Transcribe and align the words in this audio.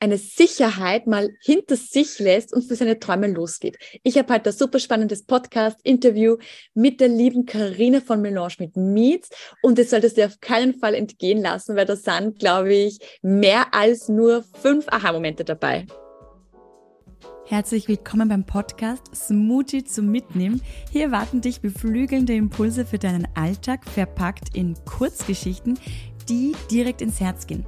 eine 0.00 0.16
Sicherheit 0.16 1.06
mal 1.06 1.30
hinter 1.42 1.76
sich 1.76 2.18
lässt 2.18 2.52
und 2.54 2.62
für 2.62 2.74
seine 2.74 2.98
Träume 2.98 3.28
losgeht. 3.28 3.78
Ich 4.02 4.16
habe 4.16 4.32
heute 4.32 4.50
ein 4.50 4.56
super 4.56 4.78
spannendes 4.78 5.24
Podcast-Interview 5.24 6.38
mit 6.74 7.00
der 7.00 7.08
lieben 7.08 7.44
Karina 7.44 8.00
von 8.00 8.22
Melange 8.22 8.54
mit 8.58 8.76
Meets 8.76 9.28
und 9.62 9.78
das 9.78 9.90
solltest 9.90 10.16
du 10.16 10.24
auf 10.24 10.40
keinen 10.40 10.74
Fall 10.74 10.94
entgehen 10.94 11.42
lassen, 11.42 11.76
weil 11.76 11.84
da 11.84 11.96
sind, 11.96 12.38
glaube 12.38 12.74
ich, 12.74 12.98
mehr 13.20 13.74
als 13.74 14.08
nur 14.08 14.42
fünf 14.62 14.88
Aha-Momente 14.88 15.44
dabei. 15.44 15.86
Herzlich 17.44 17.88
willkommen 17.88 18.28
beim 18.28 18.46
Podcast 18.46 19.02
Smoothie 19.14 19.84
zum 19.84 20.10
Mitnehmen. 20.10 20.62
Hier 20.90 21.06
erwarten 21.06 21.40
dich 21.40 21.60
beflügelnde 21.60 22.32
Impulse 22.32 22.86
für 22.86 22.98
deinen 22.98 23.28
Alltag, 23.34 23.84
verpackt 23.86 24.56
in 24.56 24.76
Kurzgeschichten, 24.84 25.78
die 26.28 26.54
direkt 26.70 27.02
ins 27.02 27.20
Herz 27.20 27.46
gehen. 27.46 27.66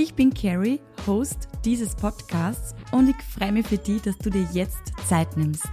Ich 0.00 0.14
bin 0.14 0.32
Carrie, 0.32 0.78
Host 1.08 1.48
dieses 1.64 1.96
Podcasts 1.96 2.72
und 2.92 3.08
ich 3.08 3.16
freue 3.36 3.50
mich 3.50 3.66
für 3.66 3.78
dich, 3.78 4.00
dass 4.00 4.16
du 4.18 4.30
dir 4.30 4.46
jetzt 4.52 4.78
Zeit 5.08 5.36
nimmst. 5.36 5.66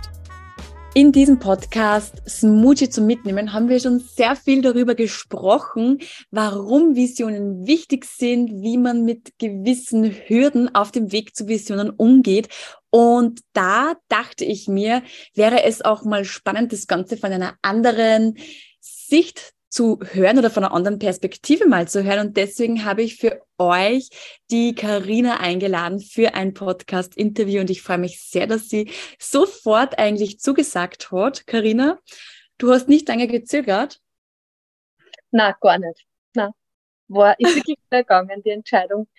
In 0.96 1.12
diesem 1.12 1.38
Podcast 1.38 2.24
Smoothie 2.28 2.90
zum 2.90 3.06
Mitnehmen 3.06 3.54
haben 3.54 3.70
wir 3.70 3.80
schon 3.80 4.00
sehr 4.00 4.36
viel 4.36 4.64
darüber 4.64 4.96
gesprochen, 4.96 6.00
warum 6.32 6.96
Visionen 6.96 7.68
wichtig 7.68 8.06
sind, 8.06 8.64
wie 8.64 8.80
man 8.80 9.06
mit 9.06 9.38
gewissen 9.38 10.06
Hürden 10.06 10.74
auf 10.74 10.92
dem 10.92 11.12
Weg 11.12 11.36
zu 11.36 11.48
Visionen 11.48 11.92
umgeht. 11.92 12.48
Und 12.90 13.42
da 13.54 13.94
dachte 14.08 14.44
ich 14.44 14.68
mir, 14.68 15.04
wäre 15.36 15.66
es 15.66 15.84
auch 15.84 16.04
mal 16.04 16.26
spannend, 16.26 16.74
das 16.74 16.88
Ganze 16.88 17.18
von 17.18 17.32
einer 17.32 17.60
anderen 17.62 18.40
Sicht 18.80 19.55
zu 19.76 20.00
hören 20.14 20.38
oder 20.40 20.50
von 20.50 20.64
einer 20.64 20.74
anderen 20.74 21.00
Perspektive 21.00 21.68
mal 21.68 21.86
zu 21.86 22.06
hören. 22.06 22.28
Und 22.28 22.38
deswegen 22.38 22.86
habe 22.86 23.04
ich 23.04 23.18
für 23.18 23.42
euch 23.58 24.08
die 24.50 24.74
Karina 24.74 25.42
eingeladen 25.42 26.00
für 26.00 26.34
ein 26.34 26.54
Podcast-Interview. 26.54 27.60
Und 27.60 27.70
ich 27.70 27.82
freue 27.82 27.98
mich 27.98 28.22
sehr, 28.22 28.48
dass 28.48 28.70
sie 28.70 28.90
sofort 29.20 30.00
eigentlich 30.00 30.40
zugesagt 30.40 31.12
hat. 31.12 31.46
Karina, 31.46 32.00
du 32.58 32.72
hast 32.72 32.88
nicht 32.88 33.06
lange 33.10 33.28
gezögert? 33.28 34.00
Na, 35.32 35.52
gar 35.60 35.78
nicht. 35.78 36.06
Na, 36.36 36.54
war 37.10 37.38
ist 37.38 37.58
wirklich 37.58 37.78
vergangen, 37.90 38.42
die 38.46 38.52
Entscheidung. 38.52 39.10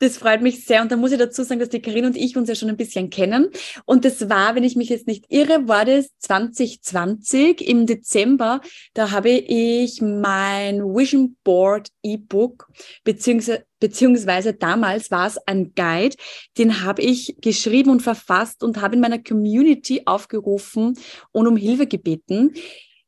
Das 0.00 0.16
freut 0.16 0.42
mich 0.42 0.64
sehr. 0.64 0.80
Und 0.82 0.92
da 0.92 0.96
muss 0.96 1.10
ich 1.10 1.18
dazu 1.18 1.42
sagen, 1.42 1.58
dass 1.58 1.70
die 1.70 1.82
Karin 1.82 2.04
und 2.04 2.16
ich 2.16 2.36
uns 2.36 2.48
ja 2.48 2.54
schon 2.54 2.68
ein 2.68 2.76
bisschen 2.76 3.10
kennen. 3.10 3.48
Und 3.84 4.04
das 4.04 4.28
war, 4.28 4.54
wenn 4.54 4.62
ich 4.62 4.76
mich 4.76 4.90
jetzt 4.90 5.08
nicht 5.08 5.24
irre, 5.28 5.66
war 5.66 5.84
das 5.84 6.10
2020 6.18 7.66
im 7.66 7.86
Dezember. 7.86 8.60
Da 8.94 9.10
habe 9.10 9.30
ich 9.30 10.00
mein 10.00 10.82
Vision 10.82 11.36
Board 11.42 11.88
E-Book, 12.04 12.70
beziehungsweise, 13.02 13.64
beziehungsweise 13.80 14.54
damals 14.54 15.10
war 15.10 15.26
es 15.26 15.38
ein 15.46 15.72
Guide, 15.74 16.16
den 16.58 16.82
habe 16.82 17.02
ich 17.02 17.36
geschrieben 17.40 17.90
und 17.90 18.02
verfasst 18.02 18.62
und 18.62 18.80
habe 18.80 18.94
in 18.94 19.00
meiner 19.00 19.18
Community 19.18 20.02
aufgerufen 20.06 20.96
und 21.32 21.46
um 21.48 21.56
Hilfe 21.56 21.88
gebeten. 21.88 22.54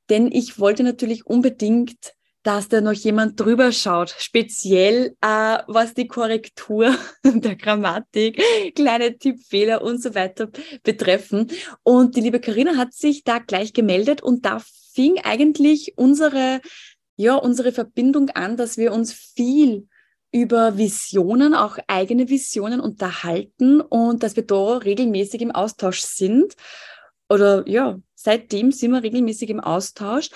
Denn 0.09 0.33
ich 0.33 0.59
wollte 0.59 0.83
natürlich 0.83 1.25
unbedingt 1.25 2.15
dass 2.43 2.69
da 2.69 2.81
noch 2.81 2.93
jemand 2.93 3.39
drüber 3.39 3.71
schaut, 3.71 4.15
speziell 4.19 5.15
äh, 5.21 5.59
was 5.67 5.95
die 5.95 6.07
Korrektur 6.07 6.95
der 7.25 7.57
Grammatik, 7.57 8.43
kleine 8.75 9.19
Tippfehler 9.19 9.83
und 9.83 10.03
so 10.03 10.15
weiter 10.15 10.49
betreffen. 10.83 11.49
Und 11.83 12.17
die 12.17 12.23
liebe 12.23 12.41
Karina 12.41 12.77
hat 12.77 12.95
sich 12.95 13.25
da 13.25 13.39
gleich 13.39 13.73
gemeldet 13.73 14.23
und 14.23 14.47
da 14.47 14.63
fing 14.93 15.21
eigentlich 15.23 15.95
unsere, 15.97 16.61
ja, 17.17 17.37
unsere 17.37 17.73
Verbindung 17.73 18.31
an, 18.31 18.57
dass 18.57 18.79
wir 18.79 18.93
uns 18.93 19.13
viel 19.13 19.87
über 20.33 20.79
Visionen, 20.79 21.55
auch 21.55 21.79
eigene 21.89 22.29
Visionen 22.29 22.81
unterhalten 22.81 23.81
und 23.81 24.23
dass 24.23 24.37
wir 24.37 24.47
da 24.47 24.79
regelmäßig 24.79 25.43
im 25.43 25.51
Austausch 25.51 26.01
sind. 26.01 26.55
Oder 27.29 27.69
ja, 27.69 27.99
seitdem 28.15 28.73
sind 28.73 28.93
wir 28.93 29.03
regelmäßig 29.03 29.51
im 29.51 29.61
Austausch. 29.61 30.31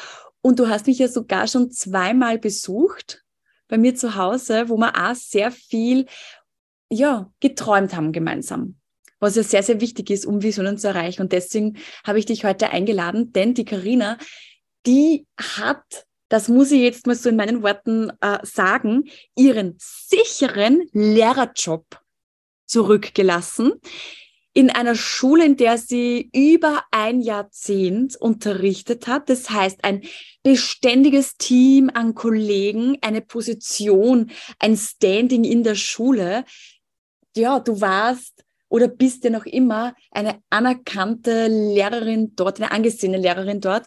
Und 0.44 0.59
du 0.59 0.69
hast 0.69 0.87
mich 0.87 0.99
ja 0.99 1.09
sogar 1.09 1.49
schon 1.49 1.71
zweimal 1.71 2.38
besucht 2.38 3.25
bei 3.66 3.78
mir 3.78 3.94
zu 3.94 4.15
Hause, 4.15 4.69
wo 4.69 4.77
wir 4.77 4.94
auch 4.94 5.15
sehr 5.15 5.50
viel, 5.50 6.05
ja, 6.91 7.32
geträumt 7.41 7.97
haben 7.97 8.12
gemeinsam. 8.12 8.77
Was 9.21 9.37
ja 9.37 9.43
sehr, 9.43 9.62
sehr 9.62 9.81
wichtig 9.81 10.10
ist, 10.10 10.27
um 10.27 10.43
Visionen 10.43 10.77
zu 10.77 10.88
erreichen. 10.88 11.22
Und 11.22 11.32
deswegen 11.32 11.78
habe 12.06 12.19
ich 12.19 12.27
dich 12.27 12.44
heute 12.44 12.69
eingeladen, 12.69 13.32
denn 13.32 13.55
die 13.55 13.65
Karina, 13.65 14.19
die 14.84 15.27
hat 15.38 16.06
das 16.28 16.49
muss 16.49 16.72
ich 16.72 16.81
jetzt 16.81 17.06
mal 17.06 17.15
so 17.15 17.28
in 17.28 17.37
meinen 17.37 17.62
Worten 17.62 18.11
äh, 18.21 18.38
sagen, 18.43 19.05
ihren 19.37 19.76
sicheren 19.78 20.88
Lehrerjob 20.93 21.87
zurückgelassen 22.66 23.75
in 24.54 24.70
einer 24.70 24.94
Schule, 24.94 25.44
in 25.44 25.56
der 25.56 25.78
sie 25.78 26.31
über 26.32 26.84
ein 26.92 27.20
Jahrzehnt 27.20 28.16
unterrichtet 28.16 29.09
hat. 29.09 29.28
Das 29.28 29.50
heißt, 29.50 29.82
ein 29.82 30.03
beständiges 30.44 31.37
Team 31.37 31.91
an 31.92 32.15
Kollegen, 32.15 32.97
eine 33.00 33.20
Position, 33.20 34.31
ein 34.60 34.76
Standing 34.76 35.43
in 35.43 35.64
der 35.64 35.75
Schule. 35.75 36.44
Ja, 37.37 37.59
du 37.59 37.81
warst 37.81 38.44
oder 38.69 38.87
bist 38.87 39.25
ja 39.25 39.31
noch 39.31 39.44
immer 39.44 39.94
eine 40.12 40.41
anerkannte 40.50 41.48
Lehrerin 41.48 42.37
dort, 42.37 42.60
eine 42.60 42.70
angesehene 42.70 43.19
Lehrerin 43.19 43.60
dort. 43.60 43.87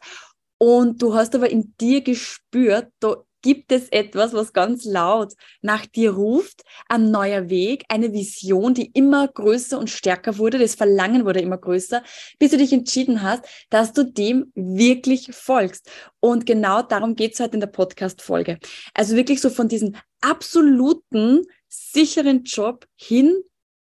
Und 0.57 1.01
du 1.01 1.13
hast 1.13 1.33
aber 1.33 1.49
in 1.49 1.75
dir 1.79 2.01
gespürt, 2.01 2.91
da 2.99 3.23
gibt 3.47 3.71
es 3.71 3.87
etwas, 3.93 4.33
was 4.33 4.51
ganz 4.51 4.83
laut 4.83 5.31
nach 5.61 5.85
dir 5.85 6.11
ruft, 6.11 6.63
ein 6.89 7.11
neuer 7.11 7.49
Weg, 7.49 7.85
eine 7.87 8.11
Vision, 8.11 8.73
die 8.73 8.91
immer 8.93 9.25
größer 9.25 9.79
und 9.79 9.89
stärker 9.89 10.37
wurde, 10.37 10.59
das 10.59 10.75
Verlangen 10.75 11.23
wurde 11.23 11.39
immer 11.39 11.57
größer, 11.57 12.03
bis 12.39 12.51
du 12.51 12.57
dich 12.57 12.73
entschieden 12.73 13.21
hast, 13.21 13.45
dass 13.69 13.93
du 13.93 14.03
dem 14.03 14.51
wirklich 14.53 15.33
folgst. 15.33 15.89
Und 16.19 16.45
genau 16.45 16.81
darum 16.81 17.15
geht 17.15 17.35
es 17.35 17.39
heute 17.39 17.53
in 17.53 17.61
der 17.61 17.67
Podcast-Folge. 17.67 18.59
Also 18.93 19.15
wirklich 19.15 19.39
so 19.39 19.49
von 19.49 19.69
diesem 19.69 19.95
absoluten, 20.19 21.43
sicheren 21.69 22.43
Job 22.43 22.85
hin 22.97 23.33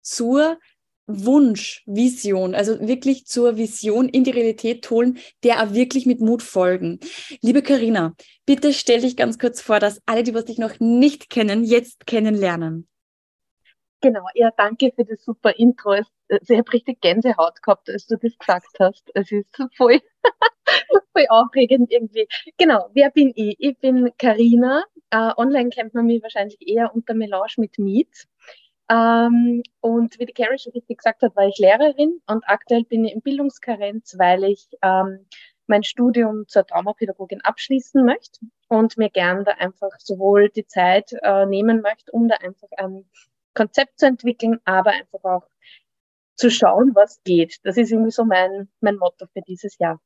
zur 0.01 0.59
Wunsch, 1.07 1.83
Vision, 1.85 2.55
also 2.55 2.79
wirklich 2.79 3.25
zur 3.25 3.57
Vision 3.57 4.07
in 4.07 4.23
die 4.23 4.31
Realität 4.31 4.89
holen, 4.89 5.19
der 5.43 5.61
auch 5.61 5.73
wirklich 5.73 6.05
mit 6.05 6.21
Mut 6.21 6.41
folgen. 6.41 6.99
Liebe 7.41 7.61
Karina, 7.61 8.13
bitte 8.45 8.73
stell 8.73 9.01
dich 9.01 9.17
ganz 9.17 9.37
kurz 9.37 9.61
vor, 9.61 9.79
dass 9.79 10.01
alle, 10.05 10.23
die 10.23 10.33
was 10.33 10.45
dich 10.45 10.57
noch 10.57 10.79
nicht 10.79 11.29
kennen, 11.29 11.63
jetzt 11.63 12.07
kennenlernen. 12.07 12.87
Genau, 14.03 14.25
ja, 14.33 14.51
danke 14.57 14.91
für 14.93 15.05
das 15.05 15.23
super 15.23 15.57
Intro. 15.57 15.93
Ich 15.93 16.49
habe 16.49 16.73
richtig 16.73 16.99
Gänsehaut 16.99 17.61
gehabt, 17.61 17.89
als 17.89 18.05
du 18.05 18.17
das 18.17 18.37
gesagt 18.37 18.77
hast. 18.79 19.09
Es 19.13 19.31
ist 19.31 19.47
voll, 19.77 20.01
voll 21.13 21.25
aufregend 21.29 21.89
irgendwie. 21.89 22.27
Genau, 22.57 22.89
wer 22.93 23.11
bin 23.11 23.31
ich? 23.35 23.55
Ich 23.59 23.77
bin 23.79 24.11
Karina. 24.17 24.83
Uh, 25.13 25.31
online 25.37 25.69
kennt 25.69 25.93
man 25.93 26.07
mich 26.07 26.21
wahrscheinlich 26.21 26.57
eher 26.59 26.93
unter 26.93 27.13
Melange 27.13 27.53
mit 27.57 27.77
Meet. 27.77 28.27
Ähm, 28.89 29.63
und 29.81 30.19
wie 30.19 30.25
die 30.25 30.33
Carrie 30.33 30.57
schon 30.57 30.73
richtig 30.73 30.97
gesagt 30.97 31.21
hat, 31.21 31.35
war 31.35 31.47
ich 31.47 31.57
Lehrerin 31.57 32.21
und 32.27 32.43
aktuell 32.47 32.83
bin 32.83 33.05
ich 33.05 33.13
in 33.13 33.21
Bildungskarenz, 33.21 34.15
weil 34.17 34.43
ich 34.43 34.67
ähm, 34.81 35.25
mein 35.67 35.83
Studium 35.83 36.47
zur 36.47 36.65
Traumapädagogin 36.65 37.41
abschließen 37.41 38.03
möchte 38.05 38.41
und 38.67 38.97
mir 38.97 39.09
gern 39.09 39.45
da 39.45 39.51
einfach 39.53 39.91
sowohl 39.99 40.49
die 40.49 40.65
Zeit 40.65 41.13
äh, 41.21 41.45
nehmen 41.45 41.81
möchte, 41.81 42.11
um 42.11 42.27
da 42.27 42.35
einfach 42.35 42.67
ein 42.77 43.05
Konzept 43.53 43.99
zu 43.99 44.07
entwickeln, 44.07 44.59
aber 44.65 44.91
einfach 44.91 45.23
auch 45.23 45.47
zu 46.35 46.49
schauen, 46.49 46.91
was 46.95 47.21
geht. 47.23 47.57
Das 47.63 47.77
ist 47.77 47.91
irgendwie 47.91 48.11
so 48.11 48.25
mein, 48.25 48.69
mein 48.81 48.97
Motto 48.97 49.27
für 49.27 49.41
dieses 49.41 49.77
Jahr. 49.77 50.01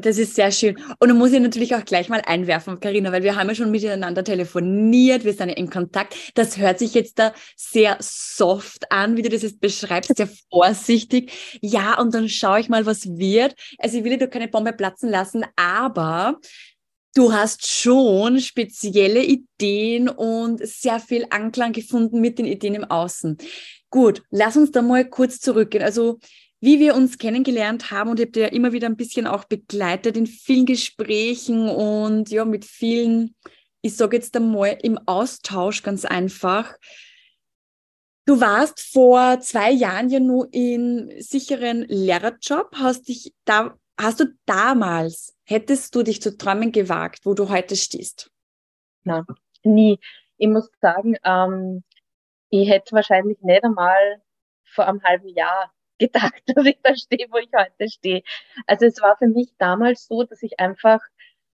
Das 0.00 0.18
ist 0.18 0.34
sehr 0.34 0.50
schön. 0.50 0.76
Und 0.98 1.08
dann 1.08 1.18
muss 1.18 1.32
ich 1.32 1.40
natürlich 1.40 1.74
auch 1.74 1.84
gleich 1.84 2.08
mal 2.08 2.22
einwerfen, 2.24 2.80
Karina, 2.80 3.12
weil 3.12 3.22
wir 3.22 3.36
haben 3.36 3.48
ja 3.48 3.54
schon 3.54 3.70
miteinander 3.70 4.24
telefoniert, 4.24 5.24
wir 5.24 5.32
sind 5.32 5.48
ja 5.48 5.56
in 5.56 5.70
Kontakt. 5.70 6.14
Das 6.34 6.58
hört 6.58 6.78
sich 6.78 6.94
jetzt 6.94 7.18
da 7.18 7.32
sehr 7.56 7.96
soft 8.00 8.90
an, 8.90 9.16
wie 9.16 9.22
du 9.22 9.28
das 9.28 9.42
jetzt 9.42 9.60
beschreibst, 9.60 10.16
sehr 10.16 10.28
vorsichtig. 10.50 11.32
Ja, 11.60 12.00
und 12.00 12.14
dann 12.14 12.28
schaue 12.28 12.60
ich 12.60 12.68
mal, 12.68 12.86
was 12.86 13.06
wird. 13.18 13.54
Also 13.78 13.98
ich 13.98 14.04
will 14.04 14.16
dir 14.16 14.28
keine 14.28 14.48
Bombe 14.48 14.72
platzen 14.72 15.10
lassen, 15.10 15.44
aber 15.56 16.38
du 17.14 17.32
hast 17.32 17.66
schon 17.66 18.40
spezielle 18.40 19.24
Ideen 19.24 20.08
und 20.08 20.66
sehr 20.66 21.00
viel 21.00 21.26
Anklang 21.30 21.72
gefunden 21.72 22.20
mit 22.20 22.38
den 22.38 22.46
Ideen 22.46 22.74
im 22.74 22.84
Außen. 22.84 23.38
Gut, 23.90 24.22
lass 24.30 24.56
uns 24.56 24.70
da 24.70 24.82
mal 24.82 25.08
kurz 25.08 25.40
zurückgehen. 25.40 25.82
Also 25.82 26.18
wie 26.60 26.80
wir 26.80 26.94
uns 26.94 27.18
kennengelernt 27.18 27.90
haben 27.90 28.10
und 28.10 28.20
ich 28.20 28.26
habe 28.26 28.40
ja 28.40 28.46
immer 28.48 28.72
wieder 28.72 28.88
ein 28.88 28.96
bisschen 28.96 29.26
auch 29.26 29.44
begleitet 29.44 30.16
in 30.16 30.26
vielen 30.26 30.66
Gesprächen 30.66 31.68
und 31.68 32.30
ja, 32.30 32.44
mit 32.44 32.64
vielen, 32.64 33.36
ich 33.80 33.96
sage 33.96 34.16
jetzt 34.16 34.36
einmal, 34.36 34.76
im 34.82 34.98
Austausch 35.06 35.82
ganz 35.82 36.04
einfach. 36.04 36.74
Du 38.26 38.40
warst 38.40 38.80
vor 38.92 39.40
zwei 39.40 39.70
Jahren 39.70 40.10
ja 40.10 40.20
nur 40.20 40.48
in 40.52 41.12
sicheren 41.18 41.82
Lehrerjob, 41.88 42.74
hast 42.74 43.08
dich 43.08 43.32
da, 43.44 43.76
hast 43.98 44.20
du 44.20 44.26
damals, 44.44 45.36
hättest 45.44 45.94
du 45.94 46.02
dich 46.02 46.20
zu 46.20 46.36
träumen 46.36 46.72
gewagt, 46.72 47.20
wo 47.24 47.34
du 47.34 47.48
heute 47.48 47.76
stehst? 47.76 48.30
Nein, 49.04 49.24
nie. 49.62 49.98
Ich 50.36 50.48
muss 50.48 50.68
sagen, 50.80 51.16
ähm, 51.24 51.84
ich 52.50 52.68
hätte 52.68 52.92
wahrscheinlich 52.92 53.40
nicht 53.40 53.64
einmal 53.64 54.22
vor 54.64 54.86
einem 54.86 55.02
halben 55.02 55.28
Jahr 55.28 55.72
gedacht, 55.98 56.42
dass 56.46 56.66
ich 56.66 56.78
da 56.82 56.94
stehe, 56.96 57.26
wo 57.30 57.38
ich 57.38 57.50
heute 57.56 57.88
stehe. 57.90 58.22
Also 58.66 58.86
es 58.86 59.00
war 59.00 59.16
für 59.16 59.28
mich 59.28 59.54
damals 59.58 60.06
so, 60.06 60.24
dass 60.24 60.42
ich 60.42 60.58
einfach, 60.60 61.00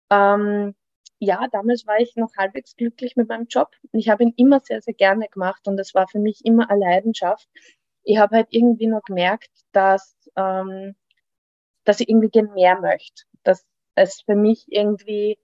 ähm, 0.10 0.76
ja, 1.20 1.48
damals 1.52 1.86
war 1.88 2.00
ich 2.00 2.16
noch 2.16 2.32
halbwegs 2.38 2.76
glücklich 2.76 3.16
mit 3.16 3.30
meinem 3.30 3.48
Job. 3.48 3.70
Ich 3.94 4.10
habe 4.10 4.24
ihn 4.24 4.34
immer 4.38 4.60
sehr, 4.60 4.82
sehr 4.82 4.94
gerne 4.96 5.28
gemacht 5.30 5.68
und 5.68 5.80
es 5.80 5.94
war 5.94 6.08
für 6.08 6.20
mich 6.20 6.44
immer 6.46 6.70
eine 6.70 6.80
Leidenschaft. 6.80 7.48
Ich 8.04 8.18
habe 8.18 8.38
halt 8.38 8.48
irgendwie 8.52 8.88
noch 8.88 9.04
gemerkt, 9.04 9.52
dass, 9.72 10.18
ähm, 10.36 10.96
dass 11.84 12.00
ich 12.00 12.10
irgendwie 12.10 12.30
gerne 12.30 12.52
mehr 12.54 12.80
möchte, 12.80 13.24
dass 13.44 13.66
es 13.96 14.22
für 14.22 14.36
mich 14.36 14.66
irgendwie 14.70 15.38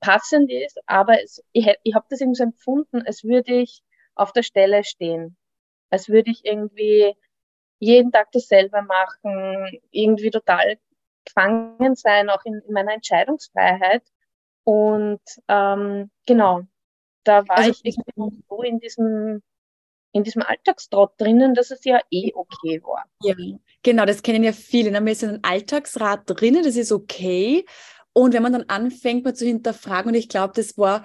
passend 0.00 0.50
ist, 0.50 0.80
aber 0.86 1.22
es, 1.22 1.42
ich, 1.52 1.72
ich 1.82 1.94
habe 1.94 2.06
das 2.10 2.20
irgendwie 2.20 2.38
so 2.38 2.44
empfunden, 2.44 3.02
als 3.02 3.24
würde 3.24 3.54
ich 3.54 3.82
auf 4.14 4.32
der 4.32 4.42
Stelle 4.42 4.84
stehen, 4.84 5.36
als 5.90 6.08
würde 6.08 6.30
ich 6.30 6.44
irgendwie 6.44 7.14
jeden 7.78 8.12
Tag 8.12 8.32
dasselbe 8.32 8.82
machen, 8.82 9.80
irgendwie 9.90 10.30
total 10.30 10.78
gefangen 11.24 11.94
sein, 11.94 12.30
auch 12.30 12.44
in, 12.44 12.60
in 12.66 12.72
meiner 12.72 12.94
Entscheidungsfreiheit. 12.94 14.02
Und 14.64 15.20
ähm, 15.48 16.10
genau, 16.26 16.62
da 17.24 17.46
war 17.48 17.58
also, 17.58 17.80
ich 17.82 17.96
irgendwie 18.16 18.44
so 18.48 18.62
in 18.62 18.78
diesem 18.78 19.42
in 20.12 20.22
diesem 20.22 20.42
Alltagstrott 20.42 21.20
drinnen, 21.20 21.54
dass 21.54 21.72
es 21.72 21.84
ja 21.84 21.98
eh 22.10 22.30
okay 22.34 22.80
war. 22.84 23.04
Ja, 23.20 23.34
genau, 23.82 24.04
das 24.04 24.22
kennen 24.22 24.44
ja 24.44 24.52
viele. 24.52 24.92
Ne? 24.92 25.04
Wir 25.04 25.14
sind 25.16 25.30
ein 25.30 25.40
Alltagsrad 25.42 26.22
drinnen, 26.26 26.62
das 26.62 26.76
ist 26.76 26.92
okay. 26.92 27.66
Und 28.12 28.32
wenn 28.32 28.44
man 28.44 28.52
dann 28.52 28.64
anfängt, 28.68 29.24
mal 29.24 29.34
zu 29.34 29.44
hinterfragen, 29.44 30.10
und 30.10 30.14
ich 30.14 30.28
glaube, 30.28 30.52
das 30.54 30.78
war 30.78 31.04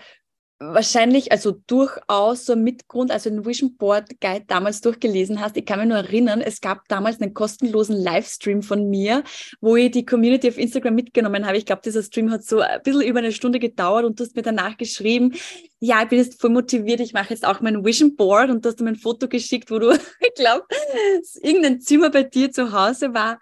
wahrscheinlich, 0.59 1.31
also 1.31 1.51
durchaus 1.51 2.45
so 2.45 2.53
ein 2.53 2.63
Mitgrund, 2.63 3.11
also 3.11 3.29
den 3.29 3.45
Vision 3.45 3.77
Board 3.77 4.19
Guide 4.19 4.43
damals 4.47 4.81
durchgelesen 4.81 5.39
hast. 5.39 5.55
Ich 5.55 5.65
kann 5.65 5.79
mich 5.79 5.87
nur 5.87 5.97
erinnern, 5.97 6.41
es 6.41 6.59
gab 6.59 6.87
damals 6.89 7.21
einen 7.21 7.33
kostenlosen 7.33 7.95
Livestream 7.95 8.61
von 8.61 8.89
mir, 8.89 9.23
wo 9.61 9.77
ich 9.77 9.91
die 9.91 10.05
Community 10.05 10.49
auf 10.49 10.57
Instagram 10.57 10.95
mitgenommen 10.95 11.45
habe. 11.45 11.57
Ich 11.57 11.65
glaube, 11.65 11.81
dieser 11.83 12.03
Stream 12.03 12.29
hat 12.29 12.43
so 12.43 12.59
ein 12.59 12.81
bisschen 12.83 13.01
über 13.01 13.19
eine 13.19 13.31
Stunde 13.31 13.59
gedauert 13.59 14.03
und 14.03 14.19
du 14.19 14.25
hast 14.25 14.35
mir 14.35 14.41
danach 14.41 14.77
geschrieben, 14.77 15.33
ja, 15.79 16.03
ich 16.03 16.09
bin 16.09 16.19
jetzt 16.19 16.41
voll 16.41 16.49
motiviert, 16.49 16.99
ich 16.99 17.13
mache 17.13 17.29
jetzt 17.29 17.45
auch 17.45 17.61
mein 17.61 17.85
Vision 17.85 18.17
Board 18.17 18.49
und 18.49 18.65
du 18.65 18.69
hast 18.69 18.81
mir 18.81 18.89
ein 18.89 18.95
Foto 18.97 19.29
geschickt, 19.29 19.71
wo 19.71 19.79
du, 19.79 19.91
ich 20.19 20.33
glaube, 20.35 20.65
irgendein 21.41 21.79
Zimmer 21.79 22.09
bei 22.09 22.23
dir 22.23 22.51
zu 22.51 22.73
Hause 22.73 23.13
war, 23.13 23.39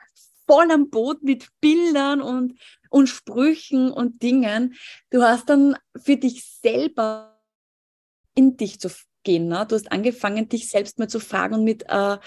voll 0.47 0.71
am 0.71 0.89
Boot 0.89 1.23
mit 1.23 1.47
Bildern 1.59 2.21
und 2.21 2.57
und 2.89 3.07
Sprüchen 3.07 3.91
und 3.91 4.21
Dingen. 4.23 4.75
Du 5.09 5.21
hast 5.21 5.49
dann 5.49 5.75
für 5.95 6.17
dich 6.17 6.45
selber 6.45 7.39
in 8.35 8.57
dich 8.57 8.79
zu 8.79 8.89
gehen. 9.23 9.47
Ne? 9.47 9.65
Du 9.67 9.75
hast 9.75 9.91
angefangen, 9.91 10.49
dich 10.49 10.69
selbst 10.69 10.99
mal 10.99 11.09
zu 11.09 11.19
fragen 11.19 11.55
und 11.55 11.63
mit 11.63 11.83
äh, 11.89 12.17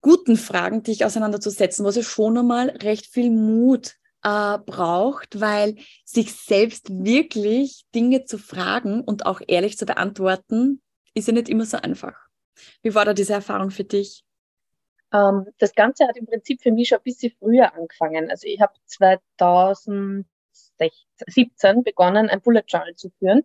guten 0.00 0.36
Fragen 0.36 0.82
dich 0.82 1.04
auseinanderzusetzen, 1.04 1.84
was 1.84 1.96
ja 1.96 2.02
schon 2.02 2.38
einmal 2.38 2.70
recht 2.70 3.06
viel 3.06 3.30
Mut 3.30 3.96
äh, 4.22 4.58
braucht, 4.58 5.40
weil 5.40 5.76
sich 6.04 6.32
selbst 6.32 6.88
wirklich 6.90 7.84
Dinge 7.94 8.24
zu 8.24 8.38
fragen 8.38 9.02
und 9.02 9.26
auch 9.26 9.40
ehrlich 9.46 9.76
zu 9.76 9.86
beantworten, 9.86 10.80
ist 11.14 11.28
ja 11.28 11.34
nicht 11.34 11.48
immer 11.48 11.66
so 11.66 11.78
einfach. 11.78 12.14
Wie 12.82 12.94
war 12.94 13.04
da 13.04 13.14
diese 13.14 13.34
Erfahrung 13.34 13.70
für 13.70 13.84
dich? 13.84 14.25
Ähm, 15.12 15.46
das 15.58 15.74
Ganze 15.74 16.06
hat 16.06 16.16
im 16.16 16.26
Prinzip 16.26 16.62
für 16.62 16.72
mich 16.72 16.88
schon 16.88 16.98
ein 16.98 17.04
bisschen 17.04 17.32
früher 17.38 17.74
angefangen. 17.74 18.30
Also 18.30 18.46
ich 18.46 18.60
habe 18.60 18.74
2017 18.86 20.24
begonnen, 21.84 22.28
ein 22.28 22.40
Bullet 22.40 22.64
Journal 22.66 22.94
zu 22.96 23.10
führen 23.18 23.44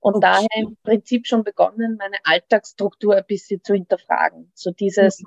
und 0.00 0.16
okay. 0.16 0.26
daher 0.26 0.48
im 0.56 0.76
Prinzip 0.82 1.26
schon 1.26 1.44
begonnen, 1.44 1.96
meine 1.98 2.16
Alltagsstruktur 2.24 3.16
ein 3.16 3.26
bisschen 3.26 3.62
zu 3.62 3.74
hinterfragen. 3.74 4.50
So 4.54 4.70
dieses, 4.70 5.20
mhm 5.20 5.26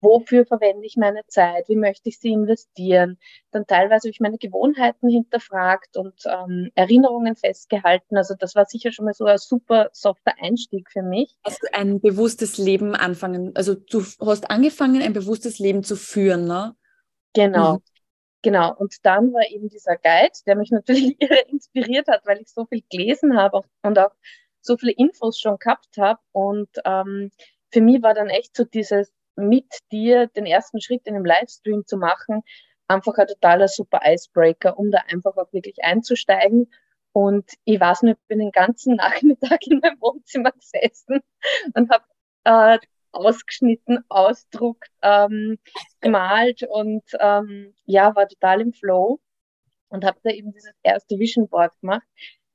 wofür 0.00 0.46
verwende 0.46 0.86
ich 0.86 0.96
meine 0.96 1.22
Zeit, 1.26 1.68
wie 1.68 1.76
möchte 1.76 2.08
ich 2.08 2.18
sie 2.18 2.32
investieren. 2.32 3.18
Dann 3.50 3.66
teilweise 3.66 4.08
habe 4.08 4.10
ich 4.10 4.20
meine 4.20 4.38
Gewohnheiten 4.38 5.08
hinterfragt 5.08 5.96
und 5.96 6.14
ähm, 6.26 6.70
Erinnerungen 6.74 7.36
festgehalten. 7.36 8.16
Also 8.16 8.34
das 8.38 8.54
war 8.54 8.66
sicher 8.66 8.92
schon 8.92 9.04
mal 9.04 9.14
so 9.14 9.26
ein 9.26 9.38
super 9.38 9.90
softer 9.92 10.34
Einstieg 10.40 10.90
für 10.90 11.02
mich. 11.02 11.36
Also 11.42 11.58
ein 11.72 12.00
bewusstes 12.00 12.58
Leben 12.58 12.94
anfangen. 12.94 13.52
Also 13.54 13.74
du 13.74 14.02
hast 14.20 14.50
angefangen, 14.50 15.02
ein 15.02 15.12
bewusstes 15.12 15.58
Leben 15.58 15.82
zu 15.82 15.96
führen, 15.96 16.46
ne? 16.46 16.74
Genau. 17.34 17.74
Mhm. 17.74 17.82
Genau. 18.42 18.74
Und 18.74 18.94
dann 19.04 19.32
war 19.32 19.46
eben 19.50 19.68
dieser 19.68 19.96
Guide, 19.96 20.32
der 20.46 20.56
mich 20.56 20.70
natürlich 20.70 21.20
inspiriert 21.48 22.08
hat, 22.08 22.22
weil 22.24 22.40
ich 22.40 22.48
so 22.48 22.66
viel 22.66 22.82
gelesen 22.90 23.36
habe 23.36 23.62
und 23.82 23.98
auch 23.98 24.12
so 24.62 24.76
viele 24.76 24.92
Infos 24.92 25.38
schon 25.38 25.58
gehabt 25.58 25.96
habe. 25.98 26.20
Und 26.32 26.68
ähm, 26.84 27.30
für 27.72 27.80
mich 27.80 28.02
war 28.02 28.14
dann 28.14 28.28
echt 28.28 28.56
so 28.56 28.64
dieses 28.64 29.12
mit 29.36 29.66
dir 29.92 30.26
den 30.28 30.46
ersten 30.46 30.80
Schritt 30.80 31.06
in 31.06 31.14
einem 31.14 31.24
Livestream 31.24 31.84
zu 31.86 31.96
machen, 31.96 32.42
einfach 32.88 33.16
ein 33.18 33.26
totaler 33.26 33.68
super 33.68 34.00
Icebreaker, 34.04 34.78
um 34.78 34.90
da 34.90 34.98
einfach 35.08 35.36
auch 35.36 35.52
wirklich 35.52 35.76
einzusteigen. 35.82 36.70
Und 37.12 37.50
ich 37.64 37.80
weiß 37.80 38.02
nicht, 38.02 38.18
ich 38.20 38.28
bin 38.28 38.38
den 38.38 38.52
ganzen 38.52 38.96
Nachmittag 38.96 39.66
in 39.66 39.80
meinem 39.80 40.00
Wohnzimmer 40.00 40.52
gesessen 40.52 41.20
und 41.74 41.90
habe 41.90 42.04
äh, 42.44 42.78
ausgeschnitten, 43.12 44.04
ausdruckt, 44.08 44.90
ähm, 45.02 45.58
gemalt 46.00 46.62
und 46.68 47.04
ähm, 47.18 47.74
ja, 47.84 48.14
war 48.14 48.28
total 48.28 48.60
im 48.60 48.72
Flow 48.72 49.20
und 49.88 50.04
habe 50.04 50.18
da 50.22 50.30
eben 50.30 50.52
dieses 50.52 50.74
erste 50.82 51.18
Vision 51.18 51.48
Board 51.48 51.72
gemacht. 51.80 52.06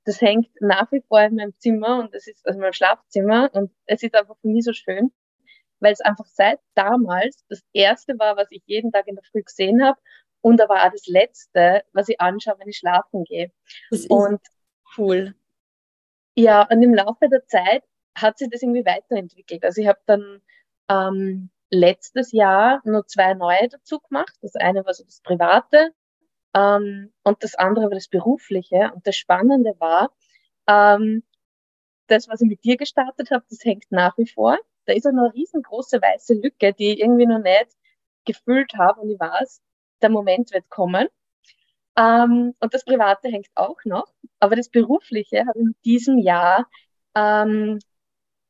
Das 0.06 0.22
hängt 0.22 0.50
nach 0.62 0.92
wie 0.92 1.02
vor 1.08 1.22
in 1.22 1.36
meinem 1.36 1.54
Zimmer 1.58 2.00
und 2.00 2.14
das 2.14 2.28
ist 2.28 2.46
also 2.46 2.60
mein 2.60 2.74
Schlafzimmer 2.74 3.50
und 3.54 3.72
es 3.86 4.04
ist 4.04 4.16
einfach 4.16 4.38
für 4.40 4.48
mich 4.48 4.64
so 4.64 4.74
schön, 4.74 5.12
weil 5.80 5.94
es 5.94 6.02
einfach 6.02 6.26
seit 6.26 6.60
damals 6.74 7.44
das 7.50 7.62
erste 7.74 8.18
war, 8.20 8.38
was 8.38 8.48
ich 8.52 8.64
jeden 8.66 8.92
Tag 8.92 9.08
in 9.08 9.16
der 9.16 9.24
Früh 9.24 9.44
gesehen 9.44 9.84
habe 9.84 10.00
und 10.42 10.62
aber 10.62 10.84
auch 10.86 10.92
das 10.92 11.08
letzte, 11.08 11.84
was 11.94 12.10
ich 12.10 12.22
anschaue, 12.22 12.56
wenn 12.60 12.70
ich 12.70 12.78
schlafen 12.78 13.24
gehe. 13.24 13.52
Das 13.90 14.06
und 14.08 14.42
cool. 14.98 15.36
Ja, 16.36 16.64
und 16.70 16.84
im 16.84 16.94
Laufe 16.94 17.30
der 17.30 17.46
Zeit 17.48 17.84
hat 18.16 18.38
sich 18.38 18.50
das 18.50 18.62
irgendwie 18.62 18.86
weiterentwickelt. 18.86 19.64
Also 19.64 19.82
ich 19.82 19.88
habe 19.88 20.00
dann 20.06 20.42
ähm, 20.90 21.50
letztes 21.70 22.32
Jahr 22.32 22.82
nur 22.86 23.08
zwei 23.08 23.34
neue 23.34 23.70
dazu 23.70 24.00
gemacht. 24.00 24.36
Das 24.42 24.56
eine 24.56 24.86
war 24.86 24.94
so 24.94 25.04
das 25.04 25.22
Private 25.22 25.94
ähm, 26.56 27.14
und 27.24 27.44
das 27.44 27.56
andere 27.56 27.86
war 27.86 27.96
das 27.96 28.08
Berufliche. 28.08 28.92
Und 28.94 29.06
das 29.08 29.16
Spannende 29.16 29.76
war, 29.80 30.12
ähm, 30.68 31.24
das, 32.08 32.28
was 32.28 32.42
ich 32.42 32.48
mit 32.48 32.64
dir 32.64 32.78
gestartet 32.78 33.32
habe, 33.32 33.46
das 33.50 33.64
hängt 33.64 33.86
nach 33.92 34.18
wie 34.18 34.28
vor 34.28 34.58
da 34.86 34.94
ist 34.94 35.06
eine 35.06 35.34
riesengroße 35.34 36.02
weiße 36.02 36.36
Lücke, 36.36 36.74
die 36.74 36.94
ich 36.94 37.00
irgendwie 37.00 37.26
noch 37.26 37.40
nicht 37.40 37.76
gefüllt 38.26 38.74
habe 38.78 39.02
und 39.02 39.10
ich 39.10 39.20
weiß, 39.20 39.62
der 40.02 40.10
Moment 40.10 40.52
wird 40.54 40.70
kommen. 40.70 41.08
Ähm, 41.98 42.54
und 42.60 42.74
das 42.74 42.84
Private 42.84 43.30
hängt 43.30 43.48
auch 43.56 43.78
noch, 43.86 44.08
aber 44.40 44.56
das 44.56 44.70
Berufliche 44.70 45.46
habe 45.46 45.60
ich 45.60 45.66
in 45.66 45.76
diesem 45.86 46.18
Jahr 46.18 46.68
ähm, 47.16 47.80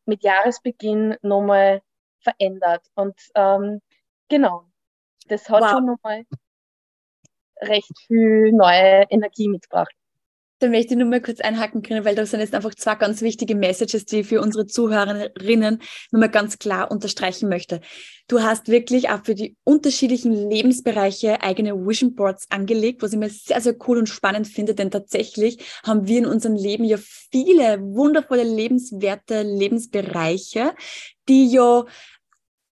mit 0.05 0.23
Jahresbeginn 0.23 1.17
nochmal 1.21 1.81
verändert. 2.19 2.87
Und 2.95 3.19
ähm, 3.35 3.81
genau, 4.29 4.65
das 5.27 5.49
hat 5.49 5.61
wow. 5.61 5.69
schon 5.69 5.85
nochmal 5.85 6.25
recht 7.61 7.93
viel 8.07 8.51
neue 8.51 9.05
Energie 9.09 9.47
mitgebracht. 9.47 9.93
Da 10.59 10.69
möchte 10.69 10.93
ich 10.93 10.99
nur 10.99 11.09
mal 11.09 11.21
kurz 11.21 11.41
einhaken 11.41 11.81
können, 11.81 12.05
weil 12.05 12.15
das 12.15 12.31
sind 12.31 12.39
jetzt 12.39 12.55
einfach 12.55 12.73
zwei 12.73 12.95
ganz 12.95 13.21
wichtige 13.21 13.55
Messages, 13.55 14.05
die 14.05 14.21
ich 14.21 14.27
für 14.27 14.39
unsere 14.39 14.65
Zuhörerinnen 14.65 15.81
nur 16.11 16.19
mal 16.19 16.29
ganz 16.29 16.59
klar 16.59 16.91
unterstreichen 16.91 17.49
möchte. 17.49 17.81
Du 18.29 18.41
hast 18.41 18.69
wirklich 18.69 19.09
auch 19.09 19.25
für 19.25 19.35
die 19.35 19.57
unterschiedlichen 19.65 20.31
Lebensbereiche 20.31 21.43
eigene 21.43 21.75
Vision 21.75 22.15
Boards 22.15 22.49
angelegt, 22.49 23.01
was 23.03 23.11
ich 23.11 23.19
mir 23.19 23.29
sehr, 23.29 23.59
sehr 23.59 23.75
cool 23.85 23.97
und 23.97 24.07
spannend 24.07 24.47
finde, 24.47 24.73
denn 24.73 24.91
tatsächlich 24.91 25.57
haben 25.83 26.07
wir 26.07 26.19
in 26.19 26.25
unserem 26.25 26.55
Leben 26.55 26.85
ja 26.85 26.97
viele 26.97 27.81
wundervolle 27.81 28.43
lebenswerte 28.43 29.41
Lebensbereiche, 29.41 30.73
die 31.27 31.51
ja 31.51 31.83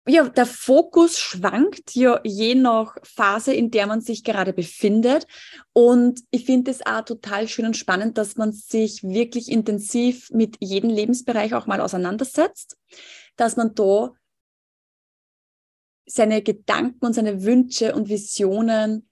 ja, 0.09 0.29
der 0.29 0.47
Fokus 0.47 1.19
schwankt 1.19 1.95
ja 1.95 2.21
je 2.23 2.55
nach 2.55 2.97
Phase, 3.03 3.53
in 3.53 3.71
der 3.71 3.87
man 3.87 4.01
sich 4.01 4.23
gerade 4.23 4.53
befindet. 4.53 5.27
Und 5.73 6.21
ich 6.31 6.47
finde 6.47 6.71
es 6.71 6.87
auch 6.87 7.05
total 7.05 7.49
schön 7.49 7.67
und 7.67 7.77
spannend, 7.77 8.17
dass 8.17 8.37
man 8.37 8.53
sich 8.53 9.03
wirklich 9.03 9.51
intensiv 9.51 10.31
mit 10.31 10.57
jedem 10.61 10.91
Lebensbereich 10.91 11.55
auch 11.55 11.67
mal 11.67 11.81
auseinandersetzt, 11.81 12.77
dass 13.37 13.57
man 13.57 13.75
da 13.75 14.13
seine 16.07 16.41
Gedanken 16.41 17.05
und 17.05 17.15
seine 17.15 17.43
Wünsche 17.43 17.95
und 17.95 18.09
Visionen 18.09 19.09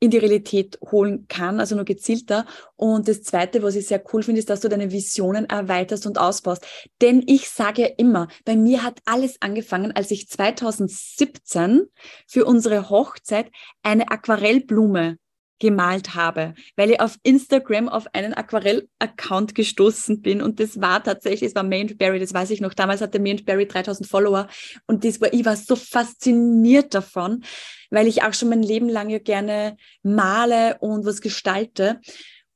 in 0.00 0.10
die 0.10 0.18
Realität 0.18 0.78
holen 0.90 1.26
kann, 1.28 1.60
also 1.60 1.74
nur 1.74 1.84
gezielter. 1.84 2.46
Und 2.76 3.08
das 3.08 3.22
Zweite, 3.22 3.62
was 3.62 3.74
ich 3.74 3.86
sehr 3.86 4.02
cool 4.12 4.22
finde, 4.22 4.38
ist, 4.38 4.50
dass 4.50 4.60
du 4.60 4.68
deine 4.68 4.92
Visionen 4.92 5.46
erweiterst 5.46 6.06
und 6.06 6.18
ausbaust. 6.18 6.64
Denn 7.00 7.22
ich 7.26 7.48
sage 7.48 7.82
ja 7.82 7.88
immer, 7.96 8.28
bei 8.44 8.56
mir 8.56 8.84
hat 8.84 9.00
alles 9.04 9.40
angefangen, 9.40 9.92
als 9.92 10.10
ich 10.10 10.28
2017 10.28 11.86
für 12.26 12.44
unsere 12.44 12.90
Hochzeit 12.90 13.50
eine 13.82 14.10
Aquarellblume 14.10 15.18
gemalt 15.58 16.14
habe, 16.14 16.54
weil 16.76 16.90
ich 16.90 17.00
auf 17.00 17.16
Instagram 17.22 17.88
auf 17.88 18.06
einen 18.14 18.34
Aquarell-Account 18.34 19.54
gestoßen 19.54 20.22
bin 20.22 20.42
und 20.42 20.60
das 20.60 20.80
war 20.80 21.02
tatsächlich, 21.02 21.50
es 21.50 21.54
war 21.54 21.62
Mint 21.62 21.98
Berry, 21.98 22.18
das 22.20 22.34
weiß 22.34 22.50
ich 22.50 22.60
noch, 22.60 22.74
damals 22.74 23.00
hatte 23.00 23.18
Mint 23.18 23.44
Berry 23.44 23.66
3000 23.66 24.08
Follower 24.08 24.48
und 24.86 25.04
das 25.04 25.20
war, 25.20 25.32
ich 25.32 25.44
war 25.44 25.56
so 25.56 25.76
fasziniert 25.76 26.94
davon, 26.94 27.44
weil 27.90 28.06
ich 28.06 28.22
auch 28.22 28.34
schon 28.34 28.50
mein 28.50 28.62
Leben 28.62 28.88
lang 28.88 29.08
ja 29.08 29.18
gerne 29.18 29.76
male 30.02 30.76
und 30.80 31.04
was 31.04 31.20
gestalte. 31.20 32.00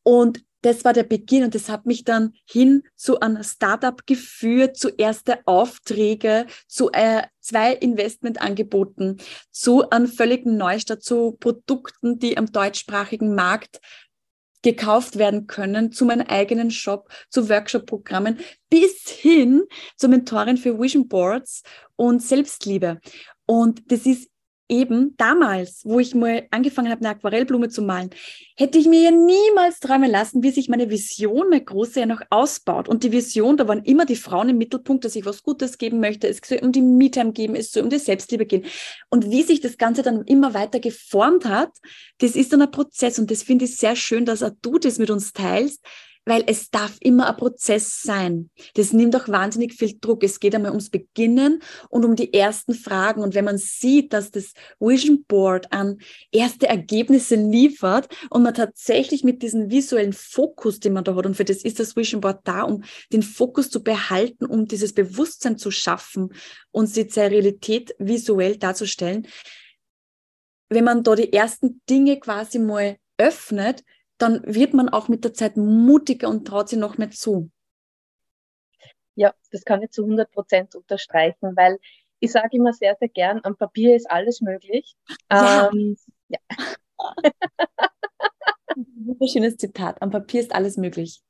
Und 0.03 0.43
das 0.63 0.85
war 0.85 0.93
der 0.93 1.03
Beginn 1.03 1.45
und 1.45 1.55
das 1.55 1.69
hat 1.69 1.87
mich 1.87 2.05
dann 2.05 2.35
hin 2.49 2.83
zu 2.95 3.21
einem 3.21 3.43
Startup 3.43 4.07
geführt, 4.07 4.77
zu 4.77 4.97
ersten 4.99 5.35
Aufträge, 5.45 6.47
zu 6.67 6.91
äh, 6.93 7.23
zwei 7.41 7.75
Investmentangeboten, 7.75 9.19
zu 9.51 9.91
einem 9.91 10.07
völligen 10.07 10.57
Neustart, 10.57 11.03
zu 11.03 11.33
Produkten, 11.33 12.19
die 12.19 12.39
am 12.39 12.51
deutschsprachigen 12.51 13.35
Markt 13.35 13.81
gekauft 14.63 15.19
werden 15.19 15.49
können, 15.49 15.93
zu 15.93 16.05
meinem 16.05 16.27
eigenen 16.29 16.71
Shop, 16.71 17.09
zu 17.29 17.49
Workshop-Programmen, 17.49 18.39
bis 18.71 19.09
hin 19.09 19.65
zur 19.97 20.11
Mentorin 20.11 20.57
für 20.57 20.81
Vision 20.81 21.09
Boards 21.09 21.63
und 21.97 22.23
Selbstliebe. 22.23 23.01
Und 23.45 23.91
das 23.91 24.07
ist 24.07 24.32
eben 24.69 25.15
damals, 25.17 25.83
wo 25.85 25.99
ich 25.99 26.15
mal 26.15 26.47
angefangen 26.51 26.91
habe, 26.91 27.01
eine 27.01 27.11
Aquarellblume 27.11 27.69
zu 27.69 27.83
malen, 27.83 28.11
hätte 28.57 28.79
ich 28.79 28.87
mir 28.87 29.03
ja 29.03 29.11
niemals 29.11 29.81
träumen 29.81 30.11
lassen, 30.11 30.43
wie 30.43 30.51
sich 30.51 30.69
meine 30.69 30.91
Vision, 30.91 31.51
meine 31.51 31.65
große 31.65 32.01
ja 32.01 32.07
noch 32.07 32.23
ausbaut. 32.31 32.89
Und 32.89 33.05
die 33.05 33.13
Vision, 33.13 33.57
da 33.57 33.69
waren 33.69 33.85
immer 33.85 34.07
die 34.07 34.17
Frauen 34.17 34.49
im 34.49 34.59
Mittelpunkt, 34.59 35.05
dass 35.05 35.17
ich 35.17 35.27
was 35.27 35.43
Gutes 35.43 35.79
geben 35.79 36.01
möchte. 36.01 36.29
Es 36.29 36.41
soll 36.45 36.59
um 36.63 36.73
die 36.73 36.83
Me-Time 36.83 37.33
geben, 37.33 37.55
es 37.55 37.73
soll 37.73 37.83
um 37.83 37.91
die 37.91 37.99
Selbstliebe 37.99 38.47
gehen. 38.47 38.65
Und 39.11 39.31
wie 39.31 39.43
sich 39.43 39.61
das 39.61 39.79
Ganze 39.79 40.03
dann 40.03 40.25
immer 40.25 40.55
weiter 40.55 40.81
geformt 40.81 41.45
hat, 41.45 41.71
das 42.19 42.37
ist 42.37 42.53
dann 42.53 42.63
ein 42.63 42.71
Prozess. 42.71 43.19
Und 43.19 43.31
das 43.31 43.43
finde 43.43 43.67
ich 43.67 43.77
sehr 43.77 43.97
schön, 43.97 44.25
dass 44.25 44.43
auch 44.43 44.53
du 44.63 44.79
das 44.79 44.99
mit 44.99 45.11
uns 45.11 45.33
teilst, 45.33 45.85
weil 46.25 46.45
es 46.47 46.71
darf 46.71 46.97
immer 47.01 47.29
ein 47.29 47.37
Prozess 47.37 48.01
sein. 48.03 48.51
Das 48.75 48.93
nimmt 48.93 49.17
auch 49.17 49.29
wahnsinnig 49.29 49.75
viel 49.75 49.99
Druck. 50.01 50.23
Es 50.23 50.39
geht 50.39 50.55
einmal 50.55 50.71
ums 50.71 50.91
Beginnen 50.91 51.61
und 51.89 52.05
um 52.05 52.15
die 52.15 52.33
ersten 52.33 52.75
Fragen. 52.75 53.23
Und 53.23 53.35
wenn 53.35 53.45
man 53.45 53.59
sieht, 53.59 54.13
dass 54.13 54.31
das 54.31 54.53
Vision 54.79 55.25
Board 55.25 55.73
an 55.73 55.99
erste 56.31 56.69
Ergebnisse 56.69 57.35
liefert 57.35 58.09
und 58.31 58.43
man 58.43 58.55
tatsächlich 58.55 59.25
mit 59.25 59.43
diesem 59.43 59.71
visuellen 59.71 60.13
Fokus, 60.13 60.79
den 60.79 60.93
man 60.93 61.05
da 61.05 61.15
hat, 61.15 61.27
und 61.27 61.37
für 61.37 61.45
das 61.45 61.59
ist 61.59 61.81
das 61.81 61.97
Vision 61.97 62.21
Board 62.21 62.41
da, 62.45 62.63
um 62.63 62.85
den 63.13 63.23
Fokus 63.23 63.71
zu 63.71 63.83
behalten, 63.83 64.47
um 64.47 64.67
dieses 64.67 64.93
Bewusstsein 64.93 65.59
zu 65.59 65.71
schaffen 65.71 66.33
und 66.71 66.87
zur 66.89 67.23
Realität 67.23 67.95
visuell 67.99 68.57
darzustellen. 68.57 69.27
Wenn 70.69 70.85
man 70.85 71.03
da 71.03 71.15
die 71.15 71.33
ersten 71.33 71.83
Dinge 71.89 72.19
quasi 72.19 72.59
mal 72.59 72.97
öffnet, 73.19 73.85
dann 74.23 74.43
wird 74.45 74.73
man 74.73 74.89
auch 74.89 75.09
mit 75.09 75.25
der 75.25 75.35
Zeit 75.35 75.57
mutiger 75.57 76.29
und 76.29 76.47
traut 76.47 76.69
sich 76.69 76.79
noch 76.79 76.97
mehr 76.97 77.11
zu. 77.11 77.51
Ja, 79.17 79.35
das 79.51 79.65
kann 79.65 79.83
ich 79.83 79.91
zu 79.91 80.05
100 80.05 80.31
Prozent 80.31 80.77
unterstreichen, 80.77 81.57
weil 81.57 81.79
ich 82.21 82.31
sage 82.31 82.57
immer 82.57 82.73
sehr, 82.73 82.97
sehr 82.99 83.09
gern, 83.09 83.41
am 83.43 83.57
Papier 83.57 83.97
ist 83.97 84.09
alles 84.09 84.41
möglich. 84.41 84.95
Ja. 85.31 85.71
Ähm, 85.73 85.97
ja. 86.29 86.39
Wunderschönes 88.77 89.57
Zitat. 89.57 90.01
Am 90.01 90.11
Papier 90.11 90.41
ist 90.41 90.55
alles 90.55 90.77
möglich. 90.77 91.21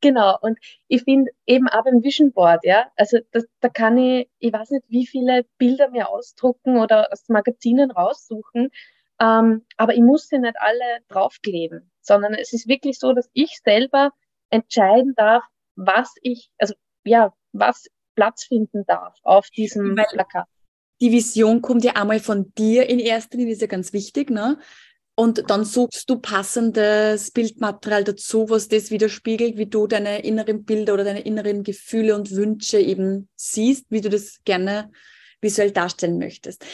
Genau, 0.00 0.38
und 0.40 0.58
ich 0.86 1.02
finde 1.02 1.32
eben 1.46 1.68
auch 1.68 1.82
beim 1.82 2.02
Vision 2.02 2.32
Board, 2.32 2.60
ja, 2.64 2.92
also 2.94 3.18
das, 3.32 3.44
da 3.60 3.68
kann 3.70 3.96
ich, 3.96 4.28
ich 4.38 4.52
weiß 4.52 4.70
nicht, 4.70 4.84
wie 4.88 5.06
viele 5.06 5.46
Bilder 5.56 5.88
mir 5.90 6.10
ausdrucken 6.10 6.76
oder 6.76 7.10
aus 7.10 7.28
Magazinen 7.28 7.90
raussuchen, 7.90 8.70
ähm, 9.18 9.64
aber 9.78 9.94
ich 9.94 10.02
muss 10.02 10.28
sie 10.28 10.38
nicht 10.38 10.56
alle 10.60 11.00
draufkleben 11.08 11.90
sondern 12.04 12.34
es 12.34 12.52
ist 12.52 12.68
wirklich 12.68 12.98
so, 12.98 13.12
dass 13.12 13.28
ich 13.32 13.58
selber 13.64 14.10
entscheiden 14.50 15.14
darf, 15.16 15.42
was 15.74 16.12
ich, 16.22 16.50
also 16.58 16.74
ja, 17.04 17.32
was 17.52 17.86
Platz 18.14 18.44
finden 18.44 18.84
darf 18.86 19.18
auf 19.22 19.48
diesem 19.50 19.96
Weil 19.96 20.06
Plakat. 20.12 20.46
Die 21.00 21.10
Vision 21.10 21.60
kommt 21.60 21.82
ja 21.82 21.92
einmal 21.92 22.20
von 22.20 22.52
dir 22.54 22.88
in 22.88 23.00
erster 23.00 23.36
Linie, 23.36 23.54
ist 23.54 23.60
ja 23.60 23.66
ganz 23.66 23.92
wichtig, 23.92 24.30
ne? 24.30 24.58
Und 25.16 25.48
dann 25.48 25.64
suchst 25.64 26.10
du 26.10 26.18
passendes 26.18 27.30
Bildmaterial 27.30 28.02
dazu, 28.02 28.50
was 28.50 28.66
das 28.66 28.90
widerspiegelt, 28.90 29.56
wie 29.56 29.66
du 29.66 29.86
deine 29.86 30.24
inneren 30.24 30.64
Bilder 30.64 30.94
oder 30.94 31.04
deine 31.04 31.20
inneren 31.20 31.62
Gefühle 31.62 32.16
und 32.16 32.32
Wünsche 32.32 32.78
eben 32.78 33.28
siehst, 33.36 33.86
wie 33.90 34.00
du 34.00 34.08
das 34.08 34.40
gerne 34.44 34.90
visuell 35.44 35.70
darstellen 35.70 36.18
möchtest. 36.18 36.64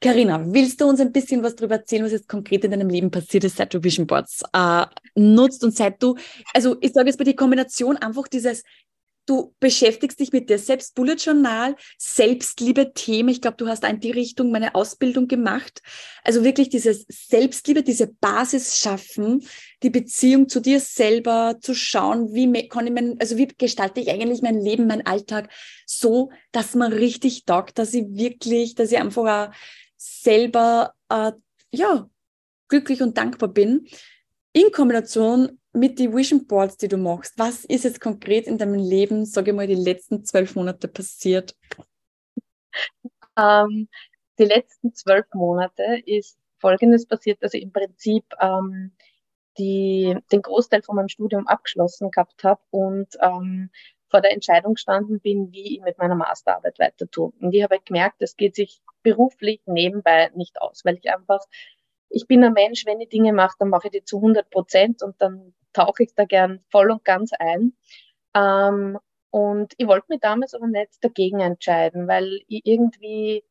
Karina, 0.00 0.40
willst 0.46 0.80
du 0.80 0.86
uns 0.86 1.00
ein 1.00 1.10
bisschen 1.10 1.42
was 1.42 1.56
darüber 1.56 1.76
erzählen, 1.76 2.04
was 2.04 2.12
jetzt 2.12 2.28
konkret 2.28 2.62
in 2.64 2.70
deinem 2.70 2.88
Leben 2.88 3.10
passiert 3.10 3.42
ist, 3.42 3.56
seit 3.56 3.74
du 3.74 3.82
Vision 3.82 4.06
Boards 4.06 4.44
äh, 4.52 4.86
nutzt 5.16 5.64
und 5.64 5.74
seit 5.74 6.00
du, 6.00 6.16
also 6.54 6.76
ich 6.80 6.92
sage 6.92 7.08
jetzt 7.08 7.16
bei 7.16 7.24
die 7.24 7.34
Kombination 7.34 7.96
einfach 7.96 8.28
dieses 8.28 8.62
du 9.28 9.54
beschäftigst 9.60 10.18
dich 10.18 10.32
mit 10.32 10.48
dir 10.48 10.58
selbst, 10.58 10.94
Bullet 10.94 11.16
Journal, 11.16 11.76
Selbstliebe-Themen. 11.98 13.28
Ich 13.28 13.40
glaube, 13.40 13.56
du 13.58 13.68
hast 13.68 13.84
in 13.84 14.00
die 14.00 14.10
Richtung 14.10 14.50
meine 14.50 14.74
Ausbildung 14.74 15.28
gemacht. 15.28 15.82
Also 16.24 16.44
wirklich 16.44 16.70
dieses 16.70 17.04
Selbstliebe, 17.08 17.82
diese 17.82 18.06
Basis 18.06 18.78
schaffen, 18.78 19.44
die 19.82 19.90
Beziehung 19.90 20.48
zu 20.48 20.60
dir 20.60 20.80
selber, 20.80 21.58
zu 21.60 21.74
schauen, 21.74 22.32
wie 22.32 22.68
kann 22.68 22.86
ich 22.86 22.92
mein, 22.92 23.16
also 23.20 23.36
wie 23.36 23.46
gestalte 23.46 24.00
ich 24.00 24.10
eigentlich 24.10 24.42
mein 24.42 24.60
Leben, 24.60 24.86
mein 24.86 25.06
Alltag 25.06 25.50
so, 25.86 26.30
dass 26.52 26.74
man 26.74 26.92
richtig 26.92 27.44
taugt, 27.44 27.78
dass 27.78 27.94
ich 27.94 28.06
wirklich, 28.08 28.74
dass 28.74 28.92
ich 28.92 28.98
einfach 28.98 29.52
selber, 29.96 30.94
äh, 31.10 31.32
ja, 31.70 32.08
glücklich 32.68 33.02
und 33.02 33.16
dankbar 33.16 33.48
bin. 33.48 33.86
In 34.58 34.72
Kombination 34.72 35.60
mit 35.72 36.00
den 36.00 36.12
Vision 36.12 36.44
Boards, 36.44 36.76
die 36.78 36.88
du 36.88 36.96
machst, 36.96 37.38
was 37.38 37.64
ist 37.64 37.84
jetzt 37.84 38.00
konkret 38.00 38.48
in 38.48 38.58
deinem 38.58 38.74
Leben, 38.74 39.24
sage 39.24 39.52
ich 39.52 39.56
mal, 39.56 39.68
die 39.68 39.76
letzten 39.76 40.24
zwölf 40.24 40.56
Monate 40.56 40.88
passiert? 40.88 41.54
Ähm, 43.38 43.88
die 44.36 44.44
letzten 44.44 44.92
zwölf 44.94 45.26
Monate 45.32 46.02
ist 46.04 46.40
Folgendes 46.58 47.06
passiert, 47.06 47.40
dass 47.40 47.54
ich 47.54 47.62
im 47.62 47.70
Prinzip 47.70 48.24
ähm, 48.40 48.96
die, 49.58 50.18
den 50.32 50.42
Großteil 50.42 50.82
von 50.82 50.96
meinem 50.96 51.08
Studium 51.08 51.46
abgeschlossen 51.46 52.10
gehabt 52.10 52.42
habe 52.42 52.60
und 52.70 53.16
ähm, 53.20 53.70
vor 54.10 54.22
der 54.22 54.32
Entscheidung 54.32 54.74
gestanden 54.74 55.20
bin, 55.20 55.52
wie 55.52 55.76
ich 55.76 55.82
mit 55.82 55.98
meiner 55.98 56.16
Masterarbeit 56.16 56.80
weiter 56.80 57.08
tue. 57.08 57.32
Und 57.40 57.54
ich 57.54 57.62
habe 57.62 57.78
gemerkt, 57.84 58.20
das 58.20 58.34
geht 58.34 58.56
sich 58.56 58.80
beruflich 59.04 59.60
nebenbei 59.66 60.32
nicht 60.34 60.60
aus, 60.60 60.84
weil 60.84 60.96
ich 60.96 61.14
einfach 61.14 61.46
ich 62.10 62.26
bin 62.26 62.44
ein 62.44 62.52
Mensch, 62.52 62.86
wenn 62.86 63.00
ich 63.00 63.08
Dinge 63.08 63.32
mache, 63.32 63.56
dann 63.58 63.68
mache 63.68 63.88
ich 63.88 63.92
die 63.92 64.04
zu 64.04 64.16
100 64.16 64.50
Prozent 64.50 65.02
und 65.02 65.20
dann 65.20 65.54
tauche 65.72 66.02
ich 66.02 66.14
da 66.14 66.24
gern 66.24 66.60
voll 66.70 66.90
und 66.90 67.04
ganz 67.04 67.32
ein. 67.38 67.74
Ähm, 68.34 68.98
und 69.30 69.74
ich 69.76 69.86
wollte 69.86 70.06
mich 70.08 70.20
damals 70.20 70.54
aber 70.54 70.66
nicht 70.66 71.02
dagegen 71.02 71.40
entscheiden, 71.40 72.08
weil 72.08 72.40
ich 72.48 72.62
irgendwie 72.64 73.44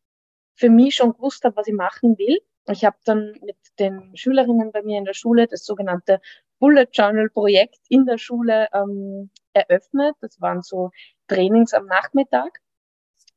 für 0.55 0.69
mich 0.69 0.95
schon 0.95 1.13
gewusst 1.13 1.43
habe, 1.43 1.55
was 1.55 1.67
ich 1.67 1.73
machen 1.73 2.17
will. 2.17 2.39
Ich 2.69 2.83
habe 2.83 2.97
dann 3.05 3.33
mit 3.43 3.57
den 3.79 4.15
Schülerinnen 4.17 4.71
bei 4.71 4.81
mir 4.81 4.97
in 4.97 5.05
der 5.05 5.13
Schule 5.13 5.47
das 5.47 5.63
sogenannte 5.63 6.19
Bullet 6.59 6.87
Journal 6.91 7.29
Projekt 7.29 7.79
in 7.89 8.05
der 8.05 8.17
Schule 8.17 8.67
ähm, 8.73 9.29
eröffnet. 9.53 10.15
Das 10.21 10.41
waren 10.41 10.63
so 10.63 10.89
Trainings 11.27 11.73
am 11.73 11.85
Nachmittag. 11.85 12.59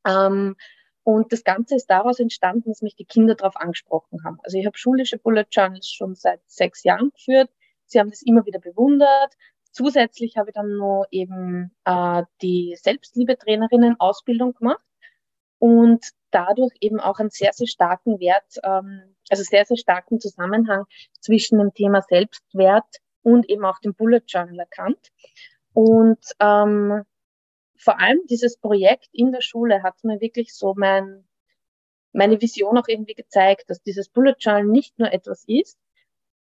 Ähm, 0.06 0.56
und 1.12 1.32
das 1.32 1.44
Ganze 1.44 1.76
ist 1.76 1.86
daraus 1.90 2.20
entstanden, 2.20 2.70
dass 2.70 2.82
mich 2.82 2.96
die 2.96 3.04
Kinder 3.04 3.34
darauf 3.34 3.56
angesprochen 3.56 4.24
haben. 4.24 4.38
Also 4.42 4.58
ich 4.58 4.66
habe 4.66 4.76
schulische 4.78 5.18
Bullet 5.18 5.46
Journals 5.50 5.88
schon 5.88 6.14
seit 6.14 6.40
sechs 6.46 6.82
Jahren 6.84 7.10
geführt 7.10 7.50
Sie 7.90 7.98
haben 7.98 8.10
das 8.10 8.22
immer 8.22 8.46
wieder 8.46 8.60
bewundert. 8.60 9.34
Zusätzlich 9.72 10.36
habe 10.36 10.50
ich 10.50 10.54
dann 10.54 10.76
noch 10.76 11.06
eben 11.10 11.74
äh, 11.84 12.22
die 12.40 12.76
Selbstliebe-Trainerinnen-Ausbildung 12.80 14.54
gemacht 14.54 14.84
und 15.58 16.04
dadurch 16.30 16.72
eben 16.80 17.00
auch 17.00 17.18
einen 17.18 17.30
sehr, 17.30 17.52
sehr 17.52 17.66
starken 17.66 18.18
Wert, 18.20 18.58
ähm, 18.62 19.16
also 19.28 19.42
sehr, 19.42 19.64
sehr 19.64 19.76
starken 19.76 20.20
Zusammenhang 20.20 20.84
zwischen 21.20 21.58
dem 21.58 21.74
Thema 21.74 22.02
Selbstwert 22.02 22.96
und 23.22 23.48
eben 23.48 23.64
auch 23.64 23.78
dem 23.80 23.94
Bullet 23.94 24.22
Journal 24.26 24.58
erkannt. 24.60 25.10
Und 25.72 26.18
ähm, 26.40 27.02
vor 27.80 27.98
allem 27.98 28.20
dieses 28.28 28.58
Projekt 28.58 29.08
in 29.12 29.32
der 29.32 29.40
Schule 29.40 29.82
hat 29.82 30.04
mir 30.04 30.20
wirklich 30.20 30.54
so 30.54 30.74
mein, 30.76 31.24
meine 32.12 32.40
Vision 32.40 32.76
auch 32.76 32.88
irgendwie 32.88 33.14
gezeigt, 33.14 33.70
dass 33.70 33.82
dieses 33.82 34.10
Bullet 34.10 34.34
Journal 34.38 34.64
nicht 34.64 34.98
nur 34.98 35.12
etwas 35.12 35.44
ist, 35.46 35.78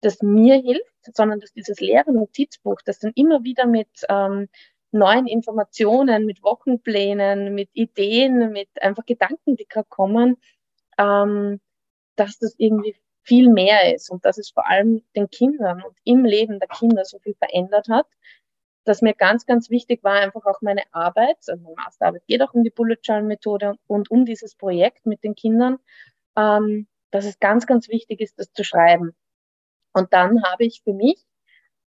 das 0.01 0.21
mir 0.21 0.55
hilft, 0.55 1.15
sondern 1.15 1.39
dass 1.39 1.53
dieses 1.53 1.79
leere 1.79 2.11
Notizbuch, 2.11 2.81
das 2.83 2.99
dann 2.99 3.11
immer 3.15 3.43
wieder 3.43 3.67
mit 3.67 3.87
ähm, 4.09 4.49
neuen 4.91 5.27
Informationen, 5.27 6.25
mit 6.25 6.41
Wochenplänen, 6.41 7.53
mit 7.53 7.69
Ideen, 7.73 8.51
mit 8.51 8.69
einfach 8.81 9.05
Gedanken, 9.05 9.55
die 9.55 9.67
gerade 9.67 9.89
kommen, 9.89 10.37
ähm, 10.97 11.59
dass 12.15 12.39
das 12.39 12.55
irgendwie 12.57 12.95
viel 13.21 13.49
mehr 13.49 13.93
ist 13.93 14.09
und 14.09 14.25
dass 14.25 14.39
es 14.39 14.49
vor 14.49 14.67
allem 14.67 15.03
den 15.15 15.29
Kindern 15.29 15.83
und 15.83 15.95
im 16.03 16.25
Leben 16.25 16.59
der 16.59 16.69
Kinder 16.69 17.05
so 17.05 17.19
viel 17.19 17.35
verändert 17.35 17.89
hat, 17.89 18.07
dass 18.87 19.01
mir 19.01 19.13
ganz, 19.13 19.45
ganz 19.45 19.69
wichtig 19.69 20.03
war, 20.03 20.13
einfach 20.13 20.45
auch 20.45 20.61
meine 20.61 20.83
Arbeit, 20.91 21.37
also 21.47 21.61
meine 21.61 21.75
Masterarbeit 21.75 22.25
geht 22.27 22.41
auch 22.41 22.53
um 22.53 22.63
die 22.63 22.69
Bullet 22.69 22.97
Journal 23.03 23.23
Methode 23.25 23.75
und, 23.87 24.09
um 24.09 24.23
dieses 24.25 24.55
Projekt 24.55 25.05
mit 25.05 25.23
den 25.23 25.35
Kindern, 25.35 25.77
ähm, 26.37 26.87
dass 27.11 27.25
es 27.25 27.39
ganz, 27.39 27.67
ganz 27.67 27.89
wichtig 27.89 28.21
ist, 28.21 28.39
das 28.39 28.53
zu 28.53 28.63
schreiben 28.63 29.13
Und 29.93 30.13
dann 30.13 30.43
habe 30.43 30.63
ich 30.63 30.83
für 30.83 30.93
mich 30.93 31.25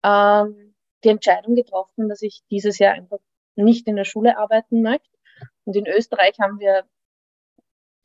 ähm, 0.02 0.74
die 1.04 1.10
Entscheidung 1.10 1.54
getroffen, 1.54 2.08
dass 2.08 2.22
ich 2.22 2.40
dieses 2.50 2.78
Jahr 2.78 2.94
einfach 2.94 3.18
nicht 3.54 3.86
in 3.86 3.96
der 3.96 4.04
Schule 4.04 4.38
arbeiten 4.38 4.82
möchte. 4.82 5.10
Und 5.64 5.76
in 5.76 5.86
Österreich 5.86 6.38
haben 6.40 6.58
wir 6.58 6.84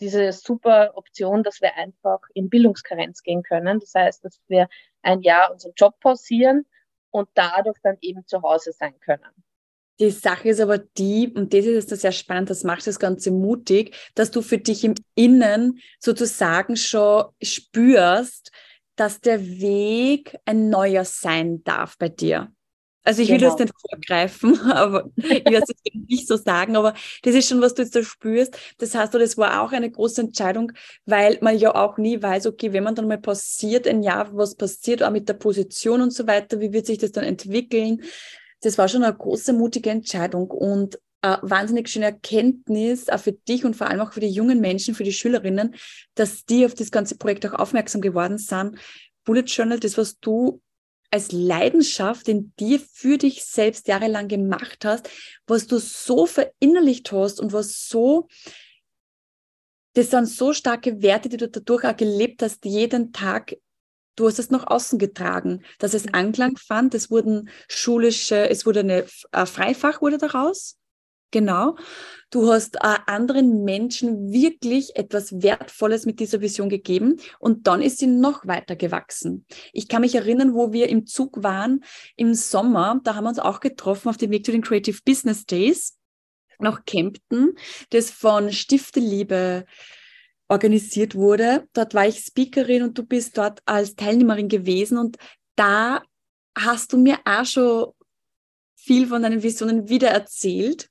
diese 0.02 0.34
super 0.34 0.98
Option, 0.98 1.44
dass 1.44 1.62
wir 1.62 1.76
einfach 1.78 2.20
in 2.34 2.50
Bildungskarenz 2.50 3.24
gehen 3.24 3.44
können. 3.44 3.80
Das 3.80 3.94
heißt, 3.96 4.26
dass 4.26 4.42
wir 4.48 4.68
ein 5.02 5.22
Jahr 5.22 5.52
unseren 5.52 5.74
Job 5.78 6.00
pausieren 6.02 6.66
und 7.14 7.30
dadurch 7.36 7.78
dann 7.82 7.98
eben 8.02 8.26
zu 8.26 8.42
Hause 8.42 8.74
sein 8.74 9.00
können. 9.00 9.32
Die 10.00 10.10
Sache 10.10 10.50
ist 10.50 10.60
aber 10.60 10.80
die, 10.80 11.32
und 11.34 11.54
das 11.54 11.66
ist 11.66 11.92
jetzt 11.92 12.02
sehr 12.02 12.12
spannend, 12.12 12.50
das 12.50 12.64
macht 12.64 12.86
das 12.88 13.00
Ganze 13.00 13.30
mutig, 13.30 13.96
dass 14.16 14.32
du 14.32 14.42
für 14.42 14.58
dich 14.58 14.84
im 14.84 14.96
Innen 15.14 15.80
sozusagen 16.00 16.76
schon 16.76 17.26
spürst, 17.42 18.52
dass 18.96 19.22
der 19.22 19.46
Weg 19.46 20.36
ein 20.46 20.70
neuer 20.70 21.06
sein 21.06 21.64
darf 21.64 21.98
bei 21.98 22.10
dir. 22.10 22.52
Also 23.06 23.22
ich 23.22 23.30
will 23.30 23.38
genau. 23.38 23.52
das 23.52 23.60
nicht 23.60 23.74
vorgreifen, 23.90 24.60
aber 24.72 25.10
ich 25.18 25.46
werde 25.46 25.66
es 25.68 25.94
nicht 26.08 26.28
so 26.28 26.38
sagen, 26.38 26.78
aber 26.78 26.94
das 27.24 27.36
ist 27.36 27.50
schon, 27.50 27.62
was 27.62 27.74
du 27.74 27.82
jetzt 27.82 27.96
da 27.96 28.04
spürst. 28.04 28.58
Das 28.78 28.96
heißt, 28.96 29.14
das 29.14 29.38
war 29.38 29.62
auch 29.62 29.74
eine 29.74 29.92
große 29.92 30.22
Entscheidung, 30.22 30.72
weil 31.06 31.38
man 31.42 31.58
ja 31.58 31.76
auch 31.76 31.98
nie 31.98 32.22
weiß, 32.22 32.48
okay, 32.48 32.72
wenn 32.72 32.84
man 32.84 32.96
dann 32.96 33.08
mal 33.08 33.18
passiert, 33.18 33.88
ein 33.88 34.04
Jahr, 34.04 34.36
was 34.36 34.56
passiert, 34.56 35.04
auch 35.04 35.12
mit 35.12 35.28
der 35.28 35.34
Position 35.34 36.02
und 36.02 36.12
so 36.12 36.28
weiter, 36.28 36.62
wie 36.62 36.72
wird 36.72 36.86
sich 36.86 36.98
das 36.98 37.12
dann 37.12 37.26
entwickeln? 37.26 38.02
Das 38.62 38.78
war 38.78 38.88
schon 38.88 39.04
eine 39.04 39.14
große, 39.14 39.52
mutige 39.52 39.90
Entscheidung 39.90 40.50
und 40.50 40.98
eine 41.22 41.40
wahnsinnig 41.42 41.90
schöne 41.90 42.06
Erkenntnis, 42.06 43.10
auch 43.10 43.20
für 43.20 43.34
dich 43.34 43.66
und 43.66 43.76
vor 43.76 43.88
allem 43.88 44.00
auch 44.00 44.14
für 44.14 44.22
die 44.22 44.28
jungen 44.28 44.62
Menschen, 44.62 44.96
für 44.96 45.04
die 45.04 45.14
Schülerinnen, 45.14 45.76
dass 46.16 46.46
die 46.46 46.66
auf 46.66 46.74
das 46.74 46.92
ganze 46.92 47.18
Projekt 47.18 47.46
auch 47.46 47.60
aufmerksam 47.60 48.02
geworden 48.02 48.38
sind. 48.38 48.78
Bullet 49.26 49.44
Journal, 49.44 49.80
das, 49.80 49.98
was 49.98 50.20
du 50.20 50.62
als 51.14 51.32
Leidenschaft 51.32 52.28
in 52.28 52.54
dir 52.60 52.80
für 52.80 53.20
dich 53.20 53.46
selbst 53.46 53.88
jahrelang 53.88 54.28
gemacht 54.28 54.84
hast, 54.84 55.08
was 55.46 55.68
du 55.68 55.78
so 55.78 56.26
verinnerlicht 56.26 57.12
hast 57.12 57.40
und 57.40 57.54
was 57.54 57.88
so, 57.88 58.28
das 59.94 60.10
sind 60.10 60.26
so 60.26 60.54
starke 60.54 61.04
Werte, 61.04 61.30
die 61.30 61.38
du 61.38 61.48
dadurch 61.48 61.86
auch 61.86 61.96
gelebt 61.96 62.42
hast, 62.42 62.66
jeden 62.66 63.14
Tag. 63.14 63.56
Du 64.16 64.28
hast 64.28 64.40
es 64.40 64.50
nach 64.50 64.66
außen 64.66 64.98
getragen, 64.98 65.64
dass 65.78 65.94
es 65.94 66.12
Anklang 66.14 66.58
fand. 66.58 66.96
Es 66.96 67.12
wurden 67.12 67.50
schulische, 67.68 68.50
es 68.50 68.66
wurde 68.66 68.80
eine 68.80 69.06
ein 69.32 69.46
Freifach 69.48 70.02
wurde 70.02 70.18
daraus. 70.18 70.80
Genau. 71.34 71.76
Du 72.30 72.52
hast 72.52 72.76
äh, 72.76 72.98
anderen 73.08 73.64
Menschen 73.64 74.32
wirklich 74.32 74.96
etwas 74.96 75.42
Wertvolles 75.42 76.06
mit 76.06 76.20
dieser 76.20 76.42
Vision 76.42 76.70
gegeben 76.70 77.20
und 77.40 77.66
dann 77.66 77.82
ist 77.82 77.98
sie 77.98 78.06
noch 78.06 78.46
weiter 78.46 78.76
gewachsen. 78.76 79.46
Ich 79.72 79.88
kann 79.88 80.02
mich 80.02 80.14
erinnern, 80.14 80.54
wo 80.54 80.74
wir 80.74 80.90
im 80.90 81.08
Zug 81.08 81.42
waren 81.42 81.84
im 82.16 82.36
Sommer, 82.36 83.02
da 83.04 83.16
haben 83.16 83.24
wir 83.24 83.30
uns 83.30 83.40
auch 83.40 83.62
getroffen 83.62 84.10
auf 84.10 84.18
dem 84.18 84.30
Weg 84.30 84.46
zu 84.46 84.52
den 84.52 84.62
Creative 84.62 85.00
Business 85.04 85.46
Days 85.46 85.98
nach 86.60 86.86
Kempten, 86.86 87.56
das 87.90 88.12
von 88.12 88.52
Stifte 88.52 89.00
Liebe 89.00 89.66
organisiert 90.48 91.16
wurde. 91.16 91.68
Dort 91.74 91.96
war 91.96 92.08
ich 92.08 92.20
Speakerin 92.20 92.84
und 92.84 92.96
du 92.96 93.04
bist 93.04 93.40
dort 93.40 93.60
als 93.66 93.96
Teilnehmerin 93.96 94.50
gewesen 94.50 95.00
und 95.00 95.18
da 95.56 96.04
hast 96.56 96.94
du 96.94 96.98
mir 96.98 97.18
auch 97.26 97.46
schon 97.46 97.92
viel 98.76 99.08
von 99.08 99.24
deinen 99.24 99.42
Visionen 99.42 99.90
wieder 99.90 100.10
erzählt. 100.10 100.90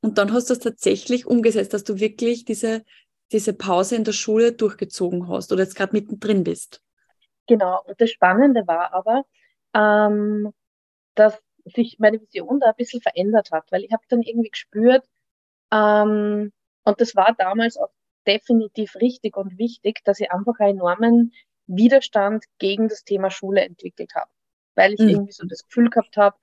Und 0.00 0.18
dann 0.18 0.32
hast 0.32 0.50
du 0.50 0.54
es 0.54 0.60
tatsächlich 0.60 1.26
umgesetzt, 1.26 1.74
dass 1.74 1.84
du 1.84 1.98
wirklich 1.98 2.44
diese, 2.44 2.84
diese 3.32 3.52
Pause 3.52 3.96
in 3.96 4.04
der 4.04 4.12
Schule 4.12 4.52
durchgezogen 4.52 5.28
hast 5.28 5.52
oder 5.52 5.62
jetzt 5.62 5.74
gerade 5.74 5.92
mittendrin 5.92 6.44
bist. 6.44 6.82
Genau, 7.46 7.82
und 7.86 8.00
das 8.00 8.10
Spannende 8.10 8.66
war 8.66 8.92
aber, 8.92 9.24
ähm, 9.74 10.52
dass 11.14 11.38
sich 11.64 11.98
meine 11.98 12.20
Vision 12.20 12.60
da 12.60 12.68
ein 12.68 12.76
bisschen 12.76 13.00
verändert 13.00 13.50
hat, 13.50 13.70
weil 13.70 13.84
ich 13.84 13.92
habe 13.92 14.02
dann 14.08 14.22
irgendwie 14.22 14.50
gespürt, 14.50 15.04
ähm, 15.72 16.52
und 16.84 17.00
das 17.00 17.14
war 17.16 17.34
damals 17.36 17.76
auch 17.76 17.90
definitiv 18.26 18.94
richtig 18.96 19.36
und 19.36 19.58
wichtig, 19.58 20.02
dass 20.04 20.20
ich 20.20 20.30
einfach 20.30 20.58
einen 20.58 20.78
enormen 20.78 21.32
Widerstand 21.66 22.44
gegen 22.58 22.88
das 22.88 23.04
Thema 23.04 23.30
Schule 23.30 23.62
entwickelt 23.62 24.14
habe, 24.14 24.30
weil 24.74 24.94
ich 24.94 25.00
mhm. 25.00 25.08
irgendwie 25.08 25.32
so 25.32 25.46
das 25.46 25.64
Gefühl 25.64 25.90
gehabt 25.90 26.16
habe, 26.16 26.36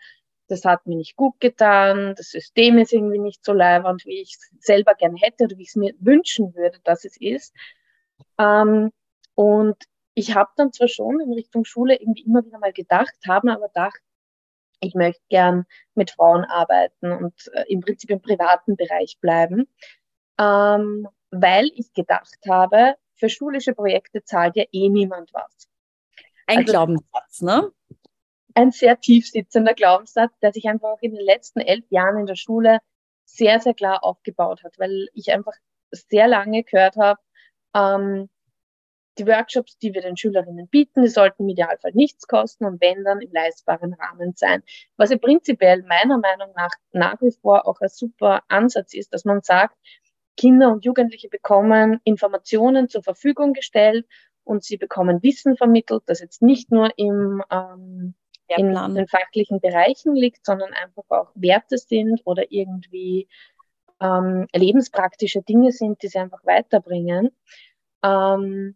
das 0.47 0.65
hat 0.65 0.86
mir 0.86 0.95
nicht 0.95 1.15
gut 1.15 1.39
getan, 1.39 2.13
das 2.15 2.29
System 2.29 2.77
ist 2.77 2.93
irgendwie 2.93 3.19
nicht 3.19 3.43
so 3.43 3.53
leibend, 3.53 4.05
wie 4.05 4.21
ich 4.21 4.36
es 4.36 4.51
selber 4.60 4.93
gerne 4.93 5.17
hätte 5.19 5.45
oder 5.45 5.58
wie 5.58 5.63
ich 5.63 5.69
es 5.69 5.75
mir 5.75 5.93
wünschen 5.99 6.53
würde, 6.55 6.79
dass 6.84 7.05
es 7.05 7.17
ist. 7.19 7.53
Ähm, 8.38 8.91
und 9.34 9.77
ich 10.13 10.36
habe 10.36 10.51
dann 10.55 10.71
zwar 10.71 10.88
schon 10.88 11.19
in 11.19 11.34
Richtung 11.34 11.65
Schule 11.65 11.95
irgendwie 11.99 12.23
immer 12.23 12.45
wieder 12.45 12.60
mal 12.60 12.73
gedacht, 12.73 13.15
habe 13.27 13.51
aber 13.51 13.67
gedacht, 13.67 13.99
ich 14.79 14.93
möchte 14.93 15.21
gern 15.29 15.65
mit 15.93 16.12
Frauen 16.12 16.45
arbeiten 16.45 17.12
und 17.12 17.34
äh, 17.53 17.65
im 17.67 17.81
Prinzip 17.81 18.10
im 18.10 18.21
privaten 18.21 18.75
Bereich 18.75 19.17
bleiben, 19.19 19.67
ähm, 20.39 21.08
weil 21.31 21.69
ich 21.75 21.93
gedacht 21.93 22.38
habe, 22.47 22.95
für 23.15 23.29
schulische 23.29 23.73
Projekte 23.73 24.23
zahlt 24.23 24.55
ja 24.55 24.65
eh 24.71 24.89
niemand 24.89 25.34
was. 25.34 25.69
Ein 26.47 26.60
also, 26.60 26.71
Glaubenssatz, 26.71 27.41
ne? 27.41 27.71
Ein 28.55 28.71
sehr 28.71 28.99
tief 28.99 29.29
sitzender 29.29 29.73
Glaubenssatz, 29.73 30.31
der 30.41 30.51
sich 30.53 30.65
einfach 30.65 30.89
auch 30.89 31.01
in 31.01 31.13
den 31.13 31.23
letzten 31.23 31.59
elf 31.59 31.85
Jahren 31.89 32.19
in 32.19 32.25
der 32.25 32.35
Schule 32.35 32.79
sehr, 33.25 33.59
sehr 33.59 33.73
klar 33.73 34.03
aufgebaut 34.03 34.63
hat, 34.63 34.79
weil 34.79 35.09
ich 35.13 35.31
einfach 35.31 35.53
sehr 35.91 36.27
lange 36.27 36.63
gehört 36.63 36.95
habe, 36.95 37.19
ähm, 37.75 38.29
die 39.17 39.27
Workshops, 39.27 39.77
die 39.77 39.93
wir 39.93 40.01
den 40.01 40.17
Schülerinnen 40.17 40.67
bieten, 40.67 41.03
die 41.03 41.09
sollten 41.09 41.43
im 41.43 41.49
Idealfall 41.49 41.91
nichts 41.93 42.27
kosten 42.27 42.65
und 42.65 42.81
wenn 42.81 43.03
dann 43.03 43.21
im 43.21 43.31
leistbaren 43.31 43.93
Rahmen 43.93 44.33
sein. 44.35 44.63
Was 44.97 45.09
ja 45.09 45.17
prinzipiell 45.17 45.83
meiner 45.83 46.17
Meinung 46.17 46.51
nach 46.55 46.71
nach 46.91 47.21
wie 47.21 47.31
vor 47.31 47.67
auch 47.67 47.79
ein 47.79 47.89
super 47.89 48.43
Ansatz 48.49 48.93
ist, 48.93 49.13
dass 49.13 49.25
man 49.25 49.41
sagt, 49.41 49.77
Kinder 50.37 50.71
und 50.71 50.83
Jugendliche 50.83 51.29
bekommen 51.29 52.01
Informationen 52.03 52.89
zur 52.89 53.03
Verfügung 53.03 53.53
gestellt 53.53 54.05
und 54.43 54.63
sie 54.63 54.77
bekommen 54.77 55.23
Wissen 55.23 55.55
vermittelt, 55.55 56.03
das 56.07 56.19
jetzt 56.19 56.41
nicht 56.41 56.71
nur 56.71 56.91
im 56.97 57.41
ähm, 57.49 58.15
in 58.47 58.73
den 58.95 59.08
fachlichen 59.08 59.60
Bereichen 59.60 60.15
liegt, 60.15 60.45
sondern 60.45 60.73
einfach 60.73 61.03
auch 61.10 61.31
Werte 61.36 61.77
sind 61.77 62.21
oder 62.25 62.51
irgendwie 62.51 63.27
ähm, 64.01 64.47
lebenspraktische 64.53 65.41
Dinge 65.41 65.71
sind, 65.71 66.01
die 66.03 66.08
sie 66.08 66.19
einfach 66.19 66.45
weiterbringen. 66.45 67.31
Ähm, 68.03 68.75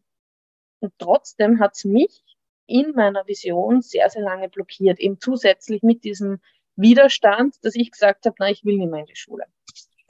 und 0.79 0.93
trotzdem 0.97 1.59
hat 1.59 1.75
es 1.75 1.85
mich 1.85 2.23
in 2.65 2.93
meiner 2.95 3.27
Vision 3.27 3.81
sehr, 3.81 4.09
sehr 4.09 4.21
lange 4.21 4.49
blockiert, 4.49 4.99
eben 4.99 5.19
zusätzlich 5.19 5.83
mit 5.83 6.03
diesem 6.03 6.39
Widerstand, 6.75 7.55
dass 7.63 7.75
ich 7.75 7.91
gesagt 7.91 8.25
habe, 8.25 8.35
na, 8.39 8.49
ich 8.49 8.63
will 8.63 8.77
nicht 8.77 8.89
mehr 8.89 9.01
in 9.01 9.05
die 9.07 9.15
Schule. 9.15 9.45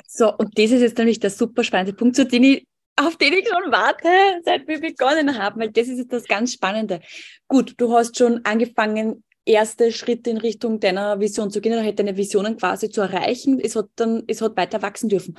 So, 0.08 0.36
und 0.36 0.58
das 0.58 0.72
ist 0.72 0.82
jetzt 0.82 0.98
nämlich 0.98 1.20
der 1.20 1.30
super 1.30 1.64
spannende 1.64 1.94
Punkt, 1.94 2.16
zu 2.16 2.26
dem 2.26 2.44
ich 2.44 2.68
auf 3.00 3.16
den 3.16 3.32
ich 3.32 3.48
schon 3.48 3.72
warte, 3.72 4.10
seit 4.44 4.68
wir 4.68 4.82
begonnen 4.82 5.38
haben, 5.38 5.62
weil 5.62 5.72
das 5.72 5.88
ist 5.88 6.00
jetzt 6.00 6.12
das 6.12 6.26
ganz 6.26 6.52
Spannende. 6.52 7.00
Gut, 7.48 7.76
du 7.78 7.94
hast 7.94 8.18
schon 8.18 8.44
angefangen, 8.44 9.24
erste 9.50 9.92
Schritte 9.92 10.30
in 10.30 10.38
Richtung 10.38 10.80
deiner 10.80 11.20
Vision 11.20 11.52
zu 11.52 11.62
gehen 11.62 11.74
oder 11.74 11.92
deine 11.92 12.18
Visionen 12.18 12.58
quasi 12.58 12.90
zu 12.90 13.02
erreichen. 13.02 13.60
Es 13.60 13.76
hat 13.76 13.90
dann, 13.96 14.24
es 14.28 14.42
hat 14.42 14.56
weiter 14.56 14.82
wachsen 14.82 15.10
dürfen. 15.10 15.36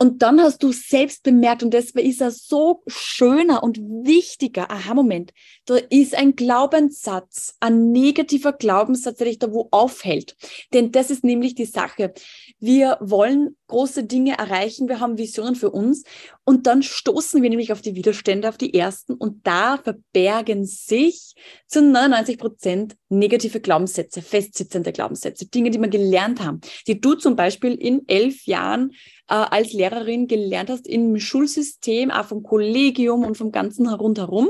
Und 0.00 0.22
dann 0.22 0.40
hast 0.40 0.62
du 0.62 0.70
selbst 0.70 1.24
bemerkt, 1.24 1.64
und 1.64 1.74
das 1.74 1.90
ist 1.90 2.22
ein 2.22 2.30
so 2.30 2.84
schöner 2.86 3.64
und 3.64 3.78
wichtiger 3.78 4.70
Aha-Moment. 4.70 5.32
Da 5.66 5.76
ist 5.90 6.14
ein 6.14 6.36
Glaubenssatz, 6.36 7.56
ein 7.58 7.90
negativer 7.90 8.52
Glaubenssatz, 8.52 9.18
der 9.18 9.26
dich 9.26 9.40
da 9.40 9.52
wo 9.52 9.66
aufhält. 9.72 10.36
Denn 10.72 10.92
das 10.92 11.10
ist 11.10 11.24
nämlich 11.24 11.56
die 11.56 11.64
Sache. 11.64 12.14
Wir 12.60 12.96
wollen 13.00 13.56
große 13.66 14.04
Dinge 14.04 14.38
erreichen, 14.38 14.88
wir 14.88 15.00
haben 15.00 15.18
Visionen 15.18 15.56
für 15.56 15.70
uns 15.70 16.04
und 16.48 16.66
dann 16.66 16.82
stoßen 16.82 17.42
wir 17.42 17.50
nämlich 17.50 17.72
auf 17.72 17.82
die 17.82 17.94
Widerstände, 17.94 18.48
auf 18.48 18.56
die 18.56 18.72
ersten 18.72 19.12
und 19.12 19.46
da 19.46 19.76
verbergen 19.76 20.64
sich 20.64 21.34
zu 21.66 21.82
99 21.82 22.38
Prozent 22.38 22.96
negative 23.10 23.60
Glaubenssätze, 23.60 24.22
festsitzende 24.22 24.92
Glaubenssätze, 24.92 25.44
Dinge, 25.44 25.68
die 25.68 25.78
wir 25.78 25.88
gelernt 25.88 26.42
haben, 26.42 26.62
die 26.86 27.02
du 27.02 27.16
zum 27.16 27.36
Beispiel 27.36 27.74
in 27.74 28.08
elf 28.08 28.46
Jahren 28.46 28.92
äh, 29.28 29.34
als 29.34 29.74
Lehrerin 29.74 30.26
gelernt 30.26 30.70
hast 30.70 30.88
im 30.88 31.20
Schulsystem, 31.20 32.10
auch 32.10 32.24
vom 32.24 32.42
Kollegium 32.42 33.26
und 33.26 33.36
vom 33.36 33.52
ganzen 33.52 33.86
rundherum. 33.86 34.48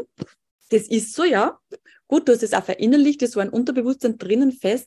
Das 0.71 0.83
ist 0.83 1.15
so, 1.15 1.25
ja. 1.25 1.59
Gut, 2.07 2.29
du 2.29 2.33
hast 2.33 2.45
es 2.45 2.55
auch 2.55 2.63
verinnerlicht, 2.63 3.23
das 3.23 3.35
war 3.35 3.43
ein 3.43 3.51
Unterbewusstsein 3.51 4.19
drinnen 4.19 4.53
fest. 4.53 4.87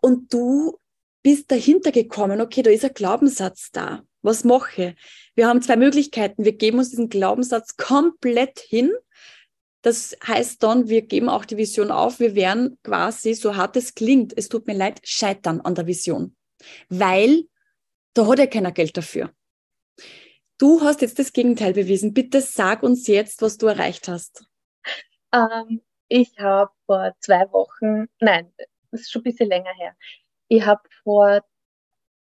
Und 0.00 0.34
du 0.34 0.76
bist 1.22 1.52
dahinter 1.52 1.92
gekommen, 1.92 2.40
okay, 2.40 2.62
da 2.62 2.70
ist 2.70 2.84
ein 2.84 2.94
Glaubenssatz 2.94 3.70
da. 3.70 4.02
Was 4.22 4.44
mache 4.44 4.82
ich? 4.82 4.94
Wir 5.40 5.48
haben 5.48 5.62
zwei 5.62 5.76
Möglichkeiten. 5.76 6.44
Wir 6.44 6.52
geben 6.52 6.80
uns 6.80 6.90
diesen 6.90 7.08
Glaubenssatz 7.08 7.78
komplett 7.78 8.58
hin. 8.58 8.92
Das 9.80 10.14
heißt 10.22 10.62
dann, 10.62 10.90
wir 10.90 11.00
geben 11.00 11.30
auch 11.30 11.46
die 11.46 11.56
Vision 11.56 11.90
auf. 11.90 12.20
Wir 12.20 12.34
werden 12.34 12.76
quasi, 12.84 13.32
so 13.32 13.56
hart 13.56 13.74
es 13.78 13.94
klingt, 13.94 14.36
es 14.36 14.50
tut 14.50 14.66
mir 14.66 14.74
leid, 14.74 15.00
scheitern 15.02 15.62
an 15.62 15.74
der 15.74 15.86
Vision. 15.86 16.36
Weil 16.90 17.44
da 18.12 18.26
hat 18.26 18.38
ja 18.38 18.46
keiner 18.48 18.70
Geld 18.70 18.94
dafür. 18.98 19.30
Du 20.58 20.82
hast 20.82 21.00
jetzt 21.00 21.18
das 21.18 21.32
Gegenteil 21.32 21.72
bewiesen. 21.72 22.12
Bitte 22.12 22.42
sag 22.42 22.82
uns 22.82 23.06
jetzt, 23.06 23.40
was 23.40 23.56
du 23.56 23.66
erreicht 23.68 24.08
hast. 24.08 24.44
Ähm, 25.32 25.80
ich 26.08 26.38
habe 26.38 26.70
vor 26.84 27.14
zwei 27.20 27.50
Wochen, 27.50 28.10
nein, 28.20 28.52
das 28.90 29.00
ist 29.00 29.10
schon 29.10 29.20
ein 29.20 29.24
bisschen 29.24 29.48
länger 29.48 29.72
her. 29.78 29.96
Ich 30.48 30.66
habe 30.66 30.82
vor 31.02 31.42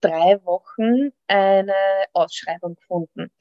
drei 0.01 0.39
Wochen 0.43 1.11
eine 1.27 1.73
Ausschreibung 2.13 2.75
gefunden. 2.75 3.31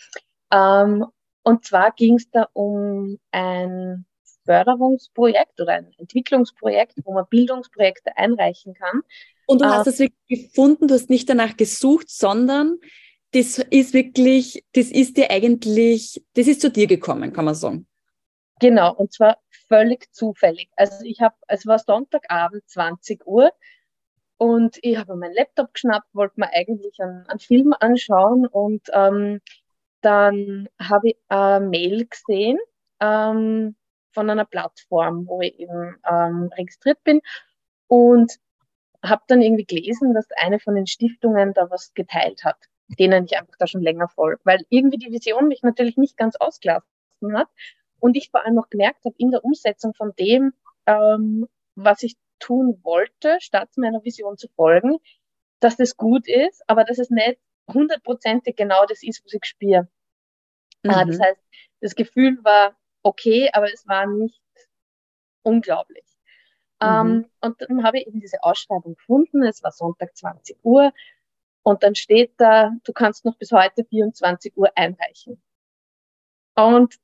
Ähm, 0.53 1.07
und 1.43 1.65
zwar 1.65 1.93
ging 1.93 2.17
es 2.17 2.31
da 2.31 2.49
um 2.53 3.19
ein 3.31 4.05
Förderungsprojekt 4.45 5.61
oder 5.61 5.75
ein 5.75 5.93
Entwicklungsprojekt, 5.99 6.95
wo 7.05 7.13
man 7.13 7.27
Bildungsprojekte 7.29 8.17
einreichen 8.17 8.75
kann. 8.75 9.03
Und 9.47 9.61
du 9.61 9.67
hast 9.67 9.87
äh, 9.87 9.91
das 9.91 9.99
wirklich 9.99 10.49
gefunden, 10.49 10.89
du 10.89 10.95
hast 10.95 11.11
nicht 11.11 11.29
danach 11.29 11.57
gesucht, 11.57 12.09
sondern 12.09 12.79
das 13.33 13.59
ist 13.59 13.95
wirklich, 13.95 14.65
das 14.73 14.87
ist 14.87 15.17
dir 15.17 15.31
eigentlich, 15.31 16.25
das 16.35 16.47
ist 16.47 16.61
zu 16.61 16.71
dir 16.71 16.87
gekommen, 16.87 17.33
kann 17.33 17.45
man 17.45 17.55
sagen. 17.55 17.87
Genau, 18.61 18.95
und 18.95 19.13
zwar 19.13 19.39
völlig 19.69 20.13
zufällig. 20.13 20.71
Also 20.77 21.05
ich 21.05 21.21
habe, 21.21 21.35
es 21.49 21.67
war 21.67 21.79
Sonntagabend, 21.79 22.69
20 22.69 23.27
Uhr, 23.27 23.53
und 24.41 24.79
ich 24.81 24.97
habe 24.97 25.17
meinen 25.17 25.35
Laptop 25.35 25.75
geschnappt, 25.75 26.15
wollte 26.15 26.41
mir 26.41 26.51
eigentlich 26.55 26.99
einen, 26.99 27.27
einen 27.29 27.41
Film 27.41 27.75
anschauen 27.79 28.47
und 28.47 28.81
ähm, 28.91 29.43
dann 30.01 30.67
habe 30.81 31.11
ich 31.11 31.17
eine 31.29 31.67
Mail 31.67 32.07
gesehen 32.07 32.59
ähm, 33.01 33.77
von 34.13 34.31
einer 34.31 34.47
Plattform, 34.47 35.27
wo 35.27 35.43
ich 35.43 35.61
eben 35.61 35.95
ähm, 36.11 36.51
registriert 36.57 37.05
bin 37.05 37.21
und 37.87 38.33
habe 39.05 39.21
dann 39.27 39.43
irgendwie 39.43 39.67
gelesen, 39.67 40.15
dass 40.15 40.27
eine 40.35 40.59
von 40.59 40.75
den 40.75 40.87
Stiftungen 40.87 41.53
da 41.53 41.71
was 41.71 41.93
geteilt 41.93 42.43
hat, 42.43 42.57
denen 42.99 43.27
ich 43.27 43.37
einfach 43.37 43.57
da 43.59 43.67
schon 43.67 43.83
länger 43.83 44.09
folge, 44.09 44.41
weil 44.45 44.65
irgendwie 44.71 44.97
die 44.97 45.13
Vision 45.13 45.49
mich 45.49 45.63
natürlich 45.63 45.99
nicht 45.99 46.17
ganz 46.17 46.37
ausgelassen 46.37 46.87
hat 47.35 47.49
und 47.99 48.17
ich 48.17 48.31
vor 48.31 48.47
allem 48.47 48.59
auch 48.59 48.71
gemerkt 48.71 49.05
habe 49.05 49.17
in 49.19 49.33
der 49.33 49.45
Umsetzung 49.45 49.93
von 49.93 50.15
dem, 50.19 50.55
ähm, 50.87 51.47
was 51.75 52.03
ich 52.03 52.17
tun 52.41 52.81
wollte, 52.83 53.37
statt 53.41 53.71
meiner 53.77 54.03
Vision 54.05 54.37
zu 54.37 54.49
folgen, 54.49 54.99
dass 55.61 55.77
das 55.77 55.97
gut 55.97 56.27
ist, 56.27 56.63
aber 56.67 56.85
dass 56.85 56.99
es 56.99 57.11
nicht 57.11 57.39
hundertprozentig 57.73 58.57
genau 58.57 58.85
das 58.87 59.03
ist, 59.03 59.25
was 59.25 59.33
ich 59.35 59.45
spüre. 59.45 59.89
Ah, 60.87 61.05
mhm. 61.05 61.11
Das 61.11 61.21
heißt, 61.21 61.41
das 61.81 61.95
Gefühl 61.95 62.39
war 62.43 62.77
okay, 63.03 63.51
aber 63.53 63.73
es 63.73 63.87
war 63.87 64.07
nicht 64.07 64.41
unglaublich. 65.43 66.05
Mhm. 66.83 66.89
Ähm, 66.89 67.31
und 67.41 67.61
dann 67.61 67.85
habe 67.85 67.99
ich 67.99 68.07
eben 68.07 68.21
diese 68.21 68.43
Ausschreibung 68.43 68.95
gefunden. 68.95 69.43
Es 69.43 69.63
war 69.63 69.71
Sonntag 69.71 70.17
20 70.17 70.59
Uhr. 70.65 70.93
Und 71.63 71.83
dann 71.83 71.95
steht 71.95 72.33
da, 72.39 72.73
du 72.85 72.93
kannst 72.93 73.25
noch 73.25 73.37
bis 73.37 73.53
heute 73.53 73.85
24 73.85 74.57
Uhr 74.57 74.71
einreichen. 74.77 75.43
Und 76.57 76.97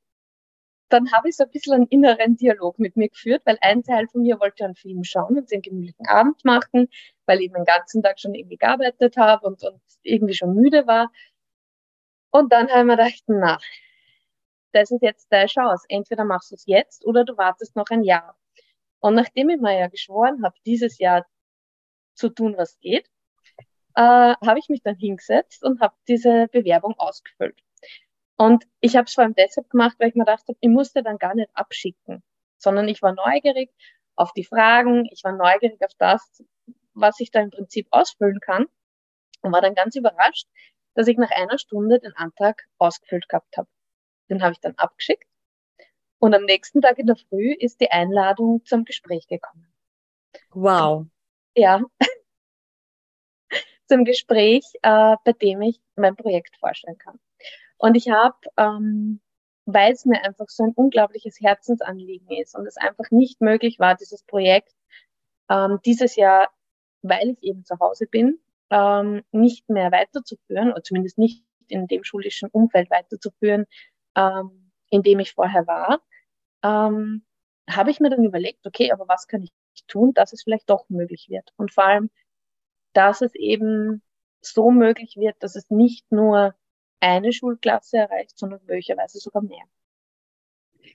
dann 0.89 1.11
habe 1.11 1.29
ich 1.29 1.35
so 1.35 1.43
ein 1.43 1.51
bisschen 1.51 1.73
einen 1.73 1.87
inneren 1.87 2.37
Dialog 2.37 2.79
mit 2.79 2.95
mir 2.95 3.09
geführt, 3.09 3.41
weil 3.45 3.57
ein 3.61 3.83
Teil 3.83 4.07
von 4.07 4.21
mir 4.21 4.39
wollte 4.39 4.65
einen 4.65 4.75
Film 4.75 5.03
schauen 5.03 5.37
und 5.37 5.51
den 5.51 5.61
gemütlichen 5.61 6.07
Abend 6.07 6.43
machen, 6.45 6.89
weil 7.25 7.41
ich 7.41 7.51
den 7.51 7.65
ganzen 7.65 8.01
Tag 8.03 8.19
schon 8.19 8.33
irgendwie 8.33 8.57
gearbeitet 8.57 9.17
habe 9.17 9.47
und, 9.47 9.63
und 9.63 9.81
irgendwie 10.03 10.33
schon 10.33 10.53
müde 10.53 10.87
war. 10.87 11.11
Und 12.31 12.51
dann 12.53 12.69
habe 12.69 12.79
ich 12.79 12.85
mir 12.85 12.97
gedacht, 12.97 13.23
na, 13.27 13.57
das 14.71 14.91
ist 14.91 15.01
jetzt 15.01 15.27
deine 15.31 15.47
Chance. 15.47 15.85
Entweder 15.89 16.23
machst 16.25 16.51
du 16.51 16.55
es 16.55 16.65
jetzt 16.65 17.05
oder 17.05 17.23
du 17.25 17.37
wartest 17.37 17.75
noch 17.75 17.87
ein 17.89 18.03
Jahr. 18.03 18.37
Und 18.99 19.15
nachdem 19.15 19.49
ich 19.49 19.59
mir 19.59 19.77
ja 19.77 19.87
geschworen 19.87 20.43
habe, 20.43 20.55
dieses 20.65 20.99
Jahr 20.99 21.25
zu 22.15 22.29
tun, 22.29 22.55
was 22.57 22.79
geht, 22.79 23.07
äh, 23.95 24.01
habe 24.01 24.59
ich 24.59 24.69
mich 24.69 24.81
dann 24.83 24.95
hingesetzt 24.95 25.63
und 25.63 25.81
habe 25.81 25.95
diese 26.07 26.47
Bewerbung 26.51 26.95
ausgefüllt. 26.97 27.61
Und 28.37 28.65
ich 28.79 28.95
habe 28.95 29.05
es 29.05 29.13
vor 29.13 29.23
allem 29.23 29.35
deshalb 29.35 29.69
gemacht, 29.69 29.95
weil 29.99 30.09
ich 30.09 30.15
mir 30.15 30.25
dachte, 30.25 30.55
ich 30.59 30.69
musste 30.69 31.03
dann 31.03 31.17
gar 31.17 31.35
nicht 31.35 31.49
abschicken, 31.53 32.23
sondern 32.57 32.87
ich 32.87 33.01
war 33.01 33.13
neugierig 33.13 33.71
auf 34.15 34.31
die 34.33 34.43
Fragen, 34.43 35.05
ich 35.11 35.23
war 35.23 35.31
neugierig 35.31 35.81
auf 35.83 35.93
das, 35.97 36.43
was 36.93 37.19
ich 37.19 37.31
da 37.31 37.41
im 37.41 37.49
Prinzip 37.49 37.87
ausfüllen 37.91 38.39
kann 38.39 38.67
und 39.41 39.51
war 39.51 39.61
dann 39.61 39.75
ganz 39.75 39.95
überrascht, 39.95 40.47
dass 40.93 41.07
ich 41.07 41.17
nach 41.17 41.31
einer 41.31 41.57
Stunde 41.57 41.99
den 41.99 42.15
Antrag 42.15 42.63
ausgefüllt 42.77 43.27
gehabt 43.27 43.57
habe. 43.57 43.67
Den 44.29 44.43
habe 44.43 44.53
ich 44.53 44.59
dann 44.59 44.75
abgeschickt 44.75 45.27
und 46.19 46.33
am 46.33 46.43
nächsten 46.43 46.81
Tag 46.81 46.97
in 46.97 47.07
der 47.07 47.15
Früh 47.15 47.53
ist 47.53 47.79
die 47.79 47.91
Einladung 47.91 48.65
zum 48.65 48.85
Gespräch 48.85 49.27
gekommen. 49.27 49.71
Wow. 50.51 51.05
Ja. 51.55 51.81
zum 53.87 54.03
Gespräch, 54.03 54.65
äh, 54.81 55.15
bei 55.23 55.33
dem 55.33 55.61
ich 55.61 55.79
mein 55.95 56.15
Projekt 56.15 56.57
vorstellen 56.57 56.97
kann. 56.97 57.19
Und 57.77 57.95
ich 57.95 58.09
habe, 58.09 58.37
ähm, 58.57 59.21
weil 59.65 59.93
es 59.93 60.05
mir 60.05 60.23
einfach 60.23 60.47
so 60.49 60.63
ein 60.63 60.73
unglaubliches 60.73 61.39
Herzensanliegen 61.41 62.29
ist 62.29 62.55
und 62.55 62.65
es 62.65 62.77
einfach 62.77 63.11
nicht 63.11 63.41
möglich 63.41 63.79
war, 63.79 63.95
dieses 63.95 64.23
Projekt 64.23 64.73
ähm, 65.49 65.79
dieses 65.85 66.15
Jahr, 66.15 66.49
weil 67.01 67.29
ich 67.29 67.43
eben 67.43 67.63
zu 67.65 67.79
Hause 67.79 68.07
bin, 68.07 68.39
ähm, 68.69 69.23
nicht 69.31 69.69
mehr 69.69 69.91
weiterzuführen, 69.91 70.71
oder 70.71 70.83
zumindest 70.83 71.17
nicht 71.17 71.43
in 71.67 71.87
dem 71.87 72.03
schulischen 72.03 72.49
Umfeld 72.49 72.89
weiterzuführen, 72.89 73.65
ähm, 74.15 74.71
in 74.89 75.03
dem 75.03 75.19
ich 75.19 75.33
vorher 75.33 75.67
war, 75.67 76.01
ähm, 76.63 77.23
habe 77.69 77.91
ich 77.91 77.99
mir 77.99 78.09
dann 78.09 78.23
überlegt, 78.23 78.65
okay, 78.65 78.91
aber 78.91 79.07
was 79.07 79.27
kann 79.27 79.43
ich 79.43 79.51
tun, 79.87 80.13
dass 80.13 80.33
es 80.33 80.43
vielleicht 80.43 80.69
doch 80.69 80.89
möglich 80.89 81.27
wird? 81.29 81.53
Und 81.57 81.71
vor 81.73 81.85
allem, 81.85 82.09
dass 82.93 83.21
es 83.21 83.35
eben 83.35 84.01
so 84.41 84.71
möglich 84.71 85.17
wird, 85.17 85.35
dass 85.43 85.55
es 85.55 85.69
nicht 85.69 86.11
nur 86.11 86.55
eine 86.99 87.33
Schulklasse 87.33 87.97
erreicht, 87.97 88.37
sondern 88.37 88.61
möglicherweise 88.65 89.19
sogar 89.19 89.41
mehr. 89.41 89.63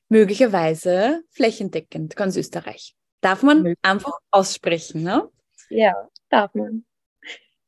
Möglicherweise 0.09 1.23
flächendeckend, 1.31 2.17
ganz 2.17 2.37
Österreich. 2.37 2.95
Darf 3.21 3.43
man 3.43 3.63
Möglich. 3.63 3.79
einfach 3.83 4.19
aussprechen, 4.31 5.03
ne? 5.03 5.29
Ja, 5.71 6.09
darf 6.29 6.55
man. 6.55 6.85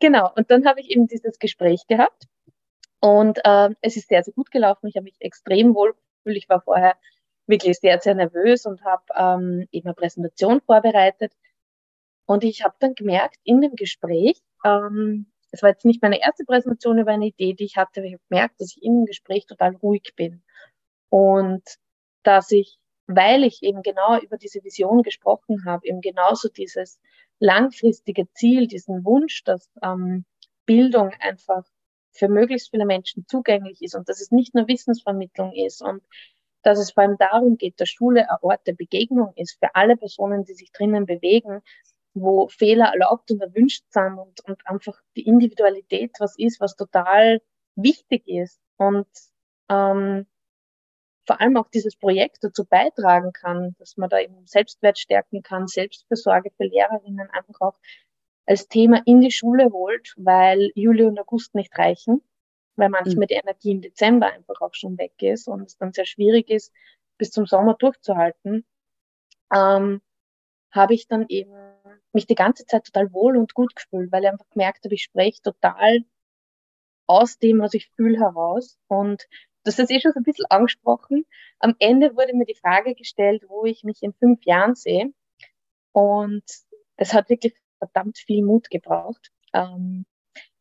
Genau, 0.01 0.33
und 0.35 0.51
dann 0.51 0.66
habe 0.66 0.81
ich 0.81 0.90
eben 0.90 1.07
dieses 1.07 1.38
Gespräch 1.38 1.87
gehabt 1.87 2.27
und 3.01 3.38
äh, 3.44 3.70
es 3.81 3.97
ist 3.97 4.09
sehr, 4.09 4.23
sehr 4.23 4.35
gut 4.35 4.51
gelaufen. 4.51 4.88
Ich 4.88 4.97
habe 4.97 5.05
mich 5.05 5.16
extrem 5.20 5.75
wohl 5.75 5.94
gefühlt. 5.94 6.37
Ich 6.37 6.49
war 6.49 6.62
vorher 6.62 6.97
wirklich 7.47 7.79
sehr, 7.79 8.01
sehr 8.01 8.14
nervös 8.14 8.66
und 8.66 8.83
habe 8.83 9.05
ähm, 9.14 9.68
eben 9.70 9.87
eine 9.87 9.94
Präsentation 9.94 10.61
vorbereitet. 10.61 11.33
Und 12.27 12.44
ich 12.44 12.64
habe 12.64 12.75
dann 12.79 12.94
gemerkt 12.94 13.37
in 13.44 13.61
dem 13.61 13.75
Gespräch, 13.75 14.40
ähm, 14.64 15.27
es 15.55 15.62
war 15.62 15.71
jetzt 15.71 15.85
nicht 15.85 16.03
meine 16.03 16.21
erste 16.21 16.45
Präsentation 16.45 16.99
über 16.99 17.12
eine 17.12 17.27
Idee, 17.27 17.55
die 17.55 17.64
ich 17.64 17.77
hatte, 17.77 18.01
aber 18.01 18.07
ich 18.07 18.14
habe 18.14 18.25
gemerkt, 18.29 18.61
dass 18.61 18.77
ich 18.77 18.83
im 18.83 19.05
Gespräch 19.07 19.47
total 19.47 19.77
ruhig 19.77 20.12
bin. 20.17 20.43
Und 21.11 21.62
dass 22.25 22.51
ich, 22.51 22.77
weil 23.07 23.45
ich 23.45 23.62
eben 23.62 23.83
genau 23.83 24.19
über 24.19 24.37
diese 24.37 24.64
Vision 24.64 25.03
gesprochen 25.03 25.64
habe, 25.64 25.87
eben 25.87 26.01
genauso 26.01 26.49
dieses 26.49 26.99
langfristige 27.38 28.29
Ziel, 28.33 28.67
diesen 28.67 29.05
Wunsch, 29.05 29.45
dass 29.45 29.71
ähm, 29.81 30.25
Bildung 30.67 31.12
einfach 31.21 31.64
für 32.11 32.29
möglichst 32.29 32.71
viele 32.71 32.87
Menschen 32.87 33.25
zugänglich 33.29 33.81
ist 33.81 33.95
und 33.95 34.09
dass 34.09 34.21
es 34.21 34.33
nicht 34.33 34.57
nur 34.57 34.67
Wissensvermittlung 34.67 35.53
ist 35.53 35.83
und 35.83 36.03
dass 36.62 36.81
es 36.81 36.90
vor 36.90 37.05
allem 37.05 37.17
darum 37.19 37.59
geht, 37.59 37.81
dass 37.81 37.90
Schule 37.90 38.29
ein 38.29 38.38
Ort 38.40 38.67
der 38.67 38.73
Begegnung 38.73 39.33
ist 39.37 39.57
für 39.61 39.73
alle 39.77 39.97
Personen, 39.97 40.45
die 40.45 40.55
sich 40.55 40.73
drinnen 40.73 41.07
bewegen 41.07 41.62
wo 42.14 42.48
Fehler 42.48 42.87
erlaubt 42.87 43.31
und 43.31 43.40
erwünscht 43.40 43.85
sind 43.90 44.18
und, 44.18 44.40
und 44.44 44.66
einfach 44.66 45.00
die 45.16 45.27
Individualität 45.27 46.12
was 46.20 46.38
ist, 46.38 46.61
was 46.61 46.77
total 46.77 47.40
wichtig 47.77 48.27
ist 48.27 48.61
und 48.77 49.07
ähm, 49.68 50.27
vor 51.27 51.40
allem 51.40 51.57
auch 51.57 51.68
dieses 51.68 51.96
Projekt 51.96 52.38
dazu 52.42 52.64
beitragen 52.64 53.33
kann, 53.33 53.74
dass 53.79 53.96
man 53.96 54.11
da 54.11 54.20
eben 54.20 54.46
Selbstwert 54.46 54.98
stärken 54.98 55.42
kann, 55.42 55.66
Selbstversorge 55.66 56.50
für 56.57 56.64
Lehrerinnen 56.64 57.31
einfach 57.31 57.61
auch 57.61 57.79
als 58.46 58.68
Thema 58.68 59.03
in 59.07 59.20
die 59.20 59.31
Schule 59.33 59.70
holt, 59.72 60.12
weil 60.16 60.70
Juli 60.74 61.05
und 61.05 61.18
August 61.18 61.55
nicht 61.55 61.77
reichen, 61.79 62.22
weil 62.77 62.90
manchmal 62.90 63.24
mhm. 63.24 63.29
die 63.29 63.35
Energie 63.35 63.70
im 63.70 63.81
Dezember 63.81 64.27
einfach 64.27 64.61
auch 64.61 64.74
schon 64.74 64.98
weg 64.98 65.14
ist 65.22 65.48
und 65.48 65.62
es 65.62 65.79
dann 65.79 65.92
sehr 65.92 66.07
schwierig 66.07 66.50
ist, 66.50 66.72
bis 67.16 67.31
zum 67.31 67.46
Sommer 67.46 67.74
durchzuhalten, 67.74 68.66
ähm, 69.55 70.03
habe 70.72 70.94
ich 70.94 71.07
dann 71.09 71.27
eben 71.29 71.74
mich 72.14 72.27
die 72.27 72.35
ganze 72.35 72.66
Zeit 72.66 72.85
total 72.85 73.12
wohl 73.12 73.37
und 73.37 73.55
gut 73.55 73.74
gefühlt, 73.77 74.12
weil 74.12 74.24
ich 74.24 74.31
einfach 74.31 74.48
gemerkt 74.50 74.85
habe, 74.85 74.94
ich 74.94 75.03
spreche 75.03 75.42
total 75.42 76.05
aus 77.07 77.38
dem, 77.38 77.61
was 77.61 77.74
ich 77.74 77.90
fühle, 77.90 78.18
heraus. 78.18 78.79
Und 78.88 79.29
das 79.64 79.79
ist 79.79 79.90
eh 79.90 80.00
schon 80.00 80.12
so 80.12 80.20
ein 80.20 80.24
bisschen 80.24 80.46
angesprochen. 80.46 81.27
Am 81.59 81.74
Ende 81.79 82.16
wurde 82.16 82.35
mir 82.35 82.46
die 82.46 82.55
Frage 82.55 82.94
gestellt, 82.94 83.44
wo 83.48 83.64
ich 83.64 83.85
mich 83.85 84.03
in 84.03 84.12
fünf 84.14 84.44
Jahren 84.44 84.74
sehe. 84.74 85.12
Und 85.92 86.44
es 86.96 87.12
hat 87.12 87.29
wirklich 87.31 87.55
verdammt 87.79 88.18
viel 88.18 88.44
Mut 88.44 88.70
gebraucht. 88.70 89.31
Ähm, 89.53 90.07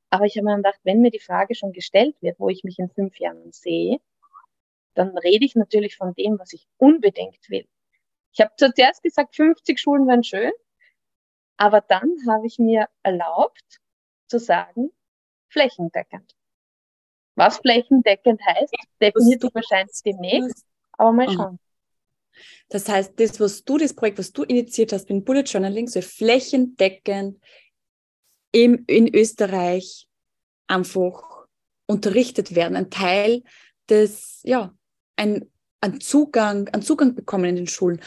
aber 0.09 0.25
ich 0.25 0.37
habe 0.37 0.45
mir 0.45 0.57
gedacht, 0.57 0.79
wenn 0.83 1.01
mir 1.01 1.11
die 1.11 1.19
Frage 1.19 1.55
schon 1.55 1.71
gestellt 1.73 2.15
wird, 2.21 2.39
wo 2.39 2.49
ich 2.49 2.63
mich 2.63 2.77
in 2.79 2.89
fünf 2.89 3.17
Jahren 3.19 3.51
sehe, 3.51 3.97
dann 4.93 5.17
rede 5.17 5.45
ich 5.45 5.55
natürlich 5.55 5.97
von 5.97 6.13
dem, 6.13 6.37
was 6.37 6.53
ich 6.53 6.67
unbedingt 6.77 7.49
will. 7.49 7.67
Ich 8.31 8.41
habe 8.41 8.51
zuerst 8.57 9.03
gesagt, 9.03 9.35
50 9.35 9.79
Schulen 9.79 10.07
wären 10.07 10.23
schön. 10.23 10.51
Aber 11.57 11.81
dann 11.81 12.15
habe 12.27 12.47
ich 12.47 12.59
mir 12.59 12.87
erlaubt 13.03 13.79
zu 14.27 14.39
sagen, 14.39 14.91
flächendeckend. 15.49 16.35
Was 17.35 17.57
flächendeckend 17.57 18.41
heißt, 18.45 18.73
definiert 19.01 19.43
du 19.43 19.49
wahrscheinlich 19.53 20.01
demnächst, 20.03 20.65
aber 20.93 21.11
mal 21.11 21.31
schauen. 21.31 21.59
Das 22.69 22.89
heißt, 22.89 23.19
das, 23.19 23.39
was 23.39 23.63
du, 23.63 23.77
das 23.77 23.93
Projekt, 23.93 24.19
was 24.19 24.31
du 24.31 24.43
initiiert 24.43 24.93
hast 24.93 25.09
mit 25.09 25.25
Bullet 25.25 25.43
Journaling, 25.43 25.87
soll 25.87 26.01
flächendeckend 26.01 27.39
im, 28.51 28.83
in 28.87 29.13
Österreich 29.13 30.07
einfach 30.67 31.45
unterrichtet 31.87 32.55
werden. 32.55 32.75
Ein 32.75 32.89
Teil 32.89 33.43
des, 33.89 34.41
ja, 34.43 34.73
ein, 35.15 35.49
ein 35.81 35.99
Zugang, 35.99 36.69
ein 36.69 36.81
Zugang 36.81 37.15
bekommen 37.15 37.45
in 37.45 37.55
den 37.55 37.67
Schulen. 37.67 38.01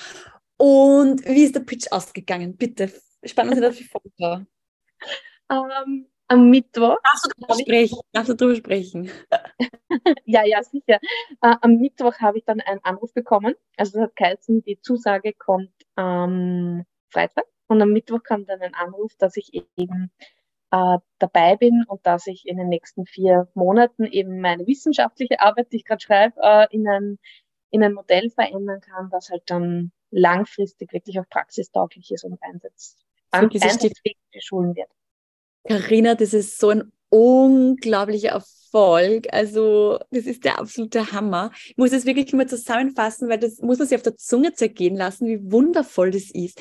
Und 0.56 1.24
wie 1.26 1.44
ist 1.44 1.54
der 1.54 1.61
Pitch 1.61 1.90
ausgegangen? 1.92 2.56
Bitte, 2.56 2.90
spannen 3.24 3.55
Sie 3.55 3.61
das 3.61 3.79
vor. 3.81 4.46
Ähm, 5.50 6.09
am 6.29 6.50
Mittwoch. 6.50 6.96
Darfst 7.02 7.26
du 7.26 7.31
darüber 7.38 7.61
sprechen? 7.61 8.00
Darfst 8.12 8.31
du 8.31 8.35
darüber 8.35 8.57
sprechen? 8.57 9.11
ja, 10.24 10.44
ja, 10.44 10.62
sicher. 10.62 10.98
Äh, 11.40 11.57
am 11.61 11.76
Mittwoch 11.76 12.18
habe 12.18 12.38
ich 12.38 12.44
dann 12.44 12.61
einen 12.61 12.83
Anruf 12.85 13.12
bekommen. 13.14 13.55
Also 13.76 13.98
das 13.98 14.09
hat 14.09 14.16
geheißen, 14.16 14.62
die 14.62 14.81
Zusage 14.81 15.33
kommt 15.35 15.72
am 15.94 16.85
Freitag. 17.11 17.44
Und 17.68 17.83
am 17.83 17.92
Mittwoch 17.92 18.22
kam 18.22 18.46
dann 18.46 18.61
ein 18.61 18.74
Anruf, 18.74 19.12
dass 19.18 19.37
ich 19.37 19.52
eben 19.55 20.11
äh, 20.70 20.98
dabei 21.18 21.57
bin 21.57 21.85
und 21.87 22.05
dass 22.07 22.26
ich 22.26 22.46
in 22.46 22.57
den 22.57 22.68
nächsten 22.68 23.07
vier 23.07 23.48
Monaten 23.55 24.05
eben 24.05 24.40
meine 24.40 24.66
wissenschaftliche 24.66 25.40
Arbeit, 25.40 25.72
die 25.72 25.76
ich 25.76 25.85
gerade 25.85 26.02
schreibe, 26.02 26.40
äh, 26.40 26.66
in, 26.70 26.88
ein, 26.88 27.18
in 27.70 27.83
ein 27.83 27.92
Modell 27.92 28.31
verändern 28.31 28.81
kann, 28.81 29.11
das 29.11 29.31
halt 29.31 29.42
dann 29.46 29.92
langfristig 30.11 30.92
wirklich 30.92 31.18
auch 31.20 31.29
praxistauglich 31.29 32.11
ist 32.12 32.24
und 32.24 32.40
einsetzt. 32.42 33.06
Einsatzfähig 33.40 34.16
für 34.33 34.40
Schulen 34.40 34.77
wird. 34.77 34.88
Carina, 35.66 36.14
das 36.14 36.33
ist 36.33 36.59
so 36.59 36.70
ein 36.70 36.92
unglaublicher 37.09 38.31
Erfolg. 38.31 39.27
Also, 39.33 39.99
das 40.11 40.25
ist 40.27 40.44
der 40.44 40.59
absolute 40.59 41.12
Hammer. 41.12 41.51
Ich 41.66 41.77
muss 41.77 41.92
es 41.92 42.07
wirklich 42.07 42.33
mal 42.33 42.49
zusammenfassen, 42.49 43.29
weil 43.29 43.38
das 43.38 43.61
muss 43.61 43.79
man 43.79 43.88
sich 43.88 43.96
auf 43.96 44.03
der 44.03 44.16
Zunge 44.16 44.53
zergehen 44.53 44.96
lassen, 44.96 45.27
wie 45.29 45.51
wundervoll 45.51 46.11
das 46.11 46.31
ist. 46.31 46.61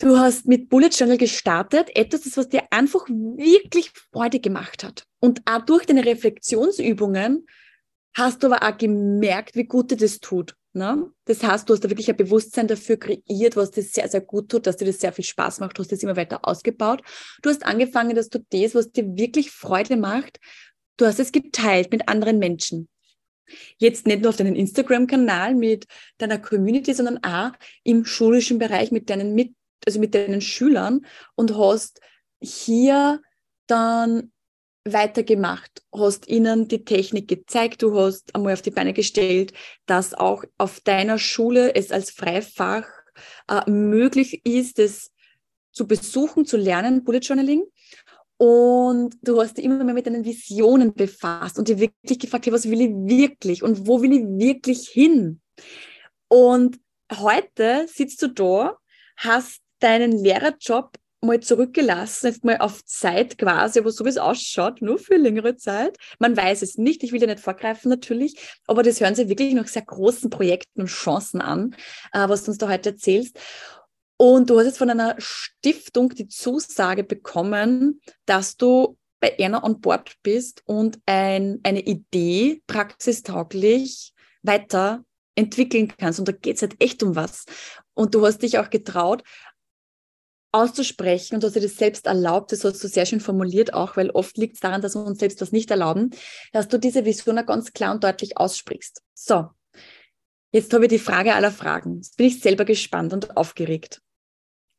Du 0.00 0.16
hast 0.16 0.46
mit 0.46 0.68
Bullet 0.68 0.90
Journal 0.90 1.18
gestartet, 1.18 1.94
etwas, 1.96 2.36
was 2.36 2.48
dir 2.48 2.62
einfach 2.70 3.08
wirklich 3.08 3.90
Freude 4.12 4.38
gemacht 4.38 4.84
hat. 4.84 5.02
Und 5.18 5.42
auch 5.44 5.64
durch 5.64 5.86
deine 5.86 6.04
Reflexionsübungen 6.04 7.46
hast 8.14 8.42
du 8.42 8.46
aber 8.46 8.62
auch 8.62 8.78
gemerkt, 8.78 9.56
wie 9.56 9.64
gut 9.64 9.90
dir 9.90 9.96
das 9.96 10.20
tut. 10.20 10.54
Ne? 10.78 11.10
Das 11.24 11.42
heißt, 11.42 11.68
du 11.68 11.74
hast 11.74 11.84
da 11.84 11.90
wirklich 11.90 12.08
ein 12.08 12.16
Bewusstsein 12.16 12.68
dafür 12.68 12.96
kreiert, 12.96 13.56
was 13.56 13.72
dir 13.72 13.82
sehr, 13.82 14.08
sehr 14.08 14.20
gut 14.20 14.48
tut, 14.48 14.66
dass 14.66 14.76
dir 14.76 14.86
das 14.86 15.00
sehr 15.00 15.12
viel 15.12 15.24
Spaß 15.24 15.60
macht. 15.60 15.76
Du 15.76 15.82
hast 15.82 15.92
das 15.92 16.02
immer 16.02 16.16
weiter 16.16 16.46
ausgebaut. 16.46 17.02
Du 17.42 17.50
hast 17.50 17.66
angefangen, 17.66 18.14
dass 18.14 18.28
du 18.28 18.38
das, 18.50 18.74
was 18.74 18.92
dir 18.92 19.16
wirklich 19.16 19.50
Freude 19.50 19.96
macht, 19.96 20.38
du 20.96 21.06
hast 21.06 21.18
es 21.18 21.32
geteilt 21.32 21.90
mit 21.90 22.08
anderen 22.08 22.38
Menschen. 22.38 22.88
Jetzt 23.78 24.06
nicht 24.06 24.20
nur 24.22 24.30
auf 24.30 24.36
deinem 24.36 24.54
Instagram-Kanal 24.54 25.54
mit 25.54 25.86
deiner 26.18 26.38
Community, 26.38 26.94
sondern 26.94 27.22
auch 27.24 27.52
im 27.82 28.04
schulischen 28.04 28.58
Bereich 28.58 28.92
mit 28.92 29.10
deinen 29.10 29.34
mit, 29.34 29.54
also 29.86 29.98
mit 29.98 30.14
deinen 30.14 30.40
Schülern 30.40 31.04
und 31.34 31.56
hast 31.56 32.00
hier 32.40 33.20
dann 33.66 34.32
weitergemacht, 34.92 35.82
hast 35.92 36.28
ihnen 36.28 36.68
die 36.68 36.84
Technik 36.84 37.28
gezeigt, 37.28 37.82
du 37.82 37.98
hast 37.98 38.34
einmal 38.34 38.52
auf 38.52 38.62
die 38.62 38.70
Beine 38.70 38.92
gestellt, 38.92 39.52
dass 39.86 40.14
auch 40.14 40.44
auf 40.56 40.80
deiner 40.80 41.18
Schule 41.18 41.74
es 41.74 41.90
als 41.90 42.10
Freifach 42.10 42.86
äh, 43.48 43.68
möglich 43.70 44.44
ist, 44.44 44.78
es 44.78 45.12
zu 45.72 45.86
besuchen, 45.86 46.44
zu 46.44 46.56
lernen, 46.56 47.04
Bullet 47.04 47.20
Journaling. 47.20 47.64
Und 48.36 49.16
du 49.22 49.40
hast 49.40 49.58
dich 49.58 49.64
immer 49.64 49.82
mehr 49.82 49.94
mit 49.94 50.06
deinen 50.06 50.24
Visionen 50.24 50.94
befasst 50.94 51.58
und 51.58 51.68
dir 51.68 51.80
wirklich 51.80 52.20
gefragt, 52.20 52.46
hey, 52.46 52.52
was 52.52 52.70
will 52.70 52.80
ich 52.80 52.90
wirklich 52.90 53.62
und 53.62 53.86
wo 53.86 54.00
will 54.00 54.12
ich 54.12 54.22
wirklich 54.22 54.88
hin? 54.88 55.40
Und 56.28 56.78
heute 57.12 57.86
sitzt 57.88 58.22
du 58.22 58.28
da, 58.28 58.76
hast 59.16 59.60
deinen 59.80 60.12
Lehrerjob 60.12 60.92
mal 61.20 61.40
zurückgelassen, 61.40 62.26
jetzt 62.26 62.44
mal 62.44 62.58
auf 62.58 62.84
Zeit 62.84 63.38
quasi, 63.38 63.80
aber 63.80 63.90
so 63.90 64.04
wie 64.04 64.08
es 64.08 64.18
ausschaut, 64.18 64.82
nur 64.82 64.98
für 64.98 65.16
längere 65.16 65.56
Zeit. 65.56 65.96
Man 66.18 66.36
weiß 66.36 66.62
es 66.62 66.78
nicht, 66.78 67.02
ich 67.02 67.12
will 67.12 67.20
ja 67.20 67.26
nicht 67.26 67.40
vorgreifen 67.40 67.88
natürlich, 67.90 68.56
aber 68.66 68.82
das 68.82 69.00
hören 69.00 69.14
sich 69.14 69.28
wirklich 69.28 69.54
noch 69.54 69.66
sehr 69.66 69.82
großen 69.82 70.30
Projekten 70.30 70.82
und 70.82 70.86
Chancen 70.86 71.40
an, 71.40 71.74
äh, 72.12 72.28
was 72.28 72.44
du 72.44 72.52
uns 72.52 72.58
da 72.58 72.68
heute 72.68 72.90
erzählst. 72.90 73.38
Und 74.16 74.50
du 74.50 74.58
hast 74.58 74.66
jetzt 74.66 74.78
von 74.78 74.90
einer 74.90 75.14
Stiftung 75.18 76.10
die 76.10 76.28
Zusage 76.28 77.04
bekommen, 77.04 78.00
dass 78.26 78.56
du 78.56 78.96
bei 79.20 79.30
Erna 79.38 79.64
on 79.64 79.80
Board 79.80 80.14
bist 80.22 80.62
und 80.66 80.98
ein, 81.06 81.60
eine 81.62 81.80
Idee 81.80 82.62
praxistauglich 82.66 84.12
weiter 84.42 85.04
entwickeln 85.34 85.92
kannst. 85.96 86.18
Und 86.18 86.28
da 86.28 86.32
geht 86.32 86.56
es 86.56 86.62
halt 86.62 86.76
echt 86.80 87.02
um 87.02 87.14
was. 87.14 87.44
Und 87.94 88.14
du 88.14 88.24
hast 88.26 88.42
dich 88.42 88.58
auch 88.58 88.70
getraut, 88.70 89.22
auszusprechen 90.52 91.34
und 91.34 91.44
dass 91.44 91.52
du 91.52 91.60
das 91.60 91.76
selbst 91.76 92.06
erlaubt, 92.06 92.52
das 92.52 92.64
hast 92.64 92.82
du 92.82 92.88
sehr 92.88 93.06
schön 93.06 93.20
formuliert 93.20 93.74
auch, 93.74 93.96
weil 93.96 94.10
oft 94.10 94.36
liegt 94.38 94.54
es 94.54 94.60
daran, 94.60 94.80
dass 94.80 94.94
wir 94.94 95.04
uns 95.04 95.18
selbst 95.18 95.40
was 95.40 95.52
nicht 95.52 95.70
erlauben, 95.70 96.10
dass 96.52 96.68
du 96.68 96.78
diese 96.78 97.04
Vision 97.04 97.44
ganz 97.44 97.72
klar 97.72 97.94
und 97.94 98.02
deutlich 98.02 98.38
aussprichst. 98.38 99.02
So, 99.14 99.50
jetzt 100.52 100.72
habe 100.72 100.86
ich 100.86 100.90
die 100.90 100.98
Frage 100.98 101.34
aller 101.34 101.50
Fragen. 101.50 101.96
Jetzt 101.96 102.16
bin 102.16 102.26
ich 102.26 102.40
selber 102.40 102.64
gespannt 102.64 103.12
und 103.12 103.36
aufgeregt. 103.36 104.00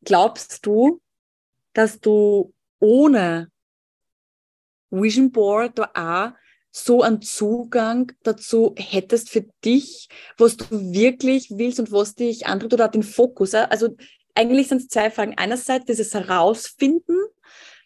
Glaubst 0.03 0.65
du, 0.65 1.01
dass 1.73 1.99
du 1.99 2.53
ohne 2.79 3.51
Vision 4.89 5.31
Board 5.31 5.77
da 5.77 5.91
auch 5.93 6.39
so 6.71 7.01
einen 7.01 7.21
Zugang 7.21 8.11
dazu 8.23 8.75
hättest 8.77 9.29
für 9.29 9.45
dich, 9.65 10.07
was 10.37 10.57
du 10.57 10.65
wirklich 10.69 11.49
willst 11.51 11.79
und 11.79 11.91
was 11.91 12.15
dich 12.15 12.45
antreibt 12.45 12.73
oder 12.73 12.87
den 12.87 13.03
Fokus. 13.03 13.53
Also 13.53 13.95
eigentlich 14.39 14.69
sind 14.69 14.77
es 14.77 14.87
zwei 14.87 15.11
Fragen. 15.11 15.37
Einerseits 15.37 15.85
dieses 15.85 16.13
Herausfinden 16.13 17.17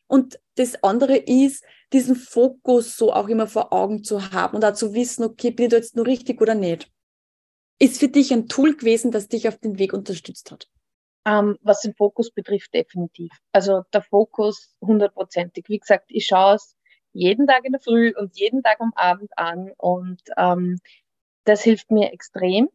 und 0.05 0.39
das 0.55 0.83
andere 0.83 1.17
ist, 1.17 1.65
diesen 1.91 2.15
Fokus 2.15 2.95
so 2.95 3.11
auch 3.11 3.27
immer 3.27 3.47
vor 3.47 3.73
Augen 3.73 4.03
zu 4.03 4.31
haben 4.31 4.55
und 4.55 4.63
auch 4.63 4.73
zu 4.73 4.93
wissen, 4.93 5.23
okay, 5.23 5.49
bin 5.49 5.65
ich 5.65 5.71
da 5.71 5.77
jetzt 5.77 5.95
nur 5.95 6.05
richtig 6.05 6.41
oder 6.41 6.53
nicht? 6.53 6.91
Ist 7.79 7.99
für 7.99 8.07
dich 8.07 8.31
ein 8.31 8.47
Tool 8.47 8.75
gewesen, 8.75 9.09
das 9.11 9.27
dich 9.27 9.47
auf 9.47 9.57
den 9.57 9.79
Weg 9.79 9.93
unterstützt 9.93 10.51
hat? 10.51 10.67
Ähm, 11.25 11.57
was 11.61 11.81
den 11.81 11.95
Fokus 11.95 12.29
betrifft, 12.29 12.73
definitiv. 12.73 13.31
Also 13.51 13.81
der 13.91 14.03
Fokus 14.03 14.75
hundertprozentig. 14.79 15.65
Wie 15.69 15.79
gesagt, 15.79 16.05
ich 16.09 16.27
schaue 16.27 16.55
es 16.55 16.75
jeden 17.13 17.47
Tag 17.47 17.65
in 17.65 17.71
der 17.71 17.81
Früh 17.81 18.13
und 18.15 18.37
jeden 18.37 18.61
Tag 18.61 18.79
am 18.79 18.91
Abend 18.95 19.31
an 19.37 19.71
und 19.77 20.21
ähm, 20.37 20.79
das 21.45 21.63
hilft 21.63 21.89
mir 21.89 22.13
extrem. 22.13 22.69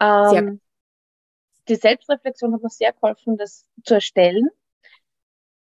Ähm, 0.00 0.60
die 1.70 1.76
Selbstreflexion 1.76 2.52
hat 2.52 2.62
mir 2.62 2.68
sehr 2.68 2.92
geholfen, 2.92 3.36
das 3.36 3.64
zu 3.84 3.94
erstellen. 3.94 4.48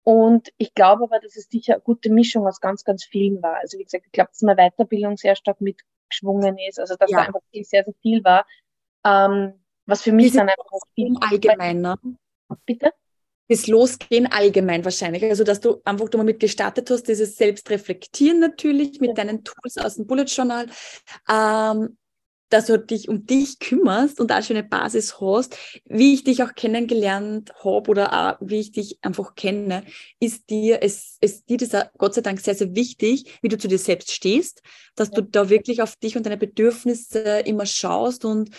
Und 0.02 0.48
ich 0.56 0.74
glaube 0.74 1.04
aber, 1.04 1.20
dass 1.20 1.36
es 1.36 1.48
sicher 1.48 1.74
eine 1.74 1.82
gute 1.82 2.10
Mischung 2.10 2.46
aus 2.46 2.60
ganz, 2.60 2.84
ganz 2.84 3.04
vielen 3.04 3.42
war. 3.42 3.56
Also 3.56 3.78
wie 3.78 3.84
gesagt, 3.84 4.06
ich 4.06 4.12
glaube, 4.12 4.30
dass 4.30 4.42
meine 4.42 4.70
Weiterbildung 4.70 5.16
sehr 5.16 5.36
stark 5.36 5.60
mitgeschwungen 5.60 6.56
ist, 6.58 6.80
also 6.80 6.96
dass 6.96 7.10
ja. 7.10 7.18
da 7.18 7.24
einfach 7.26 7.40
sehr, 7.52 7.84
sehr 7.84 7.94
viel 8.00 8.24
war. 8.24 8.46
Ähm, 9.04 9.62
was 9.86 10.02
für 10.02 10.12
mich 10.12 10.26
Diese 10.26 10.38
dann 10.38 10.48
einfach 10.48 10.80
viel 10.94 11.14
allgemein, 11.20 11.80
ne? 11.80 11.96
Bitte? 12.64 12.92
Das 13.48 13.66
Losgehen 13.66 14.26
allgemein 14.26 14.84
wahrscheinlich. 14.84 15.24
Also, 15.24 15.42
dass 15.42 15.60
du 15.60 15.80
einfach 15.84 16.08
du 16.08 16.18
mal 16.18 16.24
mit 16.24 16.38
gestartet 16.38 16.88
hast, 16.88 17.08
dieses 17.08 17.36
Selbstreflektieren 17.36 18.38
natürlich 18.38 19.00
mit 19.00 19.08
ja. 19.08 19.14
deinen 19.14 19.42
Tools 19.42 19.76
aus 19.76 19.96
dem 19.96 20.06
Bullet 20.06 20.24
Journal. 20.24 20.66
Ähm, 21.28 21.98
dass 22.50 22.66
du 22.66 22.78
dich 22.78 23.08
um 23.08 23.26
dich 23.26 23.58
kümmerst 23.58 24.20
und 24.20 24.32
auch 24.32 24.42
schon 24.42 24.56
eine 24.56 24.68
Basis 24.68 25.20
hast, 25.20 25.56
wie 25.86 26.14
ich 26.14 26.24
dich 26.24 26.42
auch 26.42 26.54
kennengelernt 26.54 27.52
habe 27.64 27.90
oder 27.90 28.12
auch 28.12 28.36
wie 28.40 28.60
ich 28.60 28.72
dich 28.72 28.98
einfach 29.02 29.34
kenne, 29.34 29.84
ist 30.18 30.50
dir, 30.50 30.82
es, 30.82 31.16
es 31.20 31.44
dir 31.44 31.60
ist 31.62 31.74
Gott 31.96 32.14
sei 32.14 32.20
Dank 32.20 32.40
sehr, 32.40 32.54
sehr 32.54 32.74
wichtig, 32.74 33.38
wie 33.40 33.48
du 33.48 33.56
zu 33.56 33.68
dir 33.68 33.78
selbst 33.78 34.12
stehst, 34.12 34.62
dass 34.96 35.10
du 35.10 35.22
da 35.22 35.48
wirklich 35.48 35.80
auf 35.80 35.96
dich 35.96 36.16
und 36.16 36.26
deine 36.26 36.36
Bedürfnisse 36.36 37.20
immer 37.44 37.66
schaust 37.66 38.24
und 38.24 38.50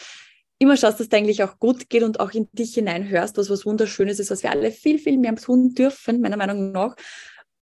immer 0.58 0.78
schaust, 0.78 1.00
dass 1.00 1.08
es 1.08 1.12
eigentlich 1.12 1.44
auch 1.44 1.60
gut 1.60 1.90
geht 1.90 2.04
und 2.04 2.20
auch 2.20 2.32
in 2.32 2.48
dich 2.54 2.76
hineinhörst, 2.76 3.38
was 3.38 3.50
was 3.50 3.66
Wunderschönes 3.66 4.20
ist, 4.20 4.32
was 4.32 4.44
wir 4.44 4.52
alle 4.52 4.72
viel, 4.72 5.00
viel 5.00 5.18
mehr 5.18 5.36
tun 5.36 5.74
dürfen, 5.74 6.22
meiner 6.22 6.38
Meinung 6.38 6.72
nach, 6.72 6.96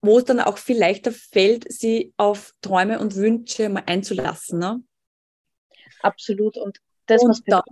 wo 0.01 0.17
es 0.17 0.25
dann 0.25 0.39
auch 0.39 0.57
viel 0.57 0.77
leichter 0.77 1.11
fällt, 1.11 1.71
sie 1.71 2.13
auf 2.17 2.53
Träume 2.61 2.99
und 2.99 3.15
Wünsche 3.15 3.69
mal 3.69 3.83
einzulassen. 3.85 4.59
Ne? 4.59 4.83
Absolut. 6.01 6.57
Und 6.57 6.79
das, 7.05 7.23
und 7.23 7.29
was 7.29 7.43
da 7.45 7.63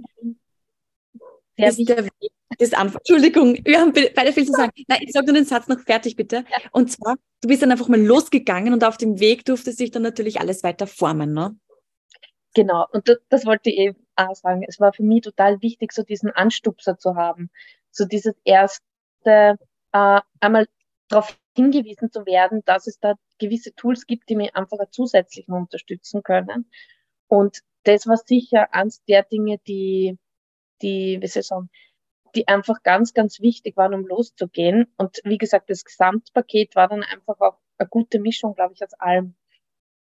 ist 1.57 1.89
der 1.89 2.05
Weg 2.05 2.31
des 2.59 2.73
Anfangs. 2.73 3.01
Entschuldigung, 3.07 3.57
wir 3.63 3.79
haben 3.79 3.93
beide 4.15 4.33
viel 4.33 4.45
zu 4.45 4.53
sagen. 4.53 4.71
Nein, 4.87 4.99
ich 5.01 5.11
sage 5.11 5.25
nur 5.25 5.35
den 5.35 5.45
Satz 5.45 5.67
noch 5.67 5.79
fertig, 5.79 6.15
bitte. 6.15 6.37
Ja. 6.49 6.57
Und 6.71 6.91
zwar, 6.91 7.15
du 7.41 7.47
bist 7.47 7.61
dann 7.61 7.71
einfach 7.71 7.87
mal 7.87 7.99
losgegangen 7.99 8.73
und 8.73 8.83
auf 8.83 8.97
dem 8.97 9.19
Weg 9.19 9.45
durfte 9.45 9.71
sich 9.71 9.91
dann 9.91 10.03
natürlich 10.03 10.39
alles 10.39 10.63
weiter 10.63 10.87
formen, 10.87 11.33
ne? 11.33 11.57
Genau, 12.53 12.87
und 12.91 13.07
das, 13.07 13.17
das 13.29 13.45
wollte 13.45 13.69
ich 13.69 13.77
eben 13.77 14.07
auch 14.15 14.35
sagen. 14.35 14.63
Es 14.67 14.79
war 14.79 14.93
für 14.93 15.03
mich 15.03 15.21
total 15.21 15.61
wichtig, 15.61 15.91
so 15.91 16.01
diesen 16.01 16.31
Anstupser 16.31 16.97
zu 16.97 17.15
haben. 17.15 17.51
So 17.91 18.05
dieses 18.05 18.33
erste, 18.43 19.57
äh, 19.91 20.21
einmal 20.39 20.67
darauf 21.07 21.37
hingewiesen 21.55 22.11
zu 22.11 22.25
werden, 22.25 22.63
dass 22.65 22.87
es 22.87 22.99
da 22.99 23.15
gewisse 23.37 23.73
Tools 23.75 24.07
gibt, 24.07 24.29
die 24.29 24.35
mich 24.35 24.55
einfach 24.55 24.77
zusätzlich 24.91 25.47
unterstützen 25.47 26.23
können. 26.23 26.69
Und 27.27 27.61
das 27.87 28.07
war 28.07 28.17
sicher 28.17 28.73
eines 28.73 29.03
der 29.05 29.23
Dinge, 29.23 29.59
die 29.67 30.17
die, 30.81 31.17
wie 31.21 31.27
soll 31.27 31.41
ich 31.41 31.47
sagen, 31.47 31.69
die 32.35 32.47
einfach 32.47 32.83
ganz, 32.83 33.13
ganz 33.13 33.39
wichtig 33.39 33.77
waren, 33.77 33.93
um 33.93 34.05
loszugehen. 34.05 34.93
Und 34.97 35.19
wie 35.23 35.37
gesagt, 35.37 35.69
das 35.69 35.85
Gesamtpaket 35.85 36.75
war 36.75 36.87
dann 36.87 37.03
einfach 37.03 37.39
auch 37.39 37.57
eine 37.77 37.87
gute 37.87 38.19
Mischung, 38.19 38.53
glaube 38.53 38.73
ich, 38.73 38.83
aus 38.83 38.93
allem. 38.93 39.35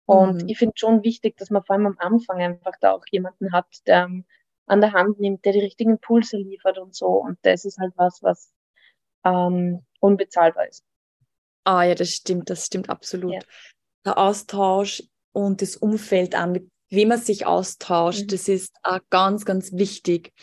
Und 0.05 0.43
mhm. 0.43 0.49
ich 0.49 0.57
finde 0.57 0.73
schon 0.77 1.03
wichtig, 1.03 1.37
dass 1.37 1.49
man 1.49 1.63
vor 1.63 1.75
allem 1.75 1.87
am 1.87 1.97
Anfang 1.97 2.41
einfach 2.41 2.73
da 2.79 2.91
auch 2.91 3.05
jemanden 3.11 3.51
hat, 3.51 3.67
der 3.87 4.09
an 4.67 4.81
der 4.81 4.93
Hand 4.93 5.19
nimmt, 5.19 5.45
der 5.45 5.53
die 5.53 5.59
richtigen 5.59 5.91
Impulse 5.91 6.37
liefert 6.37 6.77
und 6.79 6.95
so. 6.95 7.07
Und 7.07 7.37
das 7.43 7.65
ist 7.65 7.77
halt 7.77 7.93
was, 7.95 8.21
was 8.23 8.51
ähm, 9.23 9.85
unbezahlbar 9.99 10.67
ist. 10.67 10.83
Ah 11.63 11.83
ja, 11.83 11.95
das 11.95 12.09
stimmt, 12.09 12.49
das 12.49 12.65
stimmt 12.65 12.89
absolut. 12.89 13.33
Ja. 13.33 13.39
Der 14.05 14.17
Austausch 14.17 15.03
und 15.33 15.61
das 15.61 15.75
Umfeld 15.75 16.35
an, 16.35 16.51
mit 16.51 16.69
wem 16.89 17.09
man 17.09 17.19
sich 17.19 17.45
austauscht, 17.45 18.23
mhm. 18.23 18.27
das 18.27 18.47
ist 18.47 18.75
auch 18.83 18.99
ganz, 19.09 19.45
ganz 19.45 19.73
wichtig 19.73 20.33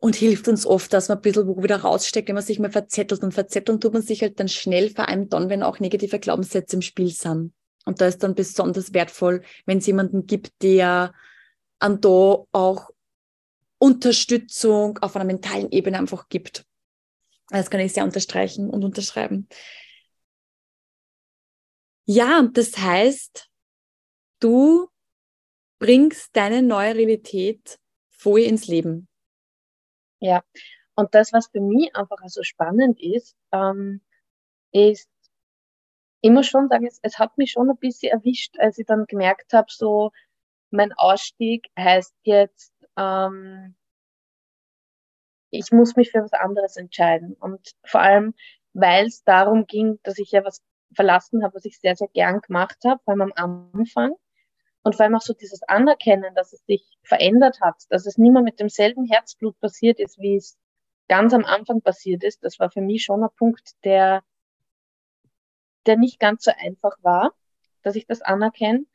und 0.00 0.16
hilft 0.16 0.48
uns 0.48 0.66
oft, 0.66 0.92
dass 0.92 1.08
man 1.08 1.18
ein 1.18 1.22
bisschen 1.22 1.46
wo 1.46 1.62
wieder 1.62 1.76
raussteckt, 1.76 2.28
wenn 2.28 2.34
man 2.34 2.44
sich 2.44 2.58
mal 2.58 2.70
verzettelt. 2.70 3.22
Und 3.22 3.32
verzetteln 3.32 3.80
tut 3.80 3.92
man 3.92 4.02
sich 4.02 4.22
halt 4.22 4.40
dann 4.40 4.48
schnell, 4.48 4.90
vor 4.90 5.08
allem 5.08 5.28
dann, 5.28 5.50
wenn 5.50 5.62
auch 5.62 5.78
negative 5.78 6.18
Glaubenssätze 6.18 6.76
im 6.76 6.82
Spiel 6.82 7.10
sind. 7.10 7.52
Und 7.84 8.00
da 8.00 8.06
ist 8.06 8.22
dann 8.22 8.34
besonders 8.34 8.94
wertvoll, 8.94 9.42
wenn 9.66 9.78
es 9.78 9.86
jemanden 9.86 10.26
gibt, 10.26 10.52
der 10.62 11.12
an 11.78 12.00
da 12.00 12.44
auch 12.52 12.90
Unterstützung 13.78 14.98
auf 14.98 15.16
einer 15.16 15.24
mentalen 15.24 15.70
Ebene 15.70 15.98
einfach 15.98 16.28
gibt. 16.28 16.64
Das 17.48 17.70
kann 17.70 17.80
ich 17.80 17.92
sehr 17.92 18.04
unterstreichen 18.04 18.70
und 18.70 18.84
unterschreiben. 18.84 19.48
Ja, 22.06 22.42
das 22.52 22.76
heißt, 22.76 23.48
du 24.40 24.89
bringst 25.80 26.36
deine 26.36 26.62
neue 26.62 26.94
Realität 26.94 27.80
voll 28.10 28.40
ins 28.40 28.68
Leben. 28.68 29.08
Ja, 30.20 30.42
und 30.94 31.14
das, 31.14 31.32
was 31.32 31.48
für 31.48 31.60
mich 31.60 31.96
einfach 31.96 32.18
so 32.26 32.42
spannend 32.42 33.00
ist, 33.00 33.34
ähm, 33.52 34.02
ist, 34.72 35.08
muss 36.22 36.46
schon 36.46 36.68
sagen, 36.68 36.86
es, 36.86 37.00
es 37.02 37.18
hat 37.18 37.36
mich 37.38 37.52
schon 37.52 37.70
ein 37.70 37.78
bisschen 37.78 38.12
erwischt, 38.12 38.58
als 38.58 38.78
ich 38.78 38.86
dann 38.86 39.06
gemerkt 39.06 39.52
habe, 39.54 39.68
so 39.70 40.10
mein 40.70 40.92
Ausstieg 40.92 41.66
heißt 41.78 42.14
jetzt, 42.24 42.72
ähm, 42.96 43.74
ich 45.50 45.72
muss 45.72 45.96
mich 45.96 46.10
für 46.10 46.22
was 46.22 46.32
anderes 46.34 46.76
entscheiden. 46.76 47.34
Und 47.34 47.72
vor 47.84 48.02
allem, 48.02 48.34
weil 48.74 49.06
es 49.06 49.24
darum 49.24 49.66
ging, 49.66 49.98
dass 50.02 50.18
ich 50.18 50.30
ja 50.30 50.44
was 50.44 50.62
verlassen 50.94 51.42
habe, 51.42 51.54
was 51.54 51.64
ich 51.64 51.78
sehr, 51.80 51.96
sehr 51.96 52.08
gern 52.08 52.40
gemacht 52.40 52.76
habe, 52.84 53.00
vor 53.04 53.12
allem 53.12 53.32
am 53.34 53.70
Anfang. 53.72 54.14
Und 54.82 54.96
vor 54.96 55.04
allem 55.04 55.14
auch 55.14 55.20
so 55.20 55.34
dieses 55.34 55.62
Anerkennen, 55.64 56.34
dass 56.34 56.52
es 56.52 56.64
sich 56.64 56.84
verändert 57.02 57.60
hat, 57.60 57.76
dass 57.90 58.06
es 58.06 58.16
nicht 58.16 58.32
mehr 58.32 58.42
mit 58.42 58.60
demselben 58.60 59.06
Herzblut 59.06 59.58
passiert 59.60 60.00
ist, 60.00 60.18
wie 60.18 60.36
es 60.36 60.58
ganz 61.08 61.34
am 61.34 61.44
Anfang 61.44 61.82
passiert 61.82 62.24
ist. 62.24 62.42
Das 62.44 62.58
war 62.58 62.70
für 62.70 62.80
mich 62.80 63.02
schon 63.02 63.22
ein 63.22 63.30
Punkt, 63.36 63.72
der, 63.84 64.22
der 65.86 65.96
nicht 65.96 66.18
ganz 66.18 66.44
so 66.44 66.52
einfach 66.56 66.96
war, 67.02 67.32
dass 67.82 67.96
ich 67.96 68.06
das 68.06 68.22
anerkenne. 68.22 68.86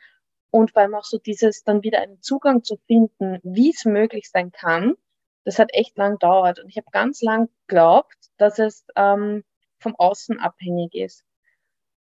Und 0.50 0.72
vor 0.72 0.82
allem 0.82 0.96
auch 0.96 1.04
so 1.04 1.18
dieses 1.18 1.64
dann 1.64 1.84
wieder 1.84 2.00
einen 2.00 2.22
Zugang 2.22 2.64
zu 2.64 2.78
finden, 2.88 3.40
wie 3.44 3.72
es 3.72 3.84
möglich 3.86 4.30
sein 4.30 4.52
kann, 4.52 4.96
das 5.44 5.60
hat 5.60 5.70
echt 5.74 5.98
lang 5.98 6.14
gedauert. 6.14 6.60
Und 6.60 6.70
ich 6.70 6.78
habe 6.78 6.88
ganz 6.92 7.22
lang 7.22 7.50
geglaubt, 7.68 8.16
dass 8.38 8.58
es 8.58 8.86
ähm, 8.96 9.44
vom 9.80 9.96
Außen 9.96 10.40
abhängig 10.40 10.96
ist. 10.96 11.24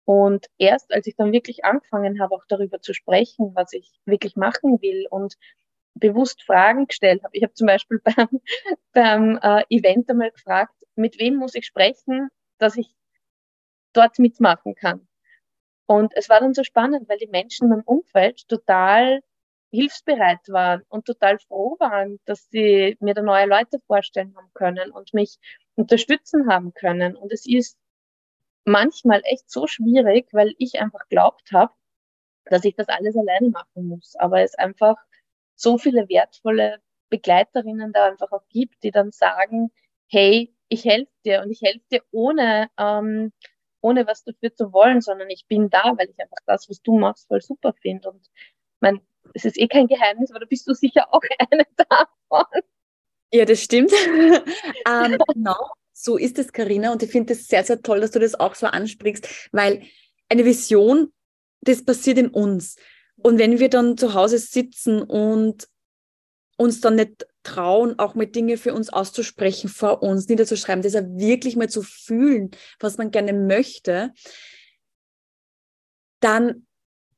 Und 0.05 0.47
erst 0.59 0.93
als 0.93 1.07
ich 1.07 1.17
dann 1.17 1.33
wirklich 1.33 1.65
angefangen 1.65 2.21
habe, 2.21 2.35
auch 2.35 2.45
darüber 2.49 2.81
zu 2.81 2.95
sprechen, 2.95 3.53
was 3.55 3.73
ich 3.73 3.93
wirklich 4.05 4.37
machen 4.37 4.81
will 4.81 5.07
und 5.11 5.37
bewusst 5.95 6.43
Fragen 6.43 6.87
gestellt 6.87 7.23
habe. 7.23 7.37
Ich 7.37 7.43
habe 7.43 7.55
zum 7.55 7.67
Beispiel 7.67 8.01
beim, 8.05 8.41
beim 8.93 9.39
äh, 9.43 9.65
Event 9.69 10.09
einmal 10.11 10.31
gefragt, 10.31 10.75
mit 10.97 11.19
wem 11.19 11.37
muss 11.37 11.55
ich 11.55 11.67
sprechen, 11.67 12.29
dass 12.59 12.77
ich 12.77 12.95
dort 13.93 14.19
mitmachen 14.19 14.75
kann. 14.75 15.07
Und 15.87 16.13
es 16.17 16.29
war 16.29 16.41
dann 16.41 16.55
so 16.55 16.63
spannend, 16.63 17.09
weil 17.09 17.19
die 17.19 17.27
Menschen 17.27 17.65
in 17.65 17.71
meinem 17.71 17.83
Umfeld 17.83 18.47
total 18.49 19.21
hilfsbereit 19.73 20.49
waren 20.49 20.83
und 20.89 21.05
total 21.05 21.39
froh 21.39 21.77
waren, 21.79 22.19
dass 22.25 22.49
sie 22.51 22.97
mir 23.01 23.15
da 23.15 23.23
neue 23.23 23.47
Leute 23.47 23.81
vorstellen 23.87 24.35
haben 24.37 24.51
können 24.55 24.91
und 24.91 25.15
mich 25.15 25.39
unterstützen 25.75 26.49
haben 26.49 26.75
können. 26.75 27.17
Und 27.17 27.33
es 27.33 27.47
ist 27.47 27.77
manchmal 28.65 29.23
echt 29.25 29.51
so 29.51 29.67
schwierig, 29.67 30.29
weil 30.33 30.55
ich 30.59 30.81
einfach 30.81 31.09
glaubt 31.09 31.53
habe, 31.53 31.73
dass 32.45 32.65
ich 32.65 32.75
das 32.75 32.89
alles 32.89 33.17
alleine 33.17 33.51
machen 33.51 33.89
muss. 33.89 34.17
Aber 34.17 34.41
es 34.43 34.55
einfach 34.55 34.97
so 35.57 35.79
viele 35.79 36.09
wertvolle 36.09 36.81
Begleiterinnen 37.11 37.93
da 37.93 38.07
einfach 38.07 38.33
auch 38.33 38.47
gibt, 38.49 38.83
die 38.83 38.91
dann 38.91 39.11
sagen, 39.11 39.71
hey, 40.09 40.55
ich 40.69 40.85
helfe 40.85 41.13
dir 41.25 41.43
und 41.43 41.51
ich 41.51 41.61
helfe 41.63 41.85
dir 41.91 42.03
ohne, 42.13 42.71
ähm, 42.79 43.33
ohne 43.81 44.07
was 44.07 44.25
dafür 44.25 44.55
zu 44.55 44.73
wollen, 44.73 45.01
sondern 45.01 45.31
ich 45.31 45.47
bin 45.47 45.71
da, 45.71 45.95
weil 45.97 46.11
ich 46.11 46.19
einfach 46.19 46.39
das, 46.47 46.69
was 46.69 46.81
du 46.83 46.99
machst, 46.99 47.29
voll 47.29 47.41
super 47.41 47.73
finde. 47.81 48.11
Und 48.11 48.27
mein, 48.81 49.01
es 49.35 49.45
ist 49.45 49.59
eh 49.59 49.69
kein 49.69 49.87
Geheimnis, 49.87 50.31
aber 50.31 50.41
da 50.41 50.47
bist 50.47 50.67
du 50.69 50.75
sicher 50.75 51.13
auch 51.13 51.23
eine 51.51 51.67
davon. 51.77 52.63
Ja, 53.33 53.45
das 53.45 53.63
stimmt. 53.63 53.93
ähm, 54.87 55.19
genau 55.35 55.73
so 56.03 56.17
ist 56.17 56.39
es, 56.39 56.53
Karina. 56.53 56.93
Und 56.93 57.03
ich 57.03 57.11
finde 57.11 57.35
es 57.35 57.47
sehr, 57.47 57.65
sehr 57.65 57.83
toll, 57.83 58.01
dass 58.01 58.11
du 58.11 58.19
das 58.19 58.35
auch 58.35 58.55
so 58.55 58.67
ansprichst, 58.67 59.29
weil 59.53 59.83
eine 60.29 60.45
Vision, 60.45 61.13
das 61.63 61.85
passiert 61.85 62.19
in 62.19 62.29
uns. 62.29 62.77
Und 63.17 63.39
wenn 63.39 63.59
wir 63.59 63.69
dann 63.69 63.97
zu 63.97 64.15
Hause 64.15 64.39
sitzen 64.39 65.03
und 65.03 65.69
uns 66.57 66.81
dann 66.81 66.97
nicht 66.97 67.27
trauen, 67.43 67.99
auch 67.99 68.15
mal 68.15 68.27
Dinge 68.27 68.57
für 68.57 68.75
uns 68.75 68.91
auszusprechen, 68.91 69.69
vor 69.69 70.03
uns 70.03 70.29
niederzuschreiben, 70.29 70.83
das 70.83 70.93
ja 70.93 71.03
wirklich 71.05 71.57
mal 71.57 71.69
zu 71.69 71.83
fühlen, 71.83 72.51
was 72.79 72.99
man 72.99 73.11
gerne 73.11 73.33
möchte, 73.33 74.13
dann 76.21 76.67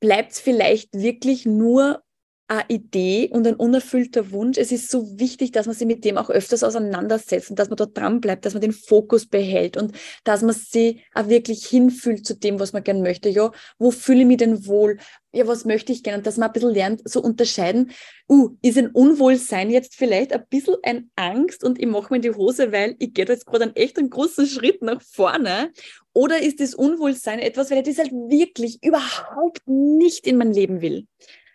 bleibt 0.01 0.33
es 0.33 0.41
vielleicht 0.41 0.95
wirklich 0.95 1.45
nur 1.45 2.03
eine 2.53 2.65
Idee 2.69 3.31
und 3.33 3.47
ein 3.47 3.55
unerfüllter 3.55 4.31
Wunsch. 4.31 4.59
Es 4.59 4.73
ist 4.73 4.91
so 4.91 5.19
wichtig, 5.19 5.53
dass 5.53 5.67
man 5.67 5.75
sich 5.75 5.87
mit 5.87 6.05
dem 6.05 6.19
auch 6.19 6.29
öfters 6.29 6.63
auseinandersetzt 6.63 7.49
und 7.51 7.59
dass 7.59 7.71
man 7.71 7.77
dort 7.77 7.97
dran 7.97 8.21
bleibt, 8.21 8.45
dass 8.45 8.53
man 8.53 8.61
den 8.61 8.73
Fokus 8.73 9.27
behält 9.27 9.77
und 9.77 9.93
dass 10.25 10.43
man 10.43 10.55
sich 10.55 11.03
auch 11.15 11.29
wirklich 11.29 11.67
hinfühlt 11.67 12.27
zu 12.27 12.35
dem, 12.35 12.61
was 12.61 12.75
man 12.75 12.85
gern 12.85 13.01
möchte. 13.01 13.31
Ja, 13.31 13.53
wo 13.79 13.91
fühle 13.91 14.21
ich 14.21 14.27
mich 14.27 14.37
denn 14.37 14.67
wohl? 14.67 14.99
Ja, 15.33 15.47
was 15.47 15.65
möchte 15.65 15.93
ich 15.93 16.03
gerne? 16.03 16.19
Und 16.19 16.27
dass 16.27 16.37
man 16.37 16.51
ein 16.51 16.53
bisschen 16.53 16.75
lernt, 16.75 17.09
so 17.09 17.23
unterscheiden. 17.23 17.93
Uh, 18.29 18.57
ist 18.61 18.77
ein 18.77 18.91
Unwohlsein 18.91 19.71
jetzt 19.71 19.95
vielleicht 19.95 20.33
ein 20.33 20.45
bisschen 20.51 20.77
ein 20.83 21.11
Angst 21.17 21.65
und 21.65 21.81
ich 21.81 21.87
mache 21.87 22.13
mir 22.13 22.17
in 22.17 22.23
die 22.23 22.35
Hose, 22.35 22.71
weil 22.71 22.97
ich 22.99 23.15
gehe 23.15 23.25
jetzt 23.27 23.47
gerade 23.47 23.65
einen 23.65 23.77
echt 23.77 23.99
einen 23.99 24.11
großen 24.11 24.47
Schritt 24.47 24.83
nach 24.83 25.01
vorne? 25.01 25.73
Oder 26.13 26.43
ist 26.43 26.61
das 26.61 26.75
Unwohlsein 26.75 27.39
etwas, 27.39 27.71
weil 27.71 27.79
ich 27.79 27.85
das 27.85 27.99
halt 27.99 28.13
wirklich 28.13 28.83
überhaupt 28.85 29.63
nicht 29.67 30.27
in 30.27 30.37
mein 30.37 30.53
Leben 30.53 30.83
will? 30.83 31.07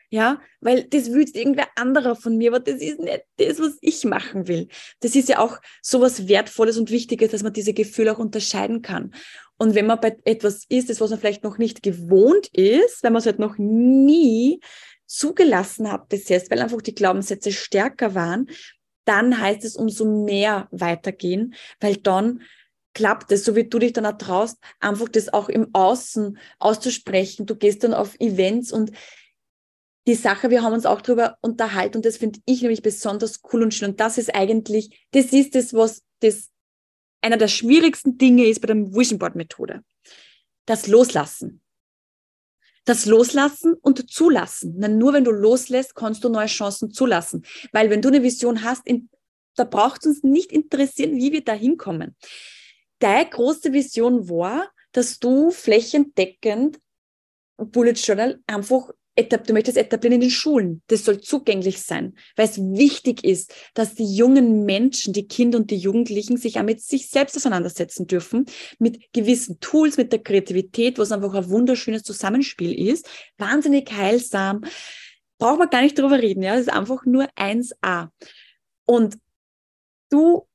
Ja, 0.09 0.39
weil 0.61 0.85
das 0.85 1.11
will 1.11 1.29
irgendwer 1.33 1.67
anderer 1.75 2.15
von 2.15 2.37
mir, 2.37 2.51
aber 2.51 2.61
das 2.61 2.81
ist 2.81 2.99
nicht 2.99 3.23
das, 3.37 3.59
was 3.59 3.77
ich 3.81 4.05
machen 4.05 4.47
will. 4.47 4.69
Das 5.01 5.15
ist 5.15 5.27
ja 5.27 5.39
auch 5.39 5.59
so 5.81 5.99
was 5.99 6.29
Wertvolles 6.29 6.77
und 6.77 6.91
Wichtiges, 6.91 7.31
dass 7.31 7.43
man 7.43 7.51
diese 7.51 7.73
Gefühle 7.73 8.13
auch 8.13 8.19
unterscheiden 8.19 8.81
kann. 8.81 9.13
Und 9.57 9.75
wenn 9.75 9.85
man 9.85 9.99
bei 9.99 10.15
etwas 10.23 10.63
ist, 10.69 10.89
das 10.89 11.01
was 11.01 11.09
man 11.09 11.19
vielleicht 11.19 11.43
noch 11.43 11.57
nicht 11.57 11.83
gewohnt 11.83 12.47
ist, 12.53 13.03
wenn 13.03 13.11
man 13.11 13.19
es 13.19 13.25
halt 13.25 13.39
noch 13.39 13.57
nie 13.57 14.61
zugelassen 15.07 15.91
hat 15.91 16.07
bis 16.07 16.29
jetzt, 16.29 16.51
weil 16.51 16.61
einfach 16.61 16.81
die 16.81 16.95
Glaubenssätze 16.95 17.51
stärker 17.51 18.15
waren, 18.15 18.49
dann 19.03 19.39
heißt 19.39 19.65
es 19.65 19.75
umso 19.75 20.05
mehr 20.05 20.67
weitergehen, 20.71 21.53
weil 21.79 21.97
dann 21.97 22.41
klappt 22.93 23.31
es, 23.31 23.45
so 23.45 23.55
wie 23.55 23.67
du 23.67 23.79
dich 23.79 23.93
dann 23.93 24.05
auch 24.05 24.17
traust, 24.17 24.57
einfach 24.79 25.07
das 25.07 25.31
auch 25.31 25.49
im 25.49 25.73
Außen 25.73 26.37
auszusprechen. 26.59 27.45
Du 27.45 27.55
gehst 27.55 27.83
dann 27.83 27.93
auf 27.93 28.19
Events 28.19 28.71
und 28.71 28.91
die 30.07 30.15
Sache, 30.15 30.49
wir 30.49 30.63
haben 30.63 30.73
uns 30.73 30.85
auch 30.85 31.01
darüber 31.01 31.37
unterhalten 31.41 31.97
und 31.97 32.05
das 32.05 32.17
finde 32.17 32.39
ich 32.45 32.61
nämlich 32.61 32.81
besonders 32.81 33.41
cool 33.51 33.61
und 33.63 33.73
schön. 33.73 33.91
Und 33.91 33.99
das 33.99 34.17
ist 34.17 34.33
eigentlich, 34.33 35.05
das 35.11 35.33
ist 35.33 35.53
das, 35.53 35.73
was 35.73 36.01
das 36.21 36.49
einer 37.21 37.37
der 37.37 37.49
schwierigsten 37.49 38.17
Dinge 38.17 38.45
ist 38.45 38.61
bei 38.61 38.67
der 38.67 38.77
Vision 38.77 39.19
Board 39.19 39.35
Methode. 39.35 39.83
Das 40.65 40.87
Loslassen. 40.87 41.61
Das 42.85 43.05
Loslassen 43.05 43.73
und 43.73 44.09
Zulassen. 44.09 44.79
Denn 44.79 44.97
nur 44.97 45.11
wenn 45.11 45.25
du 45.25 45.31
loslässt, 45.31 45.93
kannst 45.93 46.23
du 46.23 46.29
neue 46.29 46.47
Chancen 46.47 46.91
zulassen. 46.91 47.45
Weil 47.73 47.89
wenn 47.89 48.01
du 48.01 48.07
eine 48.07 48.23
Vision 48.23 48.63
hast, 48.63 48.87
in, 48.87 49.09
da 49.55 49.65
braucht 49.65 50.01
es 50.01 50.07
uns 50.07 50.23
nicht 50.23 50.53
interessieren, 50.53 51.17
wie 51.17 51.33
wir 51.33 51.43
da 51.43 51.51
hinkommen. 51.51 52.15
Deine 52.99 53.29
große 53.29 53.73
Vision 53.73 54.29
war, 54.29 54.71
dass 54.93 55.19
du 55.19 55.51
flächendeckend 55.51 56.79
Bullet 57.57 57.91
Journal 57.91 58.41
einfach 58.47 58.91
du 59.17 59.53
möchtest 59.53 59.77
etablieren 59.77 60.15
in 60.15 60.21
den 60.21 60.29
Schulen. 60.29 60.83
Das 60.87 61.03
soll 61.03 61.19
zugänglich 61.19 61.81
sein, 61.81 62.15
weil 62.35 62.45
es 62.45 62.59
wichtig 62.59 63.23
ist, 63.23 63.53
dass 63.73 63.95
die 63.95 64.15
jungen 64.15 64.63
Menschen, 64.65 65.13
die 65.13 65.27
Kinder 65.27 65.57
und 65.57 65.71
die 65.71 65.77
Jugendlichen 65.77 66.37
sich 66.37 66.59
auch 66.59 66.63
mit 66.63 66.81
sich 66.81 67.09
selbst 67.09 67.35
auseinandersetzen 67.35 68.05
dürfen, 68.05 68.45
mit 68.77 69.11
gewissen 69.13 69.59
Tools, 69.59 69.97
mit 69.97 70.11
der 70.11 70.21
Kreativität, 70.21 70.99
was 70.99 71.11
einfach 71.11 71.33
ein 71.33 71.49
wunderschönes 71.49 72.03
Zusammenspiel 72.03 72.89
ist, 72.89 73.09
wahnsinnig 73.37 73.91
heilsam. 73.91 74.61
Braucht 75.39 75.59
man 75.59 75.69
gar 75.69 75.81
nicht 75.81 75.97
drüber 75.97 76.19
reden, 76.19 76.43
ja, 76.43 76.53
das 76.53 76.67
ist 76.67 76.73
einfach 76.73 77.05
nur 77.05 77.25
1a. 77.35 78.09
Und 78.85 79.17
du 80.09 80.47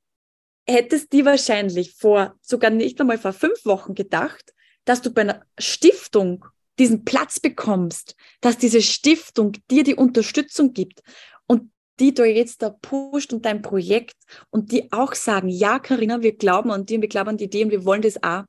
hättest 0.65 1.11
dir 1.11 1.25
wahrscheinlich 1.25 1.93
vor 1.93 2.35
sogar 2.41 2.69
nicht 2.69 2.99
einmal 3.01 3.17
vor 3.17 3.33
fünf 3.33 3.65
Wochen 3.65 3.93
gedacht, 3.93 4.53
dass 4.85 5.01
du 5.01 5.11
bei 5.13 5.21
einer 5.21 5.45
Stiftung 5.57 6.45
diesen 6.79 7.05
Platz 7.05 7.39
bekommst, 7.39 8.15
dass 8.41 8.57
diese 8.57 8.81
Stiftung 8.81 9.53
dir 9.69 9.83
die 9.83 9.95
Unterstützung 9.95 10.73
gibt 10.73 11.01
und 11.45 11.71
die 11.99 12.13
du 12.13 12.23
jetzt 12.25 12.61
da 12.61 12.69
pusht 12.69 13.33
und 13.33 13.45
dein 13.45 13.61
Projekt 13.61 14.15
und 14.49 14.71
die 14.71 14.91
auch 14.91 15.13
sagen, 15.13 15.47
ja, 15.49 15.79
Karina, 15.79 16.21
wir 16.21 16.35
glauben 16.35 16.71
an 16.71 16.85
die 16.85 16.95
und 16.95 17.01
wir 17.01 17.09
glauben 17.09 17.29
an 17.29 17.37
die 17.37 17.45
Idee 17.45 17.63
und 17.63 17.71
wir 17.71 17.85
wollen 17.85 18.01
das 18.01 18.21
auch. 18.23 18.43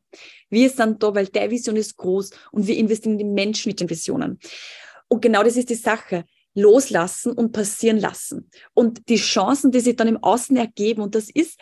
Wir 0.49 0.71
sind 0.71 1.03
da, 1.03 1.15
weil 1.15 1.27
der 1.27 1.51
Vision 1.51 1.77
ist 1.77 1.97
groß 1.97 2.31
und 2.53 2.67
wir 2.67 2.77
investieren 2.77 3.13
in 3.13 3.19
die 3.19 3.25
Menschen 3.25 3.69
mit 3.69 3.81
den 3.81 3.91
Visionen. 3.91 4.39
Und 5.09 5.21
genau 5.21 5.43
das 5.43 5.57
ist 5.57 5.71
die 5.71 5.75
Sache. 5.75 6.25
Loslassen 6.57 7.33
und 7.33 7.51
passieren 7.51 7.99
lassen. 7.99 8.49
Und 8.75 9.09
die 9.09 9.17
Chancen, 9.17 9.73
die 9.73 9.81
sich 9.81 9.97
dann 9.97 10.07
im 10.07 10.23
Außen 10.23 10.57
ergeben, 10.57 11.03
und 11.03 11.17
das 11.17 11.29
ist 11.29 11.59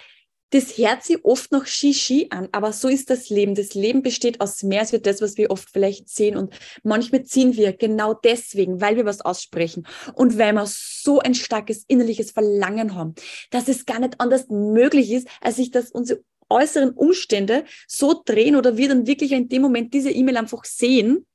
das 0.53 0.77
hört 0.77 1.03
sich 1.03 1.25
oft 1.25 1.51
noch 1.51 1.65
Shishi 1.65 2.27
an, 2.29 2.49
aber 2.53 2.75
so 2.75 2.89
ist 2.89 3.09
das 3.09 3.31
Leben. 3.31 3.55
Das 3.55 3.73
Leben 3.73 4.03
besteht 4.03 4.41
aus 4.43 4.63
mehr 4.63 4.81
als 4.81 4.91
das, 4.91 5.23
was 5.23 5.39
wir 5.39 5.51
oft 5.51 5.71
vielleicht 5.71 6.11
sehen. 6.11 6.37
Und 6.37 6.53
manchmal 6.83 7.25
ziehen 7.25 7.57
wir 7.57 7.73
genau 7.73 8.13
deswegen, 8.13 8.81
weil 8.81 8.97
wir 8.97 9.07
was 9.07 9.23
aussprechen 9.23 9.87
und 10.15 10.37
weil 10.37 10.53
wir 10.53 10.67
so 10.67 11.21
ein 11.21 11.35
starkes 11.35 11.85
innerliches 11.89 12.33
Verlangen 12.33 12.95
haben, 12.95 13.15
dass 13.51 13.67
es 13.67 13.87
gar 13.87 13.99
nicht 13.99 14.21
anders 14.21 14.49
möglich 14.51 15.11
ist, 15.11 15.27
als 15.41 15.57
sich 15.57 15.71
das 15.71 15.91
unsere 15.91 16.23
äußeren 16.51 16.91
Umstände 16.91 17.65
so 17.89 18.21
drehen 18.23 18.55
oder 18.55 18.77
wir 18.77 18.89
dann 18.89 19.07
wirklich 19.07 19.33
in 19.33 19.49
dem 19.49 19.63
Moment 19.63 19.95
diese 19.95 20.11
E-Mail 20.11 20.37
einfach 20.37 20.67
sehen 20.67 21.27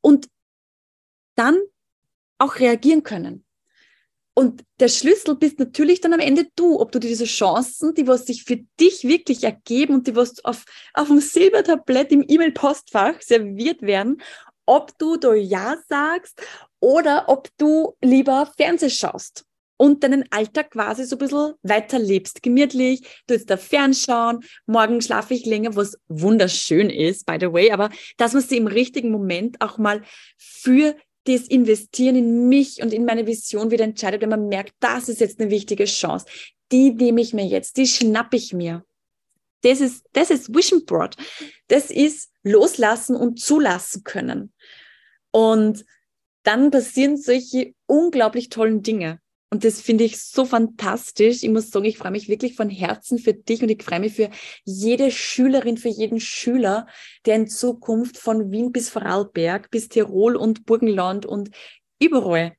und 0.00 0.28
dann 1.34 1.58
auch 2.38 2.60
reagieren 2.60 3.02
können. 3.02 3.44
Und 4.34 4.64
der 4.80 4.88
Schlüssel 4.88 5.36
bist 5.36 5.58
natürlich 5.58 6.00
dann 6.00 6.14
am 6.14 6.20
Ende 6.20 6.46
du, 6.56 6.80
ob 6.80 6.90
du 6.92 6.98
diese 6.98 7.26
Chancen, 7.26 7.94
die 7.94 8.06
was 8.06 8.26
sich 8.26 8.44
für 8.44 8.58
dich 8.80 9.04
wirklich 9.04 9.44
ergeben 9.44 9.94
und 9.94 10.06
die 10.06 10.16
was 10.16 10.42
auf, 10.44 10.64
auf 10.94 11.08
dem 11.08 11.20
Silbertablett 11.20 12.12
im 12.12 12.24
E-Mail-Postfach 12.26 13.20
serviert 13.20 13.82
werden, 13.82 14.22
ob 14.64 14.96
du 14.98 15.16
da 15.16 15.34
Ja 15.34 15.76
sagst 15.88 16.40
oder 16.80 17.24
ob 17.28 17.48
du 17.58 17.94
lieber 18.00 18.50
Fernseh 18.56 18.88
schaust 18.88 19.44
und 19.76 20.04
deinen 20.04 20.24
Alltag 20.30 20.70
quasi 20.70 21.04
so 21.04 21.16
ein 21.16 21.18
bisschen 21.18 21.54
weiterlebst. 21.62 22.42
Gemütlich, 22.42 23.02
du 23.26 23.34
jetzt 23.34 23.50
da 23.50 23.56
fernschauen, 23.56 24.40
morgen 24.66 25.00
schlafe 25.02 25.34
ich 25.34 25.44
länger, 25.44 25.74
was 25.74 25.98
wunderschön 26.08 26.88
ist, 26.88 27.26
by 27.26 27.36
the 27.40 27.52
way, 27.52 27.72
aber 27.72 27.90
dass 28.16 28.32
man 28.32 28.42
sie 28.42 28.58
im 28.58 28.68
richtigen 28.68 29.10
Moment 29.10 29.60
auch 29.60 29.78
mal 29.78 30.02
für 30.38 30.94
das 31.24 31.42
Investieren 31.42 32.16
in 32.16 32.48
mich 32.48 32.82
und 32.82 32.92
in 32.92 33.04
meine 33.04 33.26
Vision 33.26 33.70
wieder 33.70 33.84
entscheidet, 33.84 34.22
wenn 34.22 34.28
man 34.28 34.48
merkt, 34.48 34.74
das 34.80 35.08
ist 35.08 35.20
jetzt 35.20 35.40
eine 35.40 35.50
wichtige 35.50 35.84
Chance. 35.84 36.26
Die 36.72 36.90
nehme 36.92 37.20
ich 37.20 37.32
mir 37.32 37.46
jetzt, 37.46 37.76
die 37.76 37.86
schnappe 37.86 38.36
ich 38.36 38.52
mir. 38.52 38.84
Das 39.62 39.80
ist, 39.80 40.04
das 40.12 40.30
ist 40.30 40.54
Vision 40.54 40.84
Board. 40.84 41.16
Das 41.68 41.90
ist 41.90 42.30
loslassen 42.42 43.14
und 43.14 43.38
zulassen 43.38 44.02
können. 44.02 44.52
Und 45.30 45.84
dann 46.42 46.70
passieren 46.70 47.16
solche 47.16 47.74
unglaublich 47.86 48.48
tollen 48.48 48.82
Dinge. 48.82 49.20
Und 49.52 49.64
das 49.64 49.82
finde 49.82 50.04
ich 50.04 50.18
so 50.18 50.46
fantastisch. 50.46 51.42
Ich 51.42 51.50
muss 51.50 51.68
sagen, 51.68 51.84
ich 51.84 51.98
freue 51.98 52.10
mich 52.10 52.26
wirklich 52.26 52.54
von 52.56 52.70
Herzen 52.70 53.18
für 53.18 53.34
dich 53.34 53.62
und 53.62 53.68
ich 53.68 53.82
freue 53.82 54.00
mich 54.00 54.14
für 54.14 54.30
jede 54.64 55.10
Schülerin, 55.10 55.76
für 55.76 55.90
jeden 55.90 56.20
Schüler, 56.20 56.86
der 57.26 57.36
in 57.36 57.48
Zukunft 57.48 58.16
von 58.16 58.50
Wien 58.50 58.72
bis 58.72 58.88
Vorarlberg, 58.88 59.70
bis 59.70 59.90
Tirol 59.90 60.36
und 60.36 60.64
Burgenland 60.64 61.26
und 61.26 61.50
überall, 62.00 62.56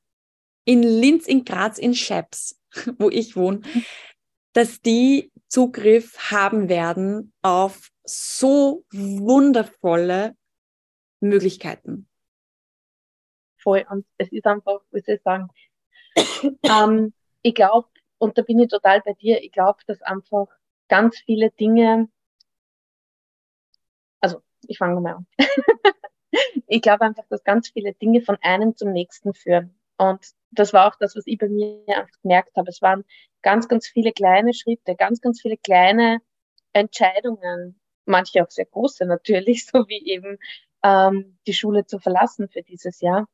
in 0.64 0.84
Linz, 0.84 1.26
in 1.26 1.44
Graz, 1.44 1.78
in 1.78 1.96
Scheps, 1.96 2.60
wo 2.98 3.10
ich 3.10 3.34
wohne, 3.34 3.62
dass 4.52 4.80
die 4.80 5.32
Zugriff 5.48 6.30
haben 6.30 6.68
werden 6.68 7.32
auf 7.42 7.90
so 8.04 8.84
wundervolle 8.92 10.36
Möglichkeiten. 11.18 12.06
Voll. 13.60 13.84
Und 13.90 14.06
es 14.16 14.30
ist 14.30 14.46
einfach, 14.46 14.82
wie 14.92 15.00
soll 15.00 15.16
ich 15.16 15.22
sagen, 15.22 15.48
ähm, 16.62 17.12
ich 17.42 17.54
glaube, 17.54 17.88
und 18.18 18.38
da 18.38 18.42
bin 18.42 18.58
ich 18.60 18.68
total 18.68 19.02
bei 19.02 19.12
dir, 19.14 19.42
ich 19.42 19.52
glaube, 19.52 19.80
dass 19.86 20.00
einfach 20.02 20.46
ganz 20.88 21.18
viele 21.18 21.50
Dinge, 21.50 22.08
also 24.20 24.42
ich 24.66 24.78
fange 24.78 25.00
mal 25.00 25.16
an. 25.16 25.26
ich 26.66 26.82
glaube 26.82 27.04
einfach, 27.04 27.24
dass 27.28 27.44
ganz 27.44 27.70
viele 27.70 27.92
Dinge 27.94 28.20
von 28.22 28.38
einem 28.42 28.76
zum 28.76 28.92
nächsten 28.92 29.34
führen. 29.34 29.78
Und 29.96 30.26
das 30.50 30.72
war 30.72 30.88
auch 30.88 30.96
das, 30.98 31.16
was 31.16 31.26
ich 31.26 31.38
bei 31.38 31.48
mir 31.48 31.82
einfach 31.88 32.20
gemerkt 32.22 32.56
habe. 32.56 32.68
Es 32.68 32.82
waren 32.82 33.04
ganz, 33.42 33.68
ganz 33.68 33.86
viele 33.86 34.12
kleine 34.12 34.54
Schritte, 34.54 34.96
ganz, 34.96 35.20
ganz 35.20 35.40
viele 35.40 35.56
kleine 35.56 36.20
Entscheidungen, 36.72 37.80
manche 38.04 38.42
auch 38.42 38.50
sehr 38.50 38.66
große 38.66 39.06
natürlich, 39.06 39.66
so 39.72 39.86
wie 39.88 40.04
eben 40.10 40.38
ähm, 40.82 41.38
die 41.46 41.54
Schule 41.54 41.86
zu 41.86 41.98
verlassen 41.98 42.48
für 42.48 42.62
dieses 42.62 43.00
Jahr. 43.00 43.26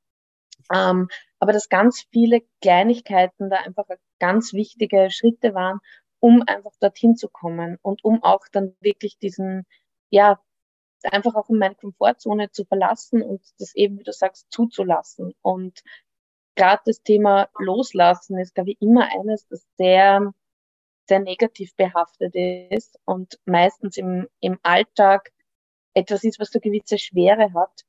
Ähm, 0.73 1.09
aber 1.39 1.53
dass 1.53 1.69
ganz 1.69 2.07
viele 2.11 2.43
Kleinigkeiten 2.61 3.51
da 3.51 3.57
einfach 3.57 3.87
ganz 4.19 4.53
wichtige 4.53 5.11
Schritte 5.11 5.55
waren, 5.55 5.81
um 6.21 6.43
einfach 6.47 6.73
dorthin 6.81 7.17
zu 7.17 7.29
kommen 7.29 7.79
und 7.83 8.05
um 8.05 8.23
auch 8.23 8.47
dann 8.53 8.77
wirklich 8.81 9.19
diesen, 9.19 9.67
ja, 10.11 10.41
einfach 11.03 11.35
auch 11.35 11.49
in 11.49 11.59
meine 11.59 11.75
Komfortzone 11.75 12.51
zu 12.51 12.65
verlassen 12.65 13.23
und 13.23 13.43
das 13.59 13.75
eben, 13.75 13.99
wie 13.99 14.03
du 14.05 14.13
sagst, 14.13 14.47
zuzulassen. 14.51 15.35
Und 15.41 15.81
gerade 16.57 16.83
das 16.85 17.03
Thema 17.03 17.49
Loslassen 17.59 18.39
ist, 18.39 18.55
glaube 18.55 18.73
ich, 18.73 18.83
immer 18.83 19.09
eines, 19.11 19.47
das 19.49 19.67
sehr, 19.79 20.33
sehr 21.09 21.21
negativ 21.21 21.75
behaftet 21.75 22.35
ist 22.35 22.99
und 23.05 23.41
meistens 23.47 23.97
im, 23.97 24.29
im 24.41 24.59
Alltag 24.63 25.33
etwas 25.95 26.23
ist, 26.23 26.39
was 26.39 26.51
so 26.51 26.61
gewisse 26.61 26.99
Schwere 26.99 27.53
hat. 27.55 27.85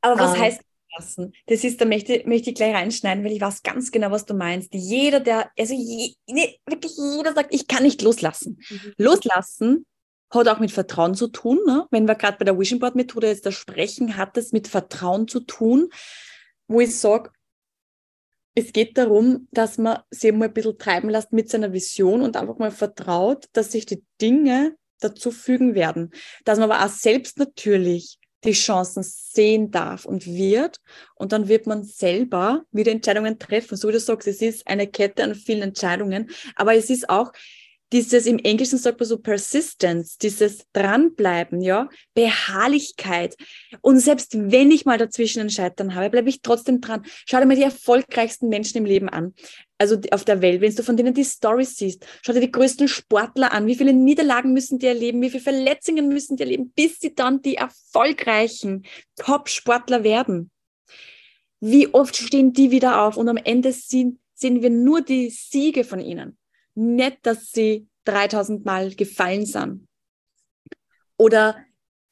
Aber 0.00 0.18
was 0.20 0.34
ähm, 0.34 0.42
heißt 0.42 0.62
lassen. 0.96 1.32
Das 1.46 1.64
ist, 1.64 1.80
da 1.80 1.84
möchte, 1.84 2.22
möchte 2.26 2.50
ich 2.50 2.56
gleich 2.56 2.74
reinschneiden, 2.74 3.24
weil 3.24 3.32
ich 3.32 3.40
weiß 3.40 3.62
ganz 3.62 3.90
genau, 3.90 4.10
was 4.10 4.24
du 4.24 4.34
meinst. 4.34 4.72
Jeder, 4.72 5.20
der, 5.20 5.50
also 5.58 5.74
je, 5.74 6.14
nee, 6.26 6.58
wirklich 6.66 6.92
jeder 6.96 7.34
sagt, 7.34 7.54
ich 7.54 7.66
kann 7.66 7.82
nicht 7.82 8.02
loslassen. 8.02 8.60
Mhm. 8.68 8.94
Loslassen 8.98 9.86
hat 10.30 10.48
auch 10.48 10.58
mit 10.58 10.72
Vertrauen 10.72 11.14
zu 11.14 11.28
tun. 11.28 11.60
Ne? 11.66 11.86
Wenn 11.90 12.08
wir 12.08 12.14
gerade 12.14 12.38
bei 12.38 12.44
der 12.44 12.58
Vision 12.58 12.80
Board 12.80 12.96
Methode 12.96 13.28
jetzt 13.28 13.46
das 13.46 13.54
Sprechen, 13.54 14.16
hat 14.16 14.36
es 14.36 14.52
mit 14.52 14.68
Vertrauen 14.68 15.28
zu 15.28 15.40
tun, 15.40 15.90
wo 16.66 16.80
ich 16.80 16.98
sage, 16.98 17.30
es 18.56 18.72
geht 18.72 18.96
darum, 18.98 19.48
dass 19.50 19.78
man 19.78 19.98
sich 20.10 20.32
mal 20.32 20.46
ein 20.46 20.54
bisschen 20.54 20.78
treiben 20.78 21.10
lässt 21.10 21.32
mit 21.32 21.50
seiner 21.50 21.72
Vision 21.72 22.22
und 22.22 22.36
einfach 22.36 22.58
mal 22.58 22.70
vertraut, 22.70 23.46
dass 23.52 23.72
sich 23.72 23.84
die 23.84 24.04
Dinge 24.20 24.76
dazu 25.00 25.30
fügen 25.30 25.74
werden. 25.74 26.12
Dass 26.44 26.58
man 26.58 26.70
aber 26.70 26.84
auch 26.84 26.88
selbst 26.88 27.38
natürlich 27.38 28.18
die 28.44 28.52
Chancen 28.52 29.02
sehen 29.02 29.70
darf 29.70 30.04
und 30.04 30.26
wird. 30.26 30.80
Und 31.14 31.32
dann 31.32 31.48
wird 31.48 31.66
man 31.66 31.84
selber 31.84 32.64
wieder 32.72 32.92
Entscheidungen 32.92 33.38
treffen. 33.38 33.76
So 33.76 33.88
wie 33.88 33.92
du 33.92 34.00
sagst, 34.00 34.28
es 34.28 34.42
ist 34.42 34.66
eine 34.66 34.86
Kette 34.86 35.24
an 35.24 35.34
vielen 35.34 35.62
Entscheidungen, 35.62 36.30
aber 36.56 36.74
es 36.74 36.90
ist 36.90 37.08
auch 37.08 37.32
dieses, 37.94 38.26
im 38.26 38.40
Englischen 38.40 38.76
sagt 38.76 38.98
man 38.98 39.08
so 39.08 39.18
Persistence, 39.18 40.18
dieses 40.18 40.66
Dranbleiben, 40.72 41.60
ja, 41.60 41.88
Beharrlichkeit. 42.12 43.36
Und 43.82 44.00
selbst 44.00 44.32
wenn 44.34 44.72
ich 44.72 44.84
mal 44.84 44.98
dazwischen 44.98 45.40
ein 45.40 45.50
Scheitern 45.50 45.94
habe, 45.94 46.10
bleibe 46.10 46.28
ich 46.28 46.42
trotzdem 46.42 46.80
dran. 46.80 47.04
Schau 47.24 47.38
dir 47.38 47.46
mal 47.46 47.54
die 47.54 47.62
erfolgreichsten 47.62 48.48
Menschen 48.48 48.78
im 48.78 48.84
Leben 48.84 49.08
an. 49.08 49.32
Also 49.78 50.00
auf 50.10 50.24
der 50.24 50.42
Welt, 50.42 50.60
wenn 50.60 50.74
du 50.74 50.82
von 50.82 50.96
denen 50.96 51.14
die 51.14 51.24
Stories 51.24 51.76
siehst, 51.76 52.04
schau 52.22 52.32
dir 52.32 52.40
die 52.40 52.50
größten 52.50 52.88
Sportler 52.88 53.52
an, 53.52 53.68
wie 53.68 53.76
viele 53.76 53.92
Niederlagen 53.92 54.52
müssen 54.52 54.80
die 54.80 54.86
erleben, 54.86 55.22
wie 55.22 55.30
viele 55.30 55.44
Verletzungen 55.44 56.08
müssen 56.08 56.36
die 56.36 56.42
erleben, 56.42 56.72
bis 56.74 56.98
sie 56.98 57.14
dann 57.14 57.42
die 57.42 57.54
erfolgreichen 57.54 58.84
Top-Sportler 59.14 60.02
werden. 60.02 60.50
Wie 61.60 61.94
oft 61.94 62.16
stehen 62.16 62.52
die 62.52 62.72
wieder 62.72 63.02
auf 63.02 63.16
und 63.16 63.28
am 63.28 63.36
Ende 63.36 63.72
sehen, 63.72 64.18
sehen 64.34 64.62
wir 64.62 64.70
nur 64.70 65.00
die 65.00 65.30
Siege 65.30 65.84
von 65.84 66.00
ihnen 66.00 66.36
nicht, 66.74 67.18
dass 67.22 67.50
sie 67.50 67.88
3000 68.04 68.64
Mal 68.64 68.94
gefallen 68.94 69.46
sind. 69.46 69.86
Oder 71.16 71.56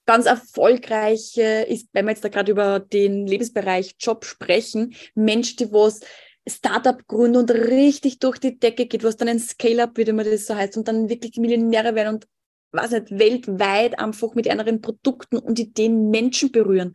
ganz 0.07 0.27
erfolgreiche 0.27 1.67
ist, 1.69 1.89
wenn 1.93 2.07
wir 2.07 2.13
jetzt 2.13 2.25
da 2.25 2.29
gerade 2.29 2.53
über 2.53 2.81
den 2.81 3.27
Lebensbereich 3.27 3.97
Job 3.99 4.25
sprechen, 4.25 4.95
Mensch, 5.15 5.57
die 5.57 5.73
was 5.73 6.01
Startup 6.49 7.07
gründen 7.07 7.39
und 7.39 7.51
richtig 7.51 8.19
durch 8.19 8.39
die 8.39 8.59
Decke 8.59 8.87
geht, 8.87 9.05
was 9.05 9.17
dann 9.17 9.29
ein 9.29 9.39
Scale-up, 9.39 9.97
wie 9.97 10.03
immer 10.03 10.25
das 10.25 10.47
so 10.47 10.57
heißt, 10.57 10.77
und 10.77 10.89
dann 10.89 11.09
wirklich 11.09 11.37
Millionäre 11.37 11.95
werden 11.95 12.15
und 12.15 12.29
was 12.73 12.91
nicht, 12.91 13.17
weltweit 13.17 13.99
einfach 13.99 14.35
mit 14.35 14.49
anderen 14.51 14.81
Produkten 14.81 15.39
und 15.39 15.59
Ideen 15.59 16.11
Menschen 16.11 16.51
berühren. 16.51 16.95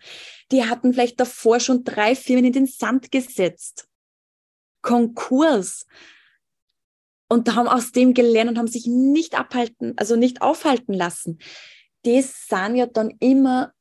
Die 0.51 0.65
hatten 0.65 0.93
vielleicht 0.93 1.19
davor 1.19 1.59
schon 1.59 1.83
drei 1.83 2.15
Firmen 2.15 2.45
in 2.45 2.53
den 2.53 2.65
Sand 2.65 3.11
gesetzt. 3.11 3.87
Konkurs 4.81 5.85
und 7.29 7.53
haben 7.55 7.67
aus 7.67 7.91
dem 7.91 8.13
gelernt 8.13 8.49
und 8.49 8.57
haben 8.57 8.67
sich 8.67 8.85
nicht 8.87 9.37
abhalten, 9.37 9.93
also 9.97 10.15
nicht 10.15 10.41
aufhalten 10.41 10.93
lassen. 10.93 11.39
Das 12.03 12.47
sind 12.47 12.75
ja 12.75 12.85
dann 12.85 13.13
immer 13.19 13.73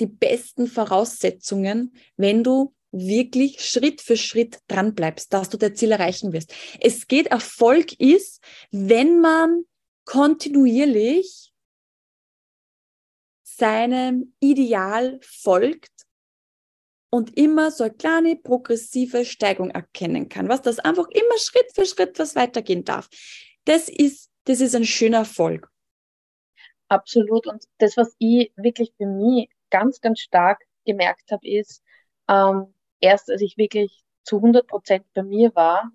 die 0.00 0.06
besten 0.06 0.66
Voraussetzungen, 0.66 1.94
wenn 2.16 2.44
du 2.44 2.74
wirklich 2.90 3.64
Schritt 3.64 4.00
für 4.00 4.16
Schritt 4.16 4.58
dran 4.68 4.94
bleibst, 4.94 5.32
dass 5.32 5.48
du 5.48 5.56
dein 5.56 5.74
Ziel 5.74 5.92
erreichen 5.92 6.32
wirst. 6.32 6.52
Es 6.80 7.08
geht, 7.08 7.26
Erfolg 7.26 7.98
ist, 8.00 8.40
wenn 8.70 9.20
man 9.20 9.64
kontinuierlich 10.04 11.52
seinem 13.42 14.34
Ideal 14.40 15.18
folgt 15.22 15.90
und 17.14 17.38
immer 17.38 17.70
so 17.70 17.84
eine 17.84 17.94
kleine 17.94 18.34
progressive 18.34 19.24
Steigung 19.24 19.70
erkennen 19.70 20.28
kann, 20.28 20.48
was 20.48 20.62
das 20.62 20.80
einfach 20.80 21.06
immer 21.10 21.38
Schritt 21.38 21.70
für 21.72 21.86
Schritt 21.86 22.18
was 22.18 22.34
weitergehen 22.34 22.84
darf. 22.84 23.08
Das 23.66 23.88
ist, 23.88 24.32
das 24.46 24.60
ist 24.60 24.74
ein 24.74 24.84
schöner 24.84 25.18
Erfolg. 25.18 25.70
Absolut. 26.88 27.46
Und 27.46 27.62
das, 27.78 27.96
was 27.96 28.16
ich 28.18 28.52
wirklich 28.56 28.94
für 28.96 29.06
mich 29.06 29.48
ganz, 29.70 30.00
ganz 30.00 30.18
stark 30.18 30.64
gemerkt 30.84 31.30
habe, 31.30 31.46
ist, 31.46 31.84
ähm, 32.28 32.74
erst 32.98 33.30
als 33.30 33.42
ich 33.42 33.56
wirklich 33.56 34.02
zu 34.24 34.38
100 34.38 34.66
Prozent 34.66 35.06
bei 35.14 35.22
mir 35.22 35.54
war 35.54 35.92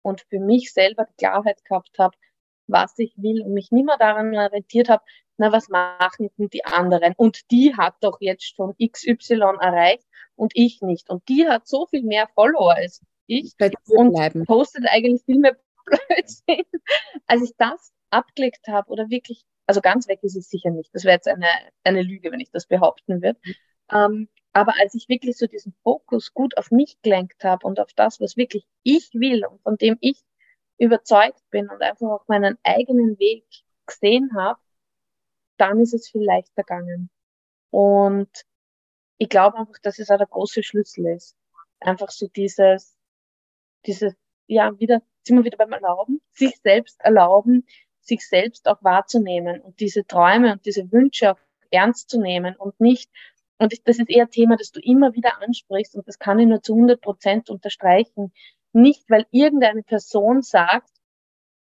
und 0.00 0.22
für 0.30 0.40
mich 0.40 0.72
selber 0.72 1.04
die 1.04 1.16
Klarheit 1.18 1.62
gehabt 1.66 1.98
habe, 1.98 2.16
was 2.66 2.98
ich 2.98 3.14
will 3.16 3.42
und 3.42 3.52
mich 3.52 3.70
nicht 3.70 3.86
mehr 3.86 3.98
daran 3.98 4.36
orientiert 4.36 4.88
habe, 4.88 5.02
na, 5.38 5.52
was 5.52 5.68
machen 5.68 6.30
denn 6.38 6.48
die 6.50 6.64
anderen? 6.64 7.14
Und 7.16 7.50
die 7.50 7.74
hat 7.76 7.96
doch 8.00 8.18
jetzt 8.20 8.54
schon 8.54 8.74
XY 8.78 9.56
erreicht 9.60 10.06
und 10.36 10.52
ich 10.54 10.82
nicht. 10.82 11.10
Und 11.10 11.28
die 11.28 11.48
hat 11.48 11.66
so 11.66 11.86
viel 11.86 12.02
mehr 12.02 12.28
Follower 12.34 12.74
als 12.74 13.00
ich 13.26 13.54
und 13.88 14.12
bleiben. 14.12 14.44
postet 14.44 14.84
eigentlich 14.88 15.22
viel 15.24 15.38
mehr 15.38 15.56
Blödsinn. 15.86 16.64
Als 17.26 17.42
ich 17.42 17.52
das 17.56 17.92
abgelegt 18.10 18.68
habe 18.68 18.90
oder 18.90 19.10
wirklich, 19.10 19.44
also 19.66 19.80
ganz 19.80 20.06
weg 20.06 20.20
ist 20.22 20.36
es 20.36 20.48
sicher 20.48 20.70
nicht. 20.70 20.90
Das 20.92 21.04
wäre 21.04 21.14
jetzt 21.14 21.28
eine, 21.28 21.48
eine 21.82 22.02
Lüge, 22.02 22.30
wenn 22.30 22.40
ich 22.40 22.50
das 22.50 22.66
behaupten 22.66 23.22
würde. 23.22 23.40
Ähm, 23.90 24.28
aber 24.52 24.74
als 24.80 24.94
ich 24.94 25.08
wirklich 25.08 25.38
so 25.38 25.46
diesen 25.46 25.74
Fokus 25.82 26.34
gut 26.34 26.56
auf 26.58 26.70
mich 26.70 27.00
gelenkt 27.02 27.42
habe 27.42 27.66
und 27.66 27.80
auf 27.80 27.92
das, 27.94 28.20
was 28.20 28.36
wirklich 28.36 28.66
ich 28.82 29.10
will 29.14 29.46
und 29.46 29.62
von 29.62 29.76
dem 29.76 29.96
ich 30.00 30.20
überzeugt 30.82 31.40
bin 31.50 31.68
und 31.68 31.80
einfach 31.80 32.08
auch 32.08 32.26
meinen 32.26 32.58
eigenen 32.64 33.16
Weg 33.20 33.44
gesehen 33.86 34.30
habe, 34.36 34.58
dann 35.56 35.78
ist 35.78 35.94
es 35.94 36.08
viel 36.08 36.24
leichter 36.24 36.64
gegangen. 36.64 37.08
Und 37.70 38.28
ich 39.18 39.28
glaube 39.28 39.58
einfach, 39.58 39.78
dass 39.82 40.00
es 40.00 40.10
auch 40.10 40.18
der 40.18 40.26
große 40.26 40.64
Schlüssel 40.64 41.06
ist. 41.06 41.36
Einfach 41.78 42.10
so 42.10 42.26
dieses, 42.26 42.96
dieses, 43.86 44.14
ja, 44.48 44.76
wieder, 44.80 45.02
sind 45.22 45.36
wir 45.36 45.44
wieder 45.44 45.56
beim 45.56 45.72
Erlauben, 45.72 46.20
sich 46.32 46.58
selbst 46.64 47.00
erlauben, 47.00 47.64
sich 48.00 48.26
selbst 48.28 48.66
auch 48.66 48.82
wahrzunehmen 48.82 49.60
und 49.60 49.78
diese 49.78 50.04
Träume 50.04 50.52
und 50.52 50.66
diese 50.66 50.90
Wünsche 50.90 51.32
auch 51.32 51.38
ernst 51.70 52.10
zu 52.10 52.20
nehmen 52.20 52.56
und 52.56 52.80
nicht, 52.80 53.08
und 53.58 53.72
das 53.84 53.98
ist 53.98 54.10
eher 54.10 54.24
ein 54.24 54.30
Thema, 54.30 54.56
das 54.56 54.72
du 54.72 54.80
immer 54.80 55.14
wieder 55.14 55.40
ansprichst 55.40 55.94
und 55.94 56.08
das 56.08 56.18
kann 56.18 56.40
ich 56.40 56.48
nur 56.48 56.60
zu 56.60 56.74
100 56.74 57.00
Prozent 57.00 57.50
unterstreichen, 57.50 58.32
nicht 58.72 59.08
weil 59.10 59.26
irgendeine 59.30 59.82
Person 59.82 60.42
sagt, 60.42 60.90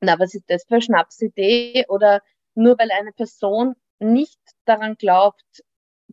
na, 0.01 0.19
was 0.19 0.33
ist 0.33 0.49
das 0.49 0.65
für 0.65 0.81
Schnapsidee 0.81 1.85
oder 1.87 2.21
nur 2.53 2.77
weil 2.77 2.91
eine 2.91 3.11
Person 3.11 3.75
nicht 3.99 4.39
daran 4.65 4.95
glaubt, 4.95 5.63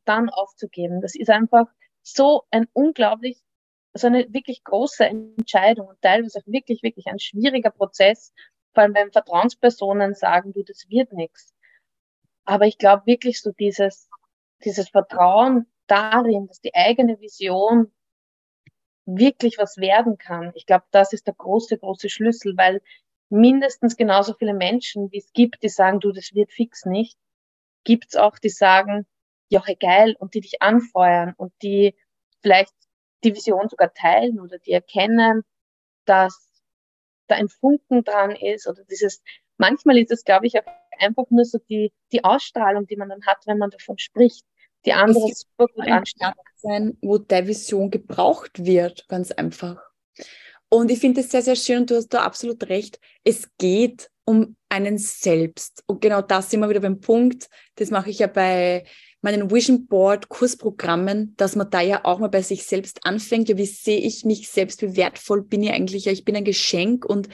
dann 0.04 0.30
aufzugeben. 0.30 1.00
Das 1.00 1.14
ist 1.14 1.30
einfach 1.30 1.66
so 2.02 2.42
ein 2.50 2.66
unglaublich, 2.72 3.38
so 3.94 4.06
eine 4.06 4.32
wirklich 4.32 4.64
große 4.64 5.04
Entscheidung 5.04 5.88
und 5.88 6.00
teilweise 6.00 6.38
auch 6.38 6.46
wirklich, 6.46 6.82
wirklich 6.82 7.06
ein 7.06 7.18
schwieriger 7.18 7.70
Prozess, 7.70 8.32
vor 8.72 8.82
allem 8.82 8.94
wenn 8.94 9.12
Vertrauenspersonen 9.12 10.14
sagen, 10.14 10.52
du, 10.52 10.62
das 10.62 10.88
wird 10.88 11.12
nichts. 11.12 11.54
Aber 12.44 12.66
ich 12.66 12.78
glaube 12.78 13.06
wirklich 13.06 13.40
so 13.40 13.52
dieses, 13.52 14.08
dieses 14.64 14.88
Vertrauen 14.88 15.66
darin, 15.86 16.46
dass 16.46 16.60
die 16.60 16.74
eigene 16.74 17.20
Vision 17.20 17.92
wirklich 19.06 19.58
was 19.58 19.76
werden 19.78 20.18
kann. 20.18 20.52
Ich 20.54 20.66
glaube, 20.66 20.84
das 20.90 21.12
ist 21.12 21.26
der 21.26 21.34
große, 21.34 21.78
große 21.78 22.08
Schlüssel, 22.08 22.56
weil 22.56 22.80
mindestens 23.30 23.96
genauso 23.96 24.34
viele 24.34 24.54
Menschen, 24.54 25.10
wie 25.10 25.18
es 25.18 25.32
gibt, 25.32 25.62
die 25.62 25.68
sagen, 25.68 26.00
du, 26.00 26.12
das 26.12 26.34
wird 26.34 26.52
fix 26.52 26.84
nicht, 26.84 27.18
gibt's 27.84 28.16
auch, 28.16 28.38
die 28.38 28.50
sagen, 28.50 29.06
ja, 29.48 29.62
geil, 29.80 30.16
und 30.18 30.34
die 30.34 30.40
dich 30.40 30.62
anfeuern 30.62 31.34
und 31.36 31.52
die 31.62 31.94
vielleicht 32.40 32.72
die 33.24 33.34
Vision 33.34 33.68
sogar 33.68 33.92
teilen 33.92 34.40
oder 34.40 34.58
die 34.58 34.72
erkennen, 34.72 35.42
dass 36.04 36.48
da 37.26 37.36
ein 37.36 37.48
Funken 37.48 38.04
dran 38.04 38.32
ist 38.32 38.66
oder 38.66 38.84
dieses, 38.84 39.22
manchmal 39.58 39.98
ist 39.98 40.10
es, 40.10 40.24
glaube 40.24 40.46
ich, 40.46 40.54
einfach 40.98 41.24
nur 41.30 41.44
so 41.44 41.58
die, 41.58 41.92
die 42.12 42.24
Ausstrahlung, 42.24 42.86
die 42.86 42.96
man 42.96 43.08
dann 43.08 43.26
hat, 43.26 43.46
wenn 43.46 43.58
man 43.58 43.70
davon 43.70 43.98
spricht, 43.98 44.44
die 44.84 44.92
andere 44.92 45.28
super 45.34 45.66
gut 45.74 45.88
anstrahlen. 45.88 46.34
sein, 46.56 46.98
wo 47.00 47.18
der 47.18 47.46
Vision 47.46 47.90
gebraucht 47.90 48.64
wird, 48.64 49.06
ganz 49.08 49.30
einfach. 49.30 49.78
Und 50.68 50.90
ich 50.90 51.00
finde 51.00 51.20
es 51.20 51.30
sehr, 51.30 51.42
sehr 51.42 51.56
schön 51.56 51.80
und 51.80 51.90
du 51.90 51.96
hast 51.96 52.08
da 52.08 52.22
absolut 52.22 52.68
recht. 52.68 52.98
Es 53.24 53.48
geht 53.58 54.10
um 54.24 54.56
einen 54.68 54.98
selbst. 54.98 55.82
Und 55.86 56.00
genau 56.00 56.22
das 56.22 56.50
sind 56.50 56.60
wir 56.60 56.68
wieder 56.68 56.80
beim 56.80 57.00
Punkt. 57.00 57.48
Das 57.74 57.90
mache 57.90 58.10
ich 58.10 58.20
ja 58.20 58.26
bei 58.26 58.84
meinen 59.22 59.50
Vision 59.50 59.86
Board 59.86 60.28
Kursprogrammen, 60.28 61.34
dass 61.36 61.56
man 61.56 61.70
da 61.70 61.80
ja 61.80 62.04
auch 62.04 62.18
mal 62.18 62.28
bei 62.28 62.42
sich 62.42 62.64
selbst 62.64 63.06
anfängt. 63.06 63.48
Ja, 63.48 63.56
wie 63.56 63.66
sehe 63.66 63.98
ich 63.98 64.24
mich 64.24 64.50
selbst? 64.50 64.82
Wie 64.82 64.96
wertvoll 64.96 65.42
bin 65.42 65.62
ich 65.62 65.70
eigentlich? 65.70 66.04
Ja, 66.04 66.12
ich 66.12 66.24
bin 66.24 66.36
ein 66.36 66.44
Geschenk 66.44 67.04
und 67.04 67.28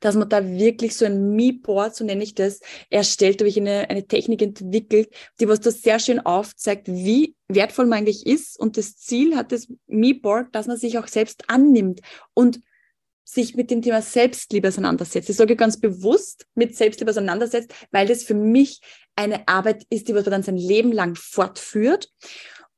dass 0.00 0.16
man 0.16 0.28
da 0.28 0.44
wirklich 0.44 0.96
so 0.96 1.04
ein 1.04 1.36
Me-Board, 1.36 1.94
so 1.94 2.04
nenne 2.04 2.24
ich 2.24 2.34
das, 2.34 2.60
erstellt, 2.90 3.40
habe 3.40 3.48
ich 3.48 3.58
eine, 3.58 3.90
eine 3.90 4.06
Technik 4.06 4.42
entwickelt, 4.42 5.10
die 5.38 5.46
was 5.46 5.60
da 5.60 5.70
sehr 5.70 5.98
schön 5.98 6.18
aufzeigt, 6.18 6.88
wie 6.88 7.36
wertvoll 7.48 7.86
man 7.86 8.00
eigentlich 8.00 8.26
ist. 8.26 8.58
Und 8.58 8.78
das 8.78 8.96
Ziel 8.96 9.36
hat 9.36 9.52
das 9.52 9.68
Me-Board, 9.86 10.54
dass 10.54 10.66
man 10.66 10.78
sich 10.78 10.98
auch 10.98 11.06
selbst 11.06 11.44
annimmt 11.48 12.00
und 12.32 12.60
sich 13.24 13.56
mit 13.56 13.70
dem 13.70 13.82
Thema 13.82 14.02
Selbstliebe 14.02 14.68
auseinandersetzt. 14.68 15.30
Ich 15.30 15.36
sage 15.36 15.56
ganz 15.56 15.80
bewusst 15.80 16.46
mit 16.54 16.76
Selbstliebe 16.76 17.10
auseinandersetzt, 17.10 17.74
weil 17.90 18.06
das 18.06 18.22
für 18.22 18.34
mich 18.34 18.80
eine 19.16 19.48
Arbeit 19.48 19.86
ist, 19.90 20.08
die 20.08 20.12
man 20.12 20.24
dann 20.24 20.42
sein 20.42 20.56
Leben 20.56 20.92
lang 20.92 21.14
fortführt. 21.16 22.10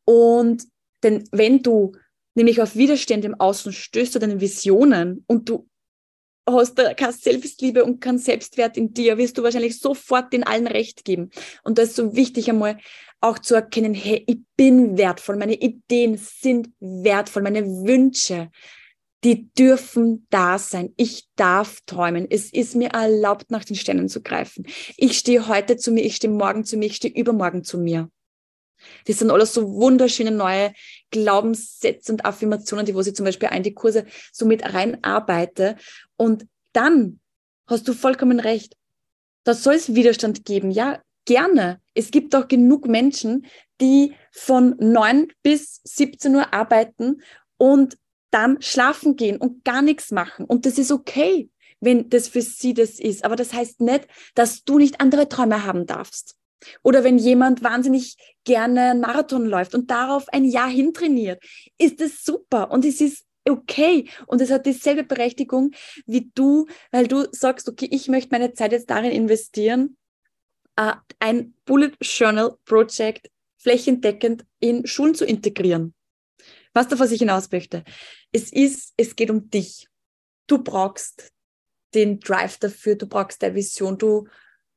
Und 0.05 0.65
denn 1.03 1.29
wenn 1.33 1.63
du 1.63 1.93
nämlich 2.35 2.61
auf 2.63 2.77
Widerstände 2.77 3.27
im 3.27 3.41
Außen 3.41 3.73
stößt 3.73 4.17
oder 4.17 4.27
deine 4.27 4.41
Visionen 4.41 5.25
und 5.27 5.49
du 5.49 5.69
hast 6.49 6.77
keine 6.97 7.13
Selbstliebe 7.13 7.85
und 7.85 8.01
keinen 8.01 8.19
Selbstwert 8.19 8.77
in 8.77 8.95
dir, 8.95 9.19
wirst 9.19 9.37
du 9.37 9.43
wahrscheinlich 9.43 9.81
sofort 9.81 10.33
den 10.33 10.45
allen 10.45 10.69
Recht 10.69 11.05
geben. 11.05 11.31
Und 11.65 11.79
da 11.79 11.83
ist 11.83 11.97
so 11.97 12.15
wichtig 12.15 12.49
einmal 12.49 12.79
auch 13.21 13.39
zu 13.39 13.55
erkennen, 13.55 13.95
hey, 13.95 14.23
ich 14.27 14.39
bin 14.57 14.97
wertvoll, 14.97 15.37
meine 15.37 15.55
Ideen 15.55 16.17
sind 16.19 16.71
wertvoll, 16.79 17.43
meine 17.43 17.65
Wünsche, 17.65 18.51
die 19.25 19.51
dürfen 19.55 20.27
da 20.31 20.59
sein. 20.59 20.93
Ich 20.97 21.29
darf 21.37 21.81
träumen. 21.87 22.27
Es 22.31 22.53
ist 22.53 22.75
mir 22.75 22.91
erlaubt, 22.91 23.51
nach 23.51 23.65
den 23.65 23.77
Sternen 23.77 24.09
zu 24.09 24.23
greifen. 24.23 24.67
Ich 24.97 25.19
stehe 25.19 25.49
heute 25.49 25.77
zu 25.77 25.91
mir, 25.91 26.05
ich 26.05 26.17
stehe 26.17 26.33
morgen 26.33 26.65
zu 26.65 26.77
mir, 26.77 26.87
ich 26.87 26.97
stehe 26.97 27.15
übermorgen 27.15 27.65
zu 27.65 27.79
mir. 27.79 28.11
Das 29.07 29.19
sind 29.19 29.31
alles 29.31 29.55
so 29.55 29.75
wunderschöne 29.75 30.31
neue 30.31 30.73
Glaubenssätze 31.11 32.13
und 32.13 32.25
Affirmationen, 32.25 32.85
die 32.85 32.95
wo 32.95 33.01
ich 33.01 33.15
zum 33.15 33.25
Beispiel 33.25 33.49
ein 33.49 33.63
die 33.63 33.75
Kurse 33.75 34.05
so 34.33 34.47
mit 34.47 34.63
reinarbeite. 34.63 35.77
Und 36.17 36.47
dann 36.73 37.21
hast 37.67 37.89
du 37.89 37.95
vollkommen 37.95 38.39
recht. 38.39 38.77
Da 39.45 39.55
soll 39.55 39.75
es 39.75 39.95
Widerstand 39.95 40.45
geben. 40.45 40.71
Ja, 40.71 41.01
gerne. 41.25 41.81
Es 41.95 42.11
gibt 42.11 42.35
auch 42.35 42.49
genug 42.49 42.87
Menschen, 42.87 43.47
die 43.81 44.15
von 44.31 44.77
neun 44.79 45.33
bis 45.43 45.81
17 45.85 46.35
Uhr 46.35 46.53
arbeiten 46.53 47.23
und 47.57 47.97
dann 48.31 48.61
schlafen 48.61 49.17
gehen 49.17 49.39
und 49.39 49.65
gar 49.65 49.83
nichts 49.83 50.11
machen. 50.11 50.45
Und 50.47 50.67
das 50.67 50.79
ist 50.79 50.91
okay, 50.91 51.51
wenn 51.81 52.09
das 52.11 52.29
für 52.29 52.43
sie 52.43 52.75
das 52.75 52.99
ist. 52.99 53.25
Aber 53.25 53.37
das 53.37 53.53
heißt 53.53 53.81
nicht, 53.81 54.07
dass 54.35 54.65
du 54.65 54.79
nicht 54.79 55.01
andere 55.01 55.29
Träume 55.29 55.65
haben 55.65 55.87
darfst. 55.87 56.37
Oder 56.83 57.05
wenn 57.05 57.19
jemand 57.19 57.63
wahnsinnig 57.63 58.17
gerne 58.45 58.91
einen 58.91 59.01
Marathon 59.01 59.47
läuft 59.47 59.75
und 59.75 59.91
darauf 59.91 60.29
ein 60.31 60.45
Jahr 60.45 60.69
hintrainiert, 60.69 61.43
ist 61.79 62.01
es 62.01 62.25
super 62.25 62.71
und 62.71 62.85
es 62.85 63.01
ist 63.01 63.27
okay 63.49 64.09
und 64.27 64.41
es 64.41 64.51
hat 64.51 64.67
dieselbe 64.67 65.05
Berechtigung 65.05 65.73
wie 66.07 66.31
du, 66.35 66.67
weil 66.91 67.07
du 67.07 67.27
sagst, 67.31 67.69
okay, 67.69 67.89
ich 67.91 68.09
möchte 68.09 68.31
meine 68.33 68.55
Zeit 68.55 68.73
jetzt 68.73 68.91
darin 68.91 69.13
investieren, 69.13 69.97
äh, 70.77 70.93
ein 71.21 71.55
Bullet 71.65 71.93
Journal 72.01 72.57
Project 72.65 73.31
flächendeckend 73.59 74.45
in 74.61 74.87
Schulen 74.87 75.15
zu 75.15 75.25
integrieren. 75.25 75.95
Was 76.77 76.89
du, 76.89 76.99
was 76.99 77.11
ich 77.11 77.21
hinaus 77.21 77.51
möchte? 77.51 77.85
Es 78.33 78.53
ist, 78.53 78.93
es 78.99 79.17
geht 79.17 79.31
um 79.31 79.49
dich. 79.49 79.89
Du 80.47 80.63
brauchst 80.63 81.33
den 81.95 82.21
Drive 82.21 82.59
dafür, 82.59 82.97
du 82.97 83.07
brauchst 83.07 83.41
der 83.41 83.55
Vision, 83.55 83.97
du, 83.97 84.29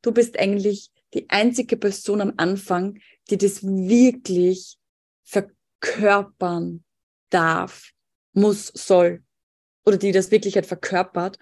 du 0.01 0.13
bist 0.13 0.39
eigentlich 0.39 0.91
die 1.13 1.29
einzige 1.29 1.75
Person 1.75 2.21
am 2.21 2.33
Anfang, 2.37 3.01
die 3.29 3.37
das 3.37 3.63
wirklich 3.63 4.77
verkörpern 5.25 6.85
darf, 7.31 7.91
muss, 8.31 8.67
soll 8.67 9.21
oder 9.85 9.97
die 9.97 10.13
das 10.13 10.31
wirklich 10.31 10.55
halt 10.55 10.67
verkörpert. 10.67 11.37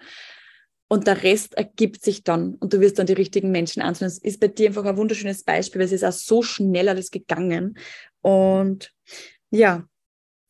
Und 0.88 1.06
der 1.06 1.22
Rest 1.22 1.54
ergibt 1.54 2.02
sich 2.02 2.24
dann 2.24 2.56
und 2.56 2.72
du 2.72 2.80
wirst 2.80 2.98
dann 2.98 3.06
die 3.06 3.12
richtigen 3.12 3.52
Menschen 3.52 3.80
anziehen. 3.80 4.08
Das 4.08 4.18
ist 4.18 4.40
bei 4.40 4.48
dir 4.48 4.70
einfach 4.70 4.86
ein 4.86 4.96
wunderschönes 4.96 5.44
Beispiel, 5.44 5.78
weil 5.78 5.86
es 5.86 5.92
ist 5.92 6.04
auch 6.04 6.10
so 6.10 6.42
schnell 6.42 6.88
alles 6.88 7.12
gegangen. 7.12 7.78
Und 8.22 8.92
ja, 9.50 9.86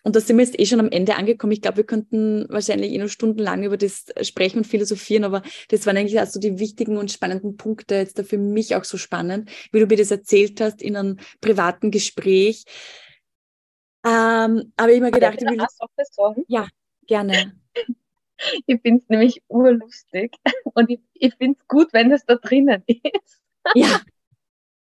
und 0.03 0.17
da 0.17 0.21
sind 0.21 0.37
wir 0.39 0.45
jetzt 0.45 0.59
eh 0.59 0.67
schon 0.67 0.81
am 0.81 0.91
Ende 0.91 1.17
angekommen. 1.17 1.53
Ich 1.53 1.61
glaube, 1.61 1.79
wir 1.79 1.85
könnten 1.85 2.47
wahrscheinlich 2.49 2.93
eh 2.93 2.99
noch 2.99 3.09
stundenlang 3.09 3.65
über 3.65 3.77
das 3.77 4.07
sprechen 4.23 4.59
und 4.59 4.67
philosophieren, 4.67 5.25
aber 5.25 5.43
das 5.69 5.87
waren 5.87 5.97
eigentlich 5.97 6.21
also 6.21 6.39
die 6.41 6.59
wichtigen 6.59 6.97
und 6.97 7.11
spannenden 7.11 7.57
Punkte 7.57 7.97
jetzt 7.97 8.19
da 8.19 8.23
für 8.23 8.39
mich 8.39 8.75
auch 8.77 8.85
so 8.85 8.97
spannend, 8.97 9.51
wie 9.73 9.81
du 9.81 9.87
mir 9.87 9.97
das 9.97 10.11
erzählt 10.11 10.61
hast 10.61 10.83
in 10.83 10.97
einem 10.97 11.19
privaten 11.41 11.91
Gespräch. 11.91 12.65
Ähm, 14.07 14.73
aber 14.77 14.93
ich 14.93 15.01
mir 15.01 15.11
gedacht, 15.11 15.43
ich 15.43 15.49
will 15.49 15.61
auch 15.61 15.69
sagen? 16.11 16.45
Ja, 16.49 16.69
gerne. 17.07 17.53
Ich 18.67 18.81
finde 18.83 19.03
es 19.03 19.09
nämlich 19.09 19.43
urlustig 19.49 20.37
und 20.63 20.89
ich, 20.91 21.01
ich 21.15 21.35
finde 21.35 21.59
es 21.59 21.67
gut, 21.67 21.93
wenn 21.93 22.13
es 22.13 22.25
da 22.25 22.37
drinnen 22.37 22.85
ist. 22.87 23.41
Ja. 23.75 24.01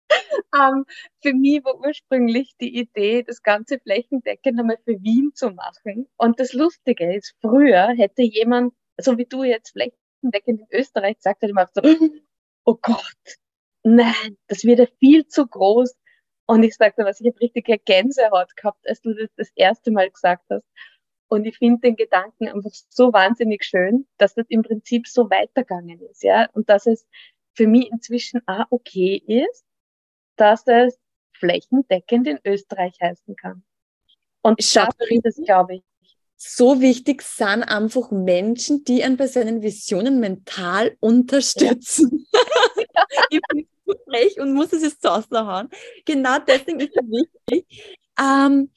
ähm, 0.56 0.86
für 1.22 1.34
mich 1.34 1.64
war 1.64 1.80
ursprünglich 1.80 2.56
die 2.60 2.80
Idee, 2.80 3.24
das 3.24 3.44
ganze 3.44 3.80
flächendeckend 3.80 4.60
einmal 4.60 4.78
für 4.84 5.02
Wien 5.02 5.32
zu 5.34 5.52
machen. 5.52 6.08
Und 6.18 6.40
das 6.40 6.54
Lustige 6.54 7.14
ist, 7.16 7.36
früher 7.42 7.90
hätte 7.98 8.24
jemand, 8.24 8.74
so 8.98 9.18
wie 9.18 9.26
du 9.26 9.44
jetzt 9.44 9.72
flächendeckend 9.72 10.62
in 10.62 10.68
Österreich 10.72 11.18
gesagt, 11.18 11.42
hätte 11.42 11.54
man 11.54 11.68
so, 11.74 11.82
oh 12.66 12.78
Gott, 12.82 13.38
nein, 13.84 14.38
das 14.48 14.64
wird 14.64 14.80
ja 14.80 14.88
viel 15.00 15.28
zu 15.28 15.48
groß. 15.48 15.96
Und 16.48 16.64
ich 16.64 16.76
sagte 16.76 17.06
was, 17.06 17.20
ich 17.22 17.28
habe 17.28 17.40
richtige 17.42 17.78
Gänsehaut 17.78 18.56
gehabt, 18.56 18.88
als 18.88 19.02
du 19.02 19.14
das 19.14 19.30
das 19.38 19.52
erste 19.56 19.92
Mal 19.92 20.10
gesagt 20.10 20.46
hast. 20.50 20.66
Und 21.30 21.46
ich 21.46 21.58
finde 21.60 21.82
den 21.82 21.96
Gedanken 21.96 22.48
einfach 22.48 22.72
so 22.90 23.14
wahnsinnig 23.14 23.64
schön, 23.64 24.08
dass 24.18 24.34
das 24.34 24.48
im 24.50 24.64
Prinzip 24.64 25.08
so 25.08 25.30
weitergegangen 25.30 26.02
ist, 26.10 26.24
ja. 26.24 26.50
Und 26.54 26.70
dass 26.70 26.88
es 26.88 27.06
für 27.54 27.68
mich 27.68 27.92
inzwischen 27.92 28.42
auch 28.48 28.66
okay 28.72 29.22
ist, 29.28 29.64
dass 30.40 30.66
es 30.68 30.98
flächendeckend 31.34 32.28
in 32.28 32.40
Österreich 32.46 32.94
heißen 33.02 33.36
kann. 33.36 33.64
Und 34.42 34.60
dafür 34.76 35.12
ist 35.12 35.26
es, 35.26 35.46
glaube 35.46 35.76
ich. 35.76 35.84
So 36.42 36.80
wichtig 36.80 37.22
sind 37.22 37.64
einfach 37.64 38.12
Menschen, 38.12 38.86
die 38.86 39.04
einen 39.04 39.18
bei 39.18 39.28
seinen 39.28 39.62
Visionen 39.62 40.22
mental 40.22 40.96
unterstützen. 41.02 42.26
Ja. 42.32 42.42
ich 43.30 43.42
bin 43.50 43.68
so 43.86 43.94
frech 44.08 44.40
und 44.40 44.54
muss 44.54 44.72
es 44.72 44.84
jetzt 44.84 45.06
raushauen. 45.06 45.70
Genau 46.06 46.40
deswegen 46.40 46.80
ist 46.80 46.96
es 46.96 47.04
wichtig, 47.10 48.00
ähm, 48.18 48.72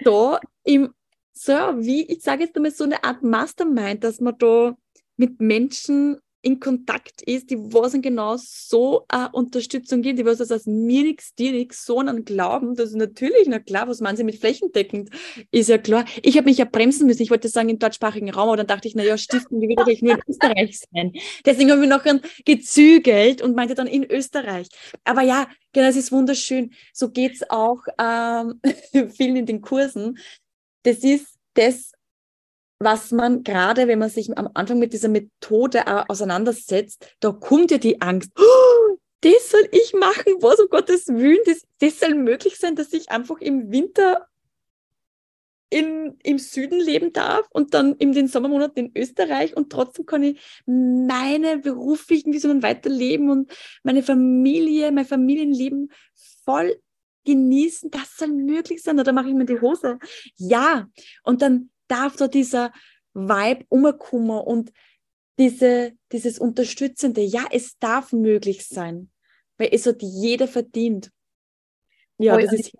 da 0.00 0.38
im, 0.64 0.92
so 1.32 1.52
wie, 1.52 2.02
ich 2.02 2.22
sage 2.22 2.44
jetzt 2.44 2.56
einmal 2.56 2.72
so 2.72 2.84
eine 2.84 3.02
Art 3.04 3.22
Mastermind, 3.22 4.04
dass 4.04 4.20
man 4.20 4.36
da 4.36 4.76
mit 5.16 5.40
Menschen 5.40 6.20
in 6.42 6.58
Kontakt 6.58 7.22
ist, 7.22 7.50
die 7.50 7.58
was 7.58 7.92
genau 8.00 8.36
so 8.38 9.04
eine 9.08 9.30
Unterstützung 9.32 10.02
gibt, 10.02 10.18
die 10.18 10.24
was 10.24 10.38
das 10.38 10.50
aus 10.50 10.66
mir 10.66 11.02
nichts, 11.02 11.34
dir 11.34 11.52
nichts, 11.52 11.84
so 11.84 11.98
einen 11.98 12.24
Glauben, 12.24 12.74
das 12.74 12.90
ist 12.90 12.96
natürlich, 12.96 13.46
na 13.46 13.58
klar, 13.58 13.88
was 13.88 14.00
meinen 14.00 14.16
sie 14.16 14.24
mit 14.24 14.36
flächendeckend, 14.36 15.10
ist 15.50 15.68
ja 15.68 15.78
klar. 15.78 16.04
Ich 16.22 16.36
habe 16.36 16.46
mich 16.46 16.58
ja 16.58 16.64
bremsen 16.64 17.06
müssen, 17.06 17.22
ich 17.22 17.30
wollte 17.30 17.48
sagen 17.48 17.68
im 17.68 17.78
deutschsprachigen 17.78 18.30
Raum, 18.30 18.48
aber 18.48 18.56
dann 18.58 18.66
dachte 18.66 18.88
ich, 18.88 18.94
na 18.94 19.04
ja, 19.04 19.18
stiften, 19.18 19.60
wie 19.60 19.68
wird 19.68 19.88
ich 19.88 20.02
nur 20.02 20.14
in 20.14 20.22
Österreich 20.26 20.80
sein? 20.92 21.12
Deswegen 21.44 21.70
habe 21.72 21.82
ich 21.82 21.90
noch 21.90 22.04
gezügelt 22.44 23.42
und 23.42 23.54
meinte 23.54 23.74
dann 23.74 23.86
in 23.86 24.04
Österreich. 24.04 24.68
Aber 25.04 25.22
ja, 25.22 25.46
genau, 25.72 25.88
es 25.88 25.96
ist 25.96 26.12
wunderschön. 26.12 26.72
So 26.92 27.10
geht's 27.10 27.42
auch 27.50 27.82
ähm, 27.98 28.60
vielen 29.10 29.36
in 29.36 29.46
den 29.46 29.60
Kursen. 29.60 30.18
Das 30.84 30.98
ist 30.98 31.36
das, 31.54 31.92
was 32.80 33.12
man 33.12 33.44
gerade, 33.44 33.86
wenn 33.86 33.98
man 33.98 34.08
sich 34.08 34.36
am 34.36 34.48
Anfang 34.54 34.78
mit 34.78 34.94
dieser 34.94 35.08
Methode 35.08 36.08
auseinandersetzt, 36.08 37.14
da 37.20 37.30
kommt 37.30 37.70
ja 37.70 37.78
die 37.78 38.00
Angst. 38.00 38.32
Oh, 38.38 38.96
das 39.20 39.50
soll 39.50 39.68
ich 39.70 39.92
machen, 39.92 40.34
was 40.40 40.58
um 40.58 40.68
Gottes 40.68 41.06
Willen, 41.08 41.40
das, 41.44 41.62
das 41.78 42.00
soll 42.00 42.14
möglich 42.14 42.56
sein, 42.56 42.74
dass 42.74 42.92
ich 42.94 43.10
einfach 43.10 43.38
im 43.40 43.70
Winter 43.70 44.26
in, 45.68 46.16
im 46.24 46.38
Süden 46.38 46.80
leben 46.80 47.12
darf 47.12 47.46
und 47.50 47.74
dann 47.74 47.94
in 47.96 48.12
den 48.12 48.28
Sommermonaten 48.28 48.86
in 48.86 48.92
Österreich 48.96 49.56
und 49.56 49.70
trotzdem 49.70 50.06
kann 50.06 50.22
ich 50.22 50.40
meine 50.66 51.58
beruflichen 51.58 52.32
Visionen 52.32 52.62
weiterleben 52.62 53.30
und 53.30 53.52
meine 53.82 54.02
Familie, 54.02 54.90
mein 54.90 55.04
Familienleben 55.04 55.92
voll 56.44 56.80
genießen. 57.24 57.90
Das 57.90 58.16
soll 58.16 58.28
möglich 58.28 58.82
sein. 58.82 58.98
Oder 58.98 59.12
mache 59.12 59.28
ich 59.28 59.34
mir 59.34 59.44
die 59.44 59.60
Hose? 59.60 59.98
Ja. 60.36 60.88
Und 61.22 61.42
dann 61.42 61.70
darf 61.90 62.16
da 62.16 62.28
dieser 62.28 62.72
Vibe 63.12 63.64
umkommen 63.68 64.40
und 64.40 64.72
diese, 65.38 65.92
dieses 66.12 66.38
Unterstützende, 66.38 67.22
ja, 67.22 67.44
es 67.50 67.78
darf 67.78 68.12
möglich 68.12 68.66
sein, 68.66 69.10
weil 69.56 69.70
es 69.72 69.86
hat 69.86 70.02
jeder 70.02 70.46
verdient. 70.46 71.10
Ja, 72.18 72.36
oh, 72.36 72.38
das 72.38 72.52
ist. 72.52 72.72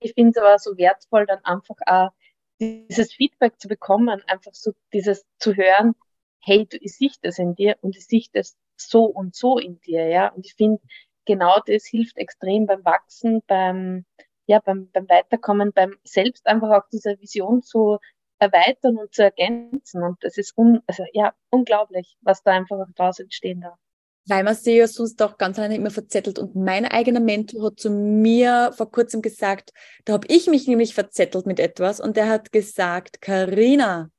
Ich 0.00 0.14
finde 0.14 0.30
es 0.30 0.36
aber 0.38 0.58
so 0.58 0.76
wertvoll, 0.76 1.26
dann 1.26 1.44
einfach 1.44 1.76
auch 1.86 2.10
dieses 2.58 3.12
Feedback 3.12 3.60
zu 3.60 3.68
bekommen, 3.68 4.22
einfach 4.26 4.54
so 4.54 4.72
dieses 4.92 5.24
zu 5.38 5.54
hören, 5.54 5.94
hey, 6.40 6.66
du, 6.66 6.76
ich 6.80 6.96
sehe 6.96 7.10
das 7.22 7.38
in 7.38 7.54
dir 7.54 7.76
und 7.82 7.96
ich 7.96 8.06
sehe 8.06 8.24
das 8.32 8.56
so 8.76 9.04
und 9.04 9.34
so 9.34 9.58
in 9.58 9.80
dir, 9.80 10.08
ja. 10.08 10.28
Und 10.28 10.46
ich 10.46 10.54
finde, 10.54 10.80
genau 11.24 11.60
das 11.66 11.86
hilft 11.86 12.16
extrem 12.16 12.66
beim 12.66 12.84
Wachsen, 12.84 13.42
beim, 13.46 14.04
ja, 14.46 14.60
beim, 14.60 14.90
beim 14.90 15.08
Weiterkommen, 15.08 15.72
beim 15.72 15.96
selbst 16.04 16.46
einfach 16.46 16.70
auch 16.70 16.88
dieser 16.90 17.20
Vision 17.20 17.62
zu 17.62 17.98
erweitern 18.42 18.98
und 18.98 19.14
zu 19.14 19.22
ergänzen. 19.22 20.02
Und 20.02 20.22
das 20.22 20.36
ist 20.36 20.56
un 20.56 20.80
also, 20.86 21.04
ja, 21.12 21.32
unglaublich, 21.50 22.16
was 22.20 22.42
da 22.42 22.52
einfach 22.52 22.84
daraus 22.96 23.20
entstehen 23.20 23.60
darf. 23.60 23.78
Weil 24.26 24.44
man 24.44 24.54
sich 24.54 24.76
ja 24.76 24.86
sonst 24.86 25.20
auch 25.22 25.36
ganz 25.38 25.58
alleine 25.58 25.76
immer 25.76 25.90
verzettelt. 25.90 26.38
Und 26.38 26.54
mein 26.54 26.84
eigener 26.84 27.20
Mentor 27.20 27.66
hat 27.66 27.80
zu 27.80 27.90
mir 27.90 28.72
vor 28.76 28.90
kurzem 28.90 29.22
gesagt, 29.22 29.72
da 30.04 30.14
habe 30.14 30.26
ich 30.28 30.46
mich 30.46 30.66
nämlich 30.66 30.94
verzettelt 30.94 31.46
mit 31.46 31.58
etwas 31.58 32.00
und 32.00 32.16
der 32.16 32.28
hat 32.28 32.52
gesagt, 32.52 33.20
Karina, 33.20 34.10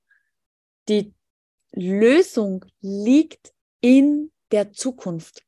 die 0.89 1.13
Lösung 1.71 2.65
liegt 2.81 3.53
in 3.81 4.31
der 4.51 4.71
Zukunft, 4.71 5.43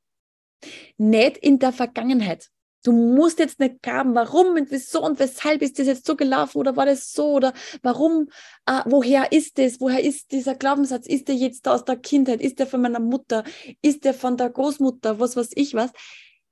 nicht 0.98 1.38
in 1.38 1.60
der 1.60 1.74
Vergangenheit. 1.74 2.50
Du 2.86 2.92
musst 2.92 3.40
jetzt 3.40 3.60
nicht 3.60 3.82
graben, 3.82 4.14
warum 4.14 4.56
und 4.56 4.70
wieso 4.70 5.04
und 5.04 5.18
weshalb 5.18 5.64
ist 5.64 5.80
das 5.80 5.88
jetzt 5.88 6.06
so 6.06 6.16
gelaufen 6.16 6.60
oder 6.60 6.76
war 6.76 6.86
das 6.86 7.12
so 7.12 7.32
oder 7.32 7.52
warum, 7.82 8.30
äh, 8.68 8.82
woher 8.86 9.32
ist 9.32 9.58
das, 9.58 9.82
woher 9.82 10.04
ist 10.04 10.32
dieser 10.32 10.54
Glaubenssatz, 10.54 11.08
ist 11.08 11.28
der 11.28 11.34
jetzt 11.34 11.68
aus 11.68 11.84
der 11.84 11.96
Kindheit, 11.96 12.42
ist 12.42 12.60
der 12.60 12.68
von 12.68 12.82
meiner 12.82 13.00
Mutter, 13.00 13.44
ist 13.82 14.06
der 14.06 14.14
von 14.14 14.38
der 14.38 14.52
Großmutter, 14.52 15.20
was 15.20 15.36
weiß 15.36 15.50
ich 15.56 15.74
was. 15.74 15.90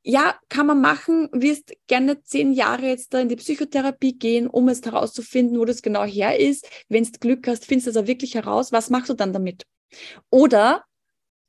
Ja, 0.01 0.35
kann 0.49 0.65
man 0.65 0.81
machen, 0.81 1.29
wirst 1.33 1.71
gerne 1.85 2.23
zehn 2.23 2.51
Jahre 2.51 2.87
jetzt 2.87 3.13
da 3.13 3.19
in 3.19 3.29
die 3.29 3.35
Psychotherapie 3.35 4.17
gehen, 4.17 4.47
um 4.47 4.69
es 4.69 4.83
herauszufinden, 4.83 5.59
wo 5.59 5.65
das 5.65 5.83
genau 5.83 6.03
her 6.03 6.39
ist. 6.39 6.67
Wenn 6.89 7.03
du 7.03 7.11
Glück 7.19 7.47
hast, 7.47 7.65
findest 7.65 7.87
du 7.87 7.91
das 7.91 8.03
auch 8.03 8.07
wirklich 8.07 8.33
heraus. 8.33 8.71
Was 8.71 8.89
machst 8.89 9.09
du 9.09 9.13
dann 9.13 9.33
damit? 9.33 9.67
Oder 10.31 10.83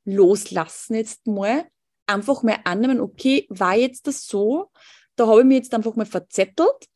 loslassen 0.05 0.95
jetzt 0.95 1.27
mal 1.27 1.65
einfach 2.07 2.43
mal 2.43 2.59
annehmen, 2.65 3.01
okay, 3.01 3.47
war 3.49 3.77
jetzt 3.77 4.07
das 4.07 4.27
so? 4.27 4.71
Da 5.17 5.27
habe 5.27 5.41
ich 5.41 5.47
mich 5.47 5.59
jetzt 5.59 5.75
einfach 5.75 5.97
mal 5.97 6.07
verzettelt. 6.07 6.89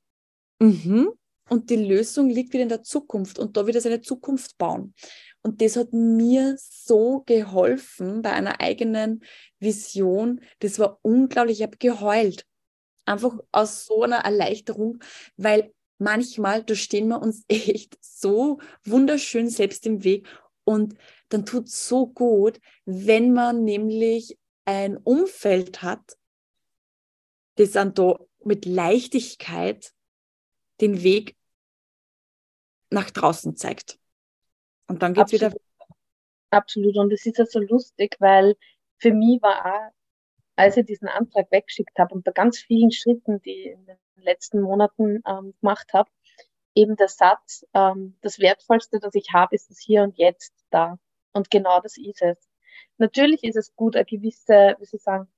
Mhm. 0.58 1.12
Und 1.48 1.70
die 1.70 1.76
Lösung 1.76 2.28
liegt 2.28 2.52
wieder 2.52 2.64
in 2.64 2.68
der 2.68 2.82
Zukunft 2.82 3.38
und 3.38 3.56
da 3.56 3.66
wieder 3.66 3.80
seine 3.80 4.02
Zukunft 4.02 4.58
bauen. 4.58 4.94
Und 5.42 5.62
das 5.62 5.76
hat 5.76 5.92
mir 5.92 6.56
so 6.58 7.22
geholfen 7.24 8.22
bei 8.22 8.32
einer 8.32 8.60
eigenen 8.60 9.22
Vision. 9.60 10.40
Das 10.58 10.78
war 10.78 10.98
unglaublich. 11.02 11.60
Ich 11.60 11.62
habe 11.62 11.78
geheult. 11.78 12.44
Einfach 13.06 13.38
aus 13.52 13.86
so 13.86 14.02
einer 14.02 14.18
Erleichterung, 14.18 14.98
weil 15.36 15.72
manchmal, 15.98 16.62
da 16.64 16.74
stehen 16.74 17.08
wir 17.08 17.22
uns 17.22 17.44
echt 17.48 17.96
so 18.02 18.58
wunderschön 18.84 19.48
selbst 19.48 19.86
im 19.86 20.04
Weg. 20.04 20.28
Und 20.64 20.94
dann 21.30 21.46
tut 21.46 21.68
es 21.68 21.88
so 21.88 22.06
gut, 22.06 22.60
wenn 22.84 23.32
man 23.32 23.64
nämlich 23.64 24.36
ein 24.68 24.98
Umfeld 24.98 25.80
hat, 25.80 26.18
das 27.54 27.70
dann 27.70 27.94
da 27.94 28.18
mit 28.44 28.66
Leichtigkeit 28.66 29.94
den 30.82 31.02
Weg 31.02 31.36
nach 32.90 33.10
draußen 33.10 33.56
zeigt. 33.56 33.98
Und 34.86 35.02
dann 35.02 35.14
geht 35.14 35.24
es 35.24 35.32
wieder. 35.32 35.54
Absolut. 36.50 36.98
Und 36.98 37.10
es 37.14 37.24
ist 37.24 37.38
ja 37.38 37.46
so 37.46 37.60
lustig, 37.60 38.16
weil 38.18 38.56
für 38.98 39.14
mich 39.14 39.40
war 39.40 39.64
auch, 39.64 39.92
als 40.56 40.76
ich 40.76 40.84
diesen 40.84 41.08
Antrag 41.08 41.50
weggeschickt 41.50 41.98
habe 41.98 42.14
und 42.14 42.24
bei 42.24 42.32
ganz 42.32 42.58
vielen 42.58 42.90
Schritten, 42.90 43.40
die 43.40 43.52
ich 43.52 43.66
in 43.72 43.86
den 43.86 43.98
letzten 44.16 44.60
Monaten 44.60 45.22
ähm, 45.26 45.54
gemacht 45.62 45.94
habe, 45.94 46.10
eben 46.74 46.94
der 46.96 47.08
Satz, 47.08 47.64
ähm, 47.72 48.18
das 48.20 48.38
Wertvollste, 48.38 49.00
das 49.00 49.14
ich 49.14 49.32
habe, 49.32 49.54
ist 49.54 49.70
das 49.70 49.78
Hier 49.78 50.02
und 50.02 50.18
Jetzt 50.18 50.52
da. 50.68 50.98
Und 51.32 51.50
genau 51.50 51.80
das 51.80 51.96
ist 51.96 52.20
es. 52.20 52.36
Natürlich 52.98 53.44
ist 53.44 53.56
es 53.56 53.74
gut, 53.74 53.96
eine 53.96 54.04
gewisse, 54.04 54.76
wie 54.78 54.84
Sie 54.84 54.98
sagen, 54.98 55.28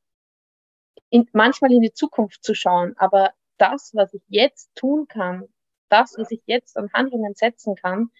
in, 1.10 1.28
manchmal 1.32 1.72
in 1.72 1.80
die 1.80 1.92
Zukunft 1.92 2.44
zu 2.44 2.54
schauen, 2.54 2.94
aber 2.96 3.32
das, 3.58 3.92
was 3.94 4.14
ich 4.14 4.22
jetzt 4.28 4.74
tun 4.74 5.06
kann, 5.08 5.48
das, 5.88 6.16
was 6.16 6.30
ich 6.30 6.42
jetzt 6.46 6.76
an 6.76 6.92
Handlungen 6.92 7.34
setzen 7.34 7.74
kann, 7.74 8.10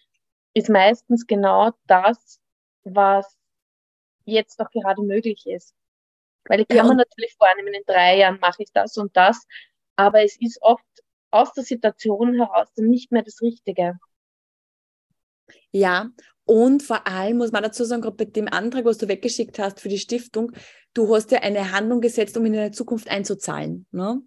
ist 0.54 0.68
meistens 0.68 1.26
genau 1.26 1.70
das, 1.86 2.40
was 2.82 3.38
jetzt 4.24 4.60
doch 4.60 4.70
gerade 4.70 5.02
möglich 5.02 5.46
ist. 5.46 5.74
Weil 6.44 6.60
ich 6.60 6.68
kann 6.68 6.78
ja, 6.78 6.84
mir 6.84 6.96
natürlich 6.96 7.34
vornehmen, 7.36 7.74
in 7.74 7.84
drei 7.86 8.18
Jahren 8.18 8.40
mache 8.40 8.62
ich 8.62 8.72
das 8.72 8.96
und 8.96 9.16
das, 9.16 9.46
aber 9.96 10.22
es 10.22 10.36
ist 10.40 10.60
oft 10.62 10.84
aus 11.30 11.52
der 11.52 11.64
Situation 11.64 12.34
heraus 12.34 12.68
dann 12.74 12.86
nicht 12.86 13.12
mehr 13.12 13.22
das 13.22 13.40
Richtige. 13.40 13.98
Ja, 15.70 16.08
und 16.50 16.82
vor 16.82 17.06
allem 17.06 17.36
muss 17.36 17.52
man 17.52 17.62
dazu 17.62 17.84
sagen, 17.84 18.02
gerade 18.02 18.16
bei 18.16 18.24
dem 18.24 18.48
Antrag, 18.48 18.84
was 18.84 18.98
du 18.98 19.06
weggeschickt 19.06 19.60
hast 19.60 19.78
für 19.78 19.88
die 19.88 20.00
Stiftung, 20.00 20.50
du 20.94 21.14
hast 21.14 21.30
ja 21.30 21.42
eine 21.42 21.70
Handlung 21.70 22.00
gesetzt, 22.00 22.36
um 22.36 22.44
in 22.44 22.56
eine 22.56 22.72
Zukunft 22.72 23.08
einzuzahlen. 23.08 23.86
Ne? 23.92 24.20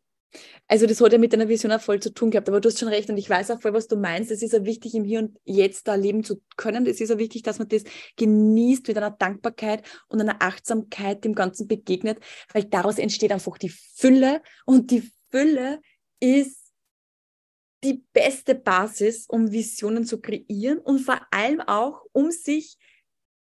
Also 0.70 0.88
das 0.88 1.02
hat 1.02 1.12
ja 1.12 1.18
mit 1.18 1.34
deiner 1.34 1.50
Vision 1.50 1.74
auch 1.74 1.82
voll 1.82 2.00
zu 2.00 2.14
tun 2.14 2.32
gehabt, 2.32 2.48
aber 2.48 2.62
du 2.62 2.70
hast 2.70 2.80
schon 2.80 2.88
recht 2.88 3.10
und 3.10 3.18
ich 3.18 3.30
weiß 3.30 3.52
auch 3.52 3.62
voll, 3.62 3.74
was 3.74 3.90
du 3.90 3.98
meinst. 3.98 4.32
Es 4.32 4.42
ist 4.42 4.54
ja 4.54 4.64
wichtig, 4.64 4.96
im 4.96 5.04
Hier 5.04 5.20
und 5.20 5.38
Jetzt 5.44 5.86
da 5.90 5.96
leben 5.96 6.24
zu 6.24 6.42
können. 6.56 6.86
Es 6.86 7.02
ist 7.02 7.10
ja 7.10 7.18
wichtig, 7.18 7.44
dass 7.44 7.60
man 7.60 7.68
das 7.68 7.84
genießt 8.16 8.88
mit 8.88 8.96
einer 8.96 9.12
Dankbarkeit 9.12 9.84
und 10.08 10.22
einer 10.22 10.42
Achtsamkeit 10.42 11.26
dem 11.26 11.36
Ganzen 11.36 11.68
begegnet, 11.68 12.20
weil 12.54 12.64
daraus 12.64 13.00
entsteht 13.00 13.34
einfach 13.34 13.58
die 13.58 13.74
Fülle 13.98 14.42
und 14.66 14.92
die 14.92 15.12
Fülle 15.30 15.82
ist 16.22 16.63
die 17.84 18.04
beste 18.14 18.56
Basis, 18.56 19.26
um 19.28 19.52
Visionen 19.52 20.06
zu 20.06 20.22
kreieren 20.22 20.80
und 20.80 21.00
vor 21.00 21.22
allem 21.32 21.62
auch, 21.62 22.06
um 22.12 22.32
sich 22.32 22.78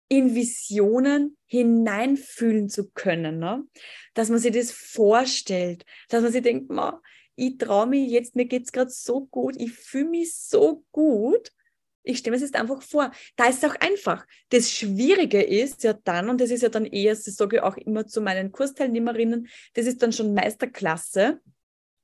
in 0.08 0.34
Visionen 0.34 1.38
hineinfühlen 1.46 2.68
zu 2.68 2.90
können. 2.90 3.38
Ne? 3.38 3.64
Dass 4.12 4.28
man 4.28 4.38
sich 4.38 4.52
das 4.52 4.70
vorstellt, 4.70 5.86
dass 6.08 6.22
man 6.22 6.32
sich 6.32 6.42
denkt, 6.42 6.70
Ma, 6.70 7.00
ich 7.34 7.56
traue 7.56 7.86
mich 7.86 8.10
jetzt, 8.10 8.36
mir 8.36 8.44
geht 8.44 8.64
es 8.64 8.72
gerade 8.72 8.90
so 8.90 9.24
gut, 9.24 9.56
ich 9.58 9.72
fühle 9.72 10.10
mich 10.10 10.36
so 10.36 10.84
gut. 10.92 11.50
Ich 12.04 12.18
stelle 12.18 12.36
mir 12.36 12.40
das 12.40 12.50
jetzt 12.50 12.60
einfach 12.60 12.82
vor. 12.82 13.12
Da 13.36 13.46
ist 13.46 13.62
es 13.62 13.70
auch 13.70 13.76
einfach. 13.76 14.26
Das 14.50 14.70
Schwierige 14.70 15.40
ist 15.40 15.84
ja 15.84 15.92
dann, 15.92 16.28
und 16.28 16.40
das 16.40 16.50
ist 16.50 16.62
ja 16.62 16.68
dann 16.68 16.84
eher, 16.84 17.14
das 17.14 17.24
sage 17.24 17.56
ich 17.56 17.62
auch 17.62 17.76
immer 17.76 18.06
zu 18.06 18.20
meinen 18.20 18.50
Kursteilnehmerinnen, 18.50 19.48
das 19.74 19.86
ist 19.86 20.02
dann 20.02 20.12
schon 20.12 20.34
Meisterklasse, 20.34 21.40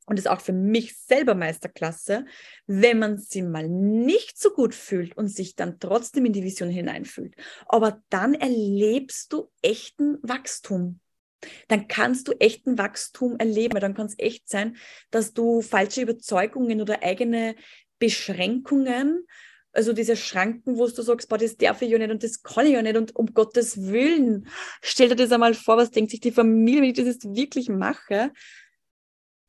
und 0.08 0.18
ist 0.18 0.28
auch 0.28 0.40
für 0.40 0.52
mich 0.52 0.96
selber 0.96 1.34
Meisterklasse, 1.34 2.24
wenn 2.66 2.98
man 2.98 3.18
sie 3.18 3.42
mal 3.42 3.68
nicht 3.68 4.40
so 4.40 4.50
gut 4.50 4.74
fühlt 4.74 5.16
und 5.16 5.28
sich 5.28 5.54
dann 5.54 5.78
trotzdem 5.78 6.24
in 6.24 6.32
die 6.32 6.44
Vision 6.44 6.70
hineinfühlt. 6.70 7.34
Aber 7.66 8.02
dann 8.08 8.34
erlebst 8.34 9.32
du 9.32 9.50
echten 9.62 10.18
Wachstum. 10.22 11.00
Dann 11.68 11.86
kannst 11.86 12.26
du 12.26 12.32
echten 12.32 12.78
Wachstum 12.78 13.36
erleben. 13.38 13.78
Dann 13.80 13.94
kann 13.94 14.06
es 14.06 14.18
echt 14.18 14.48
sein, 14.48 14.76
dass 15.10 15.34
du 15.34 15.60
falsche 15.62 16.02
Überzeugungen 16.02 16.80
oder 16.80 17.02
eigene 17.02 17.54
Beschränkungen, 17.98 19.26
also 19.72 19.92
diese 19.92 20.16
Schranken, 20.16 20.78
wo 20.78 20.88
du 20.88 21.02
sagst, 21.02 21.28
boah, 21.28 21.38
das 21.38 21.56
darf 21.56 21.82
ich 21.82 21.90
ja 21.90 21.98
nicht 21.98 22.10
und 22.10 22.22
das 22.22 22.42
kann 22.42 22.66
ich 22.66 22.72
ja 22.72 22.82
nicht 22.82 22.96
und 22.96 23.14
um 23.14 23.32
Gottes 23.34 23.86
Willen, 23.86 24.48
stell 24.80 25.08
dir 25.10 25.16
das 25.16 25.30
einmal 25.30 25.54
vor, 25.54 25.76
was 25.76 25.90
denkt 25.90 26.10
sich 26.10 26.20
die 26.20 26.32
Familie, 26.32 26.82
wenn 26.82 26.90
ich 26.90 26.96
das 26.96 27.06
jetzt 27.06 27.36
wirklich 27.36 27.68
mache? 27.68 28.32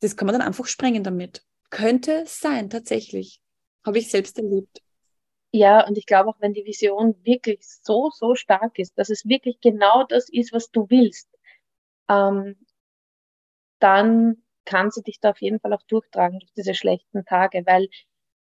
Das 0.00 0.16
kann 0.16 0.26
man 0.26 0.34
dann 0.34 0.46
einfach 0.46 0.66
sprengen 0.66 1.04
damit. 1.04 1.44
Könnte 1.70 2.24
sein, 2.26 2.70
tatsächlich. 2.70 3.40
Habe 3.84 3.98
ich 3.98 4.10
selbst 4.10 4.38
erlebt. 4.38 4.82
Ja, 5.52 5.86
und 5.86 5.98
ich 5.98 6.06
glaube 6.06 6.30
auch, 6.30 6.40
wenn 6.40 6.52
die 6.52 6.64
Vision 6.64 7.16
wirklich 7.24 7.66
so, 7.66 8.10
so 8.10 8.34
stark 8.34 8.78
ist, 8.78 8.96
dass 8.98 9.10
es 9.10 9.26
wirklich 9.26 9.60
genau 9.60 10.04
das 10.04 10.28
ist, 10.28 10.52
was 10.52 10.70
du 10.70 10.86
willst, 10.90 11.28
ähm, 12.08 12.56
dann 13.80 14.42
kann 14.64 14.90
sie 14.90 15.02
dich 15.02 15.20
da 15.20 15.30
auf 15.30 15.40
jeden 15.40 15.58
Fall 15.60 15.72
auch 15.72 15.82
durchtragen 15.82 16.38
durch 16.38 16.52
diese 16.52 16.74
schlechten 16.74 17.24
Tage, 17.24 17.64
weil 17.66 17.88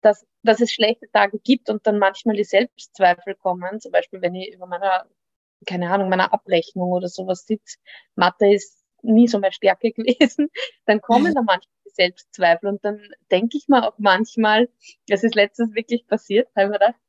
dass, 0.02 0.26
dass 0.42 0.60
es 0.60 0.72
schlechte 0.72 1.10
Tage 1.12 1.38
gibt 1.38 1.70
und 1.70 1.86
dann 1.86 1.98
manchmal 1.98 2.36
die 2.36 2.44
Selbstzweifel 2.44 3.34
kommen, 3.34 3.80
zum 3.80 3.92
Beispiel 3.92 4.22
wenn 4.22 4.34
ich 4.34 4.54
über 4.54 4.66
meiner, 4.66 5.06
keine 5.66 5.90
Ahnung, 5.90 6.08
meiner 6.08 6.32
Abrechnung 6.32 6.90
oder 6.90 7.08
sowas 7.08 7.46
sitze, 7.46 7.78
Mathe 8.14 8.52
ist 8.54 8.79
nie 9.02 9.28
so 9.28 9.38
meine 9.38 9.52
Stärke 9.52 9.92
gewesen, 9.92 10.50
dann 10.86 11.00
kommen 11.00 11.34
da 11.34 11.42
manchmal 11.42 11.74
die 11.84 11.90
Selbstzweifel 11.90 12.68
und 12.68 12.84
dann 12.84 13.00
denke 13.30 13.56
ich 13.56 13.68
mir 13.68 13.86
auch 13.86 13.98
manchmal, 13.98 14.68
das 15.08 15.24
ist 15.24 15.34
letztens 15.34 15.74
wirklich 15.74 16.06
passiert, 16.06 16.48
habe 16.56 16.66
ich 16.66 16.70
mir 16.70 16.78
gedacht, 16.78 17.00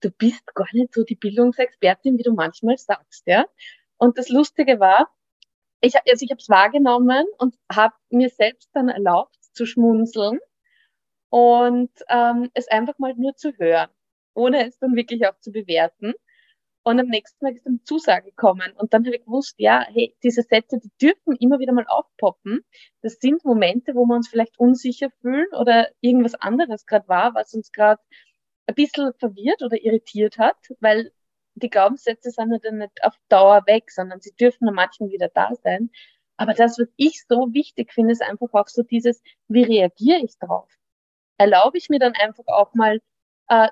du 0.00 0.10
bist 0.10 0.54
gar 0.54 0.68
nicht 0.72 0.94
so 0.94 1.04
die 1.04 1.14
Bildungsexpertin, 1.14 2.18
wie 2.18 2.22
du 2.22 2.34
manchmal 2.34 2.76
sagst, 2.76 3.22
ja. 3.26 3.46
Und 3.96 4.18
das 4.18 4.28
Lustige 4.28 4.80
war, 4.80 5.08
ich, 5.80 5.94
also 5.96 6.24
ich 6.24 6.30
habe 6.30 6.40
es 6.40 6.48
wahrgenommen 6.48 7.26
und 7.38 7.56
habe 7.70 7.94
mir 8.10 8.30
selbst 8.30 8.70
dann 8.72 8.88
erlaubt 8.88 9.36
zu 9.52 9.66
schmunzeln 9.66 10.38
und 11.28 11.90
ähm, 12.08 12.50
es 12.54 12.68
einfach 12.68 12.98
mal 12.98 13.14
nur 13.14 13.34
zu 13.36 13.52
hören, 13.58 13.90
ohne 14.34 14.66
es 14.66 14.78
dann 14.78 14.94
wirklich 14.96 15.26
auch 15.26 15.38
zu 15.40 15.50
bewerten. 15.50 16.14
Und 16.84 16.98
am 16.98 17.06
nächsten 17.06 17.44
Tag 17.44 17.54
ist 17.54 17.66
eine 17.66 17.82
Zusage 17.84 18.30
gekommen. 18.30 18.72
Und 18.76 18.92
dann 18.92 19.06
habe 19.06 19.16
ich 19.16 19.24
gewusst, 19.24 19.54
ja, 19.58 19.86
hey, 19.88 20.16
diese 20.22 20.42
Sätze, 20.42 20.78
die 20.78 20.90
dürfen 21.00 21.36
immer 21.38 21.60
wieder 21.60 21.72
mal 21.72 21.86
aufpoppen. 21.86 22.60
Das 23.02 23.18
sind 23.20 23.44
Momente, 23.44 23.94
wo 23.94 24.04
wir 24.06 24.16
uns 24.16 24.28
vielleicht 24.28 24.58
unsicher 24.58 25.10
fühlen 25.20 25.46
oder 25.58 25.88
irgendwas 26.00 26.34
anderes 26.34 26.86
gerade 26.86 27.06
war, 27.08 27.34
was 27.34 27.54
uns 27.54 27.70
gerade 27.70 28.00
ein 28.66 28.74
bisschen 28.74 29.12
verwirrt 29.18 29.62
oder 29.62 29.80
irritiert 29.80 30.38
hat, 30.38 30.56
weil 30.80 31.12
die 31.54 31.70
Glaubenssätze 31.70 32.30
sind 32.30 32.50
ja 32.52 32.58
dann 32.58 32.78
nicht 32.78 33.04
auf 33.04 33.14
Dauer 33.28 33.62
weg, 33.66 33.90
sondern 33.90 34.20
sie 34.20 34.34
dürfen 34.34 34.66
dann 34.66 34.74
manchmal 34.74 35.10
wieder 35.10 35.28
da 35.28 35.54
sein. 35.62 35.90
Aber 36.36 36.54
das, 36.54 36.78
was 36.78 36.88
ich 36.96 37.24
so 37.28 37.52
wichtig 37.52 37.92
finde, 37.92 38.12
ist 38.12 38.22
einfach 38.22 38.48
auch 38.52 38.68
so 38.68 38.82
dieses, 38.82 39.22
wie 39.48 39.62
reagiere 39.62 40.20
ich 40.24 40.38
drauf? 40.38 40.68
Erlaube 41.38 41.78
ich 41.78 41.88
mir 41.90 41.98
dann 41.98 42.14
einfach 42.14 42.46
auch 42.46 42.74
mal 42.74 43.00
äh, 43.48 43.68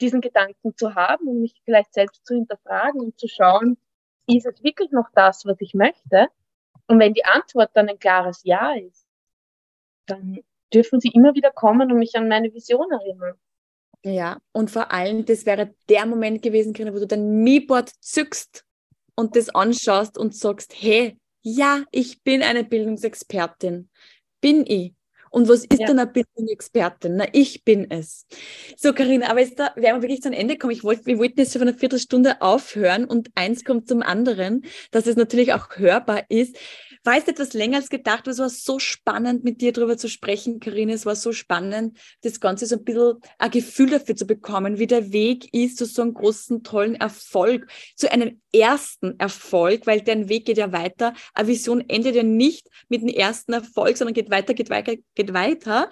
diesen 0.00 0.20
Gedanken 0.20 0.76
zu 0.76 0.94
haben 0.94 1.28
und 1.28 1.40
mich 1.40 1.60
vielleicht 1.64 1.94
selbst 1.94 2.26
zu 2.26 2.34
hinterfragen 2.34 3.00
und 3.00 3.18
zu 3.18 3.28
schauen, 3.28 3.76
ist 4.26 4.46
es 4.46 4.62
wirklich 4.62 4.90
noch 4.90 5.08
das, 5.14 5.44
was 5.44 5.60
ich 5.60 5.74
möchte? 5.74 6.28
Und 6.86 6.98
wenn 6.98 7.14
die 7.14 7.24
Antwort 7.24 7.70
dann 7.74 7.88
ein 7.88 7.98
klares 7.98 8.42
Ja 8.44 8.74
ist, 8.74 9.06
dann 10.06 10.40
dürfen 10.72 11.00
sie 11.00 11.08
immer 11.08 11.34
wieder 11.34 11.50
kommen 11.50 11.90
und 11.92 11.98
mich 11.98 12.14
an 12.16 12.28
meine 12.28 12.52
Vision 12.52 12.90
erinnern. 12.90 13.34
Ja, 14.04 14.38
und 14.52 14.70
vor 14.70 14.92
allem, 14.92 15.24
das 15.24 15.46
wäre 15.46 15.74
der 15.88 16.04
Moment 16.04 16.42
gewesen, 16.42 16.74
wo 16.76 16.98
du 16.98 17.06
dein 17.06 17.42
Mi-Board 17.42 17.90
zückst 18.00 18.66
und 19.14 19.34
das 19.34 19.54
anschaust 19.54 20.18
und 20.18 20.36
sagst, 20.36 20.74
hey, 20.76 21.18
ja, 21.40 21.84
ich 21.90 22.22
bin 22.22 22.42
eine 22.42 22.64
Bildungsexpertin. 22.64 23.88
Bin 24.40 24.64
ich. 24.66 24.92
Und 25.34 25.48
was 25.48 25.64
ist 25.64 25.80
ja. 25.80 25.88
denn 25.88 25.98
eine 25.98 26.08
Bildungsexpertin? 26.08 27.16
Na, 27.16 27.26
ich 27.32 27.64
bin 27.64 27.90
es. 27.90 28.24
So, 28.76 28.92
Karina, 28.92 29.28
aber 29.28 29.40
jetzt 29.40 29.58
da 29.58 29.72
werden 29.74 29.96
wir 29.96 30.02
wirklich 30.02 30.22
zu 30.22 30.28
einem 30.28 30.38
Ende 30.38 30.56
kommen. 30.56 30.72
Ich 30.72 30.84
wollte, 30.84 31.06
wir 31.06 31.18
wollten 31.18 31.40
jetzt 31.40 31.52
schon 31.52 31.58
von 31.58 31.68
einer 31.68 31.76
Viertelstunde 31.76 32.40
aufhören 32.40 33.04
und 33.04 33.30
eins 33.34 33.64
kommt 33.64 33.88
zum 33.88 34.02
anderen, 34.02 34.64
dass 34.92 35.08
es 35.08 35.16
natürlich 35.16 35.52
auch 35.52 35.76
hörbar 35.76 36.22
ist 36.28 36.56
war 37.04 37.18
es 37.18 37.28
etwas 37.28 37.52
länger 37.52 37.76
als 37.76 37.90
gedacht, 37.90 38.20
aber 38.20 38.30
es 38.30 38.38
war 38.38 38.48
so 38.48 38.78
spannend, 38.78 39.44
mit 39.44 39.60
dir 39.60 39.72
darüber 39.72 39.96
zu 39.96 40.08
sprechen, 40.08 40.58
Karine. 40.58 40.94
Es 40.94 41.06
war 41.06 41.16
so 41.16 41.32
spannend, 41.32 41.98
das 42.22 42.40
Ganze 42.40 42.66
so 42.66 42.76
ein 42.76 42.84
bisschen 42.84 43.20
ein 43.38 43.50
Gefühl 43.50 43.90
dafür 43.90 44.16
zu 44.16 44.26
bekommen, 44.26 44.78
wie 44.78 44.86
der 44.86 45.12
Weg 45.12 45.52
ist 45.52 45.76
zu 45.76 45.84
so 45.84 46.02
einem 46.02 46.14
großen, 46.14 46.62
tollen 46.62 46.94
Erfolg, 46.94 47.70
zu 47.94 48.10
einem 48.10 48.40
ersten 48.52 49.18
Erfolg, 49.18 49.86
weil 49.86 50.00
dein 50.00 50.28
Weg 50.28 50.46
geht 50.46 50.58
ja 50.58 50.72
weiter. 50.72 51.12
Eine 51.34 51.48
Vision 51.48 51.84
endet 51.88 52.14
ja 52.14 52.22
nicht 52.22 52.68
mit 52.88 53.02
dem 53.02 53.08
ersten 53.08 53.52
Erfolg, 53.52 53.96
sondern 53.96 54.14
geht 54.14 54.30
weiter, 54.30 54.54
geht 54.54 54.70
weiter, 54.70 54.94
geht 55.14 55.34
weiter. 55.34 55.90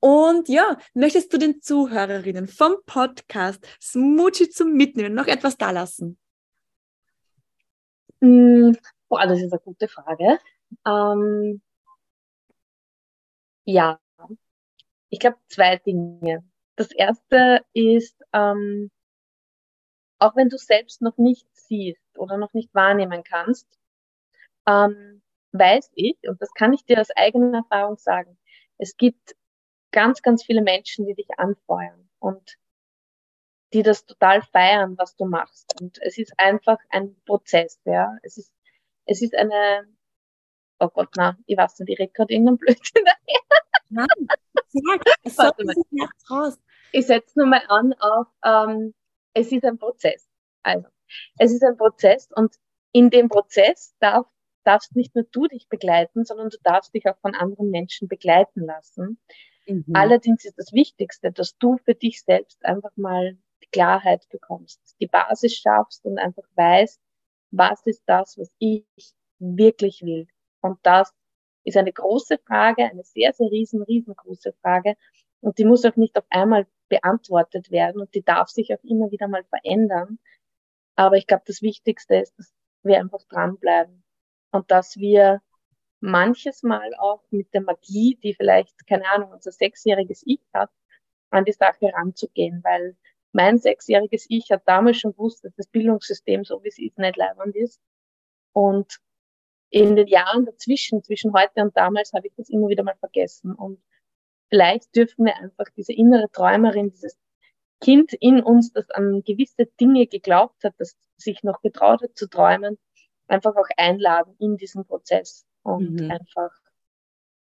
Und 0.00 0.48
ja, 0.48 0.76
möchtest 0.94 1.32
du 1.32 1.38
den 1.38 1.62
Zuhörerinnen 1.62 2.48
vom 2.48 2.76
Podcast 2.84 3.64
Smoochie 3.80 4.48
zum 4.48 4.72
Mitnehmen 4.72 5.14
noch 5.14 5.26
etwas 5.26 5.56
da 5.56 5.70
lassen? 5.70 6.18
Mm, 8.20 8.72
Boah, 9.10 9.26
das 9.26 9.40
ist 9.40 9.52
eine 9.52 9.60
gute 9.60 9.88
Frage. 9.88 10.38
Ähm, 10.86 11.60
ja, 13.66 14.00
ich 15.10 15.20
glaube 15.20 15.36
zwei 15.48 15.76
Dinge. 15.76 16.44
Das 16.76 16.90
erste 16.92 17.64
ist, 17.74 18.22
ähm, 18.32 18.90
auch 20.18 20.36
wenn 20.36 20.48
du 20.48 20.56
selbst 20.58 21.02
noch 21.02 21.16
nicht 21.18 21.46
siehst 21.54 22.18
oder 22.18 22.36
noch 22.36 22.52
nicht 22.52 22.74
wahrnehmen 22.74 23.22
kannst, 23.24 23.68
ähm, 24.66 25.22
weiß 25.52 25.90
ich, 25.94 26.16
und 26.28 26.40
das 26.42 26.52
kann 26.54 26.72
ich 26.72 26.84
dir 26.84 27.00
aus 27.00 27.10
eigener 27.16 27.58
Erfahrung 27.58 27.96
sagen, 27.96 28.38
es 28.78 28.96
gibt 28.96 29.36
ganz, 29.92 30.22
ganz 30.22 30.44
viele 30.44 30.62
Menschen, 30.62 31.06
die 31.06 31.14
dich 31.14 31.28
anfeuern 31.38 32.08
und 32.20 32.58
die 33.72 33.82
das 33.82 34.04
total 34.06 34.42
feiern, 34.42 34.96
was 34.98 35.16
du 35.16 35.24
machst. 35.26 35.80
Und 35.80 35.98
es 36.02 36.18
ist 36.18 36.32
einfach 36.38 36.78
ein 36.90 37.16
Prozess, 37.24 37.80
ja. 37.84 38.16
Es 38.22 38.36
ist 38.38 38.52
es 39.08 39.22
ist 39.22 39.34
eine, 39.34 39.88
oh 40.78 40.88
Gott, 40.88 41.08
na, 41.16 41.36
ich 41.46 41.56
weiß 41.56 41.80
nicht, 41.80 41.90
ich 41.90 41.98
rede 41.98 42.12
gerade 42.12 42.32
irgendeinen 42.32 42.58
Blödsinn 42.58 43.04
daher. 43.04 43.40
Nein, 43.90 44.06
sag, 44.64 45.02
sag 45.24 46.30
raus. 46.30 46.58
Ich 46.92 47.06
setze 47.06 47.38
nur 47.38 47.48
mal 47.48 47.62
an 47.68 47.94
auf, 47.94 48.26
ähm, 48.44 48.94
es 49.32 49.50
ist 49.50 49.64
ein 49.64 49.78
Prozess. 49.78 50.28
Also, 50.62 50.88
es 51.38 51.52
ist 51.52 51.64
ein 51.64 51.76
Prozess 51.76 52.28
und 52.34 52.54
in 52.92 53.08
dem 53.10 53.28
Prozess 53.28 53.94
darf, 53.98 54.26
darfst 54.64 54.94
nicht 54.94 55.14
nur 55.14 55.24
du 55.24 55.46
dich 55.46 55.68
begleiten, 55.68 56.24
sondern 56.24 56.50
du 56.50 56.58
darfst 56.62 56.94
dich 56.94 57.06
auch 57.06 57.18
von 57.20 57.34
anderen 57.34 57.70
Menschen 57.70 58.08
begleiten 58.08 58.60
lassen. 58.66 59.18
Mhm. 59.66 59.84
Allerdings 59.94 60.44
ist 60.44 60.58
das 60.58 60.72
Wichtigste, 60.72 61.32
dass 61.32 61.56
du 61.56 61.78
für 61.78 61.94
dich 61.94 62.22
selbst 62.22 62.62
einfach 62.64 62.94
mal 62.96 63.38
die 63.62 63.68
Klarheit 63.70 64.28
bekommst, 64.28 64.96
die 65.00 65.06
Basis 65.06 65.54
schaffst 65.54 66.04
und 66.04 66.18
einfach 66.18 66.44
weißt, 66.56 67.00
was 67.50 67.84
ist 67.86 68.02
das, 68.06 68.36
was 68.38 68.54
ich 68.58 68.84
wirklich 69.38 70.02
will. 70.02 70.26
Und 70.60 70.78
das 70.82 71.12
ist 71.64 71.76
eine 71.76 71.92
große 71.92 72.38
Frage, 72.38 72.84
eine 72.84 73.04
sehr, 73.04 73.32
sehr 73.32 73.50
riesen, 73.50 73.82
riesengroße 73.82 74.52
Frage. 74.62 74.96
Und 75.40 75.58
die 75.58 75.64
muss 75.64 75.84
auch 75.84 75.96
nicht 75.96 76.16
auf 76.16 76.26
einmal 76.30 76.66
beantwortet 76.88 77.70
werden 77.70 78.00
und 78.00 78.14
die 78.14 78.22
darf 78.22 78.48
sich 78.48 78.72
auch 78.72 78.82
immer 78.82 79.10
wieder 79.10 79.28
mal 79.28 79.44
verändern. 79.44 80.18
Aber 80.96 81.16
ich 81.16 81.26
glaube, 81.26 81.44
das 81.46 81.62
Wichtigste 81.62 82.16
ist, 82.16 82.36
dass 82.38 82.52
wir 82.82 82.98
einfach 82.98 83.22
dranbleiben 83.28 84.02
und 84.50 84.70
dass 84.70 84.96
wir 84.96 85.42
manches 86.00 86.62
Mal 86.62 86.94
auch 86.96 87.22
mit 87.30 87.52
der 87.54 87.60
Magie, 87.60 88.18
die 88.22 88.34
vielleicht, 88.34 88.86
keine 88.86 89.08
Ahnung, 89.10 89.32
unser 89.32 89.52
sechsjähriges 89.52 90.22
Ich 90.26 90.40
hat, 90.54 90.70
an 91.30 91.44
die 91.44 91.52
Sache 91.52 91.92
ranzugehen, 91.92 92.62
weil 92.64 92.96
mein 93.32 93.58
sechsjähriges 93.58 94.26
Ich 94.28 94.50
hat 94.50 94.62
damals 94.66 94.98
schon 94.98 95.12
gewusst, 95.12 95.44
dass 95.44 95.54
das 95.54 95.66
Bildungssystem, 95.68 96.44
so 96.44 96.62
wie 96.62 96.68
es 96.68 96.78
ist, 96.78 96.98
nicht 96.98 97.16
leibend 97.16 97.54
ist. 97.56 97.80
Und 98.52 98.98
in 99.70 99.96
den 99.96 100.06
Jahren 100.06 100.46
dazwischen, 100.46 101.02
zwischen 101.02 101.32
heute 101.34 101.62
und 101.62 101.76
damals, 101.76 102.12
habe 102.12 102.26
ich 102.26 102.34
das 102.36 102.48
immer 102.48 102.68
wieder 102.68 102.82
mal 102.82 102.96
vergessen. 102.96 103.54
Und 103.54 103.82
vielleicht 104.48 104.94
dürfen 104.96 105.26
wir 105.26 105.36
einfach 105.36 105.66
diese 105.76 105.92
innere 105.92 106.30
Träumerin, 106.30 106.90
dieses 106.90 107.18
Kind 107.80 108.12
in 108.14 108.42
uns, 108.42 108.72
das 108.72 108.90
an 108.90 109.22
gewisse 109.24 109.66
Dinge 109.80 110.06
geglaubt 110.06 110.64
hat, 110.64 110.74
das 110.78 110.96
sich 111.16 111.42
noch 111.42 111.60
getraut 111.60 112.02
hat 112.02 112.16
zu 112.16 112.28
träumen, 112.28 112.78
einfach 113.26 113.54
auch 113.56 113.68
einladen 113.76 114.34
in 114.38 114.56
diesen 114.56 114.84
Prozess 114.86 115.46
und 115.62 116.00
mhm. 116.00 116.10
einfach 116.10 116.50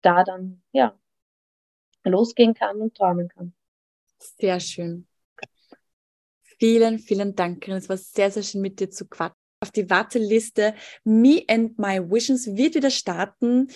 da 0.01 0.23
dann, 0.23 0.63
ja, 0.71 0.97
losgehen 2.03 2.53
kann 2.53 2.81
und 2.81 2.95
träumen 2.95 3.29
kann. 3.29 3.53
Sehr 4.17 4.59
schön. 4.59 5.07
Vielen, 6.61 6.99
vielen 6.99 7.33
Dank, 7.35 7.67
Es 7.69 7.89
war 7.89 7.97
sehr, 7.97 8.29
sehr 8.29 8.43
schön 8.43 8.61
mit 8.61 8.79
dir 8.79 8.91
zu 8.91 9.07
quatschen. 9.07 9.35
Auf 9.61 9.71
die 9.71 9.89
Warteliste 9.89 10.75
Me 11.03 11.41
and 11.47 11.79
My 11.79 11.99
Visions 11.99 12.45
wird 12.55 12.75
wieder 12.75 12.91
starten 12.91 13.67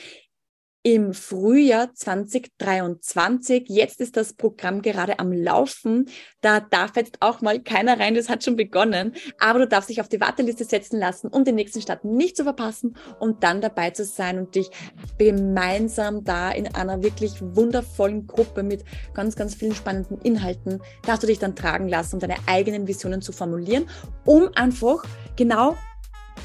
im 0.86 1.16
Frühjahr 1.16 1.96
2023. 1.96 3.66
Jetzt 3.70 4.00
ist 4.02 4.16
das 4.16 4.34
Programm 4.34 4.84
gerade 4.84 5.18
am 5.18 5.32
Laufen. 5.32 6.06
Da 6.42 6.60
darf 6.60 6.96
jetzt 6.96 7.18
auch 7.22 7.42
mal 7.42 7.60
keiner 7.60 8.00
rein, 8.00 8.14
das 8.14 8.30
hat 8.30 8.44
schon 8.44 8.56
begonnen. 8.56 9.16
Aber 9.40 9.58
du 9.58 9.68
darfst 9.68 9.90
dich 9.90 10.00
auf 10.00 10.10
die 10.10 10.22
Warteliste 10.22 10.64
setzen 10.64 11.00
lassen, 11.00 11.30
um 11.30 11.44
den 11.44 11.56
nächsten 11.56 11.82
Start 11.82 12.06
nicht 12.06 12.38
zu 12.38 12.44
verpassen 12.44 12.96
und 13.20 13.44
dann 13.44 13.62
dabei 13.62 13.90
zu 13.90 14.06
sein 14.06 14.38
und 14.38 14.54
dich 14.54 14.70
gemeinsam 15.18 16.24
da 16.24 16.52
in 16.52 16.76
einer 16.76 17.02
wirklich 17.02 17.42
wundervollen 17.42 18.28
Gruppe 18.28 18.62
mit 18.62 18.86
ganz, 19.16 19.36
ganz 19.36 19.56
vielen 19.56 19.74
spannenden 19.74 20.22
Inhalten, 20.22 20.84
darfst 21.02 21.24
du 21.24 21.28
dich 21.28 21.40
dann 21.40 21.56
tragen 21.56 21.88
lassen, 21.88 22.18
um 22.18 22.20
deine 22.20 22.38
eigenen 22.46 22.88
Visionen 22.88 23.24
zu 23.24 23.32
formulieren, 23.32 23.90
um 24.24 24.50
einfach 24.54 25.04
genau 25.36 25.78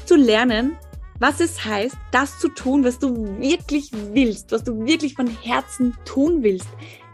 zu 0.07 0.15
lernen, 0.15 0.77
was 1.21 1.39
es 1.39 1.63
heißt, 1.63 1.95
das 2.11 2.39
zu 2.39 2.49
tun, 2.49 2.83
was 2.83 2.97
du 2.97 3.39
wirklich 3.39 3.91
willst, 3.93 4.51
was 4.51 4.63
du 4.63 4.85
wirklich 4.85 5.13
von 5.13 5.27
Herzen 5.27 5.95
tun 6.03 6.41
willst 6.41 6.67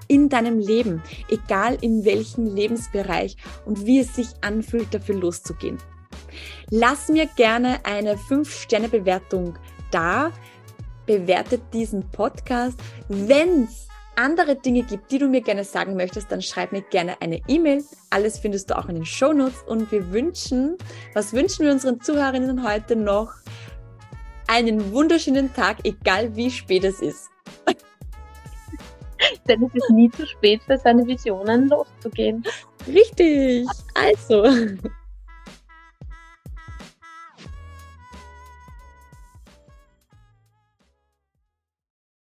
in 0.08 0.30
deinem 0.30 0.60
Leben, 0.60 1.04
egal 1.30 1.78
in 1.82 2.06
welchem 2.06 2.46
Lebensbereich 2.46 3.36
und 3.66 3.86
wie 3.86 4.00
es 4.00 4.16
sich 4.16 4.28
anfühlt, 4.40 4.94
dafür 4.94 5.16
loszugehen. 5.16 5.78
Lass 6.70 7.10
mir 7.10 7.26
gerne 7.36 7.86
eine 7.86 8.16
5-Sterne-Bewertung 8.16 9.60
da. 9.92 10.32
Bewertet 11.06 11.62
diesen 11.74 12.10
Podcast. 12.10 12.80
Wenn 13.10 13.66
es 13.66 13.88
andere 14.16 14.56
Dinge 14.56 14.84
gibt, 14.84 15.12
die 15.12 15.20
du 15.20 15.28
mir 15.28 15.42
gerne 15.42 15.66
sagen 15.66 15.96
möchtest, 15.96 16.32
dann 16.32 16.42
schreib 16.42 16.72
mir 16.72 16.82
gerne 16.82 17.22
eine 17.22 17.42
E-Mail. 17.48 17.84
Alles 18.10 18.40
findest 18.40 18.70
du 18.70 18.78
auch 18.78 18.88
in 18.88 18.96
den 18.96 19.06
Show 19.06 19.34
Notes. 19.34 19.64
Und 19.68 19.92
wir 19.92 20.12
wünschen, 20.12 20.78
was 21.14 21.34
wünschen 21.34 21.66
wir 21.66 21.74
unseren 21.74 22.00
Zuhörerinnen 22.02 22.68
heute 22.68 22.96
noch? 22.96 23.34
Einen 24.48 24.92
wunderschönen 24.92 25.54
Tag, 25.54 25.78
egal 25.84 26.36
wie 26.36 26.50
spät 26.50 26.84
es 26.84 27.02
ist. 27.02 27.30
Denn 29.48 29.64
es 29.64 29.74
ist 29.74 29.90
nie 29.90 30.10
zu 30.12 30.26
spät 30.26 30.62
für 30.64 30.78
seine 30.78 31.06
Visionen 31.06 31.70
loszugehen. 31.70 32.44
Richtig. 32.88 33.68
Also, 33.94 34.44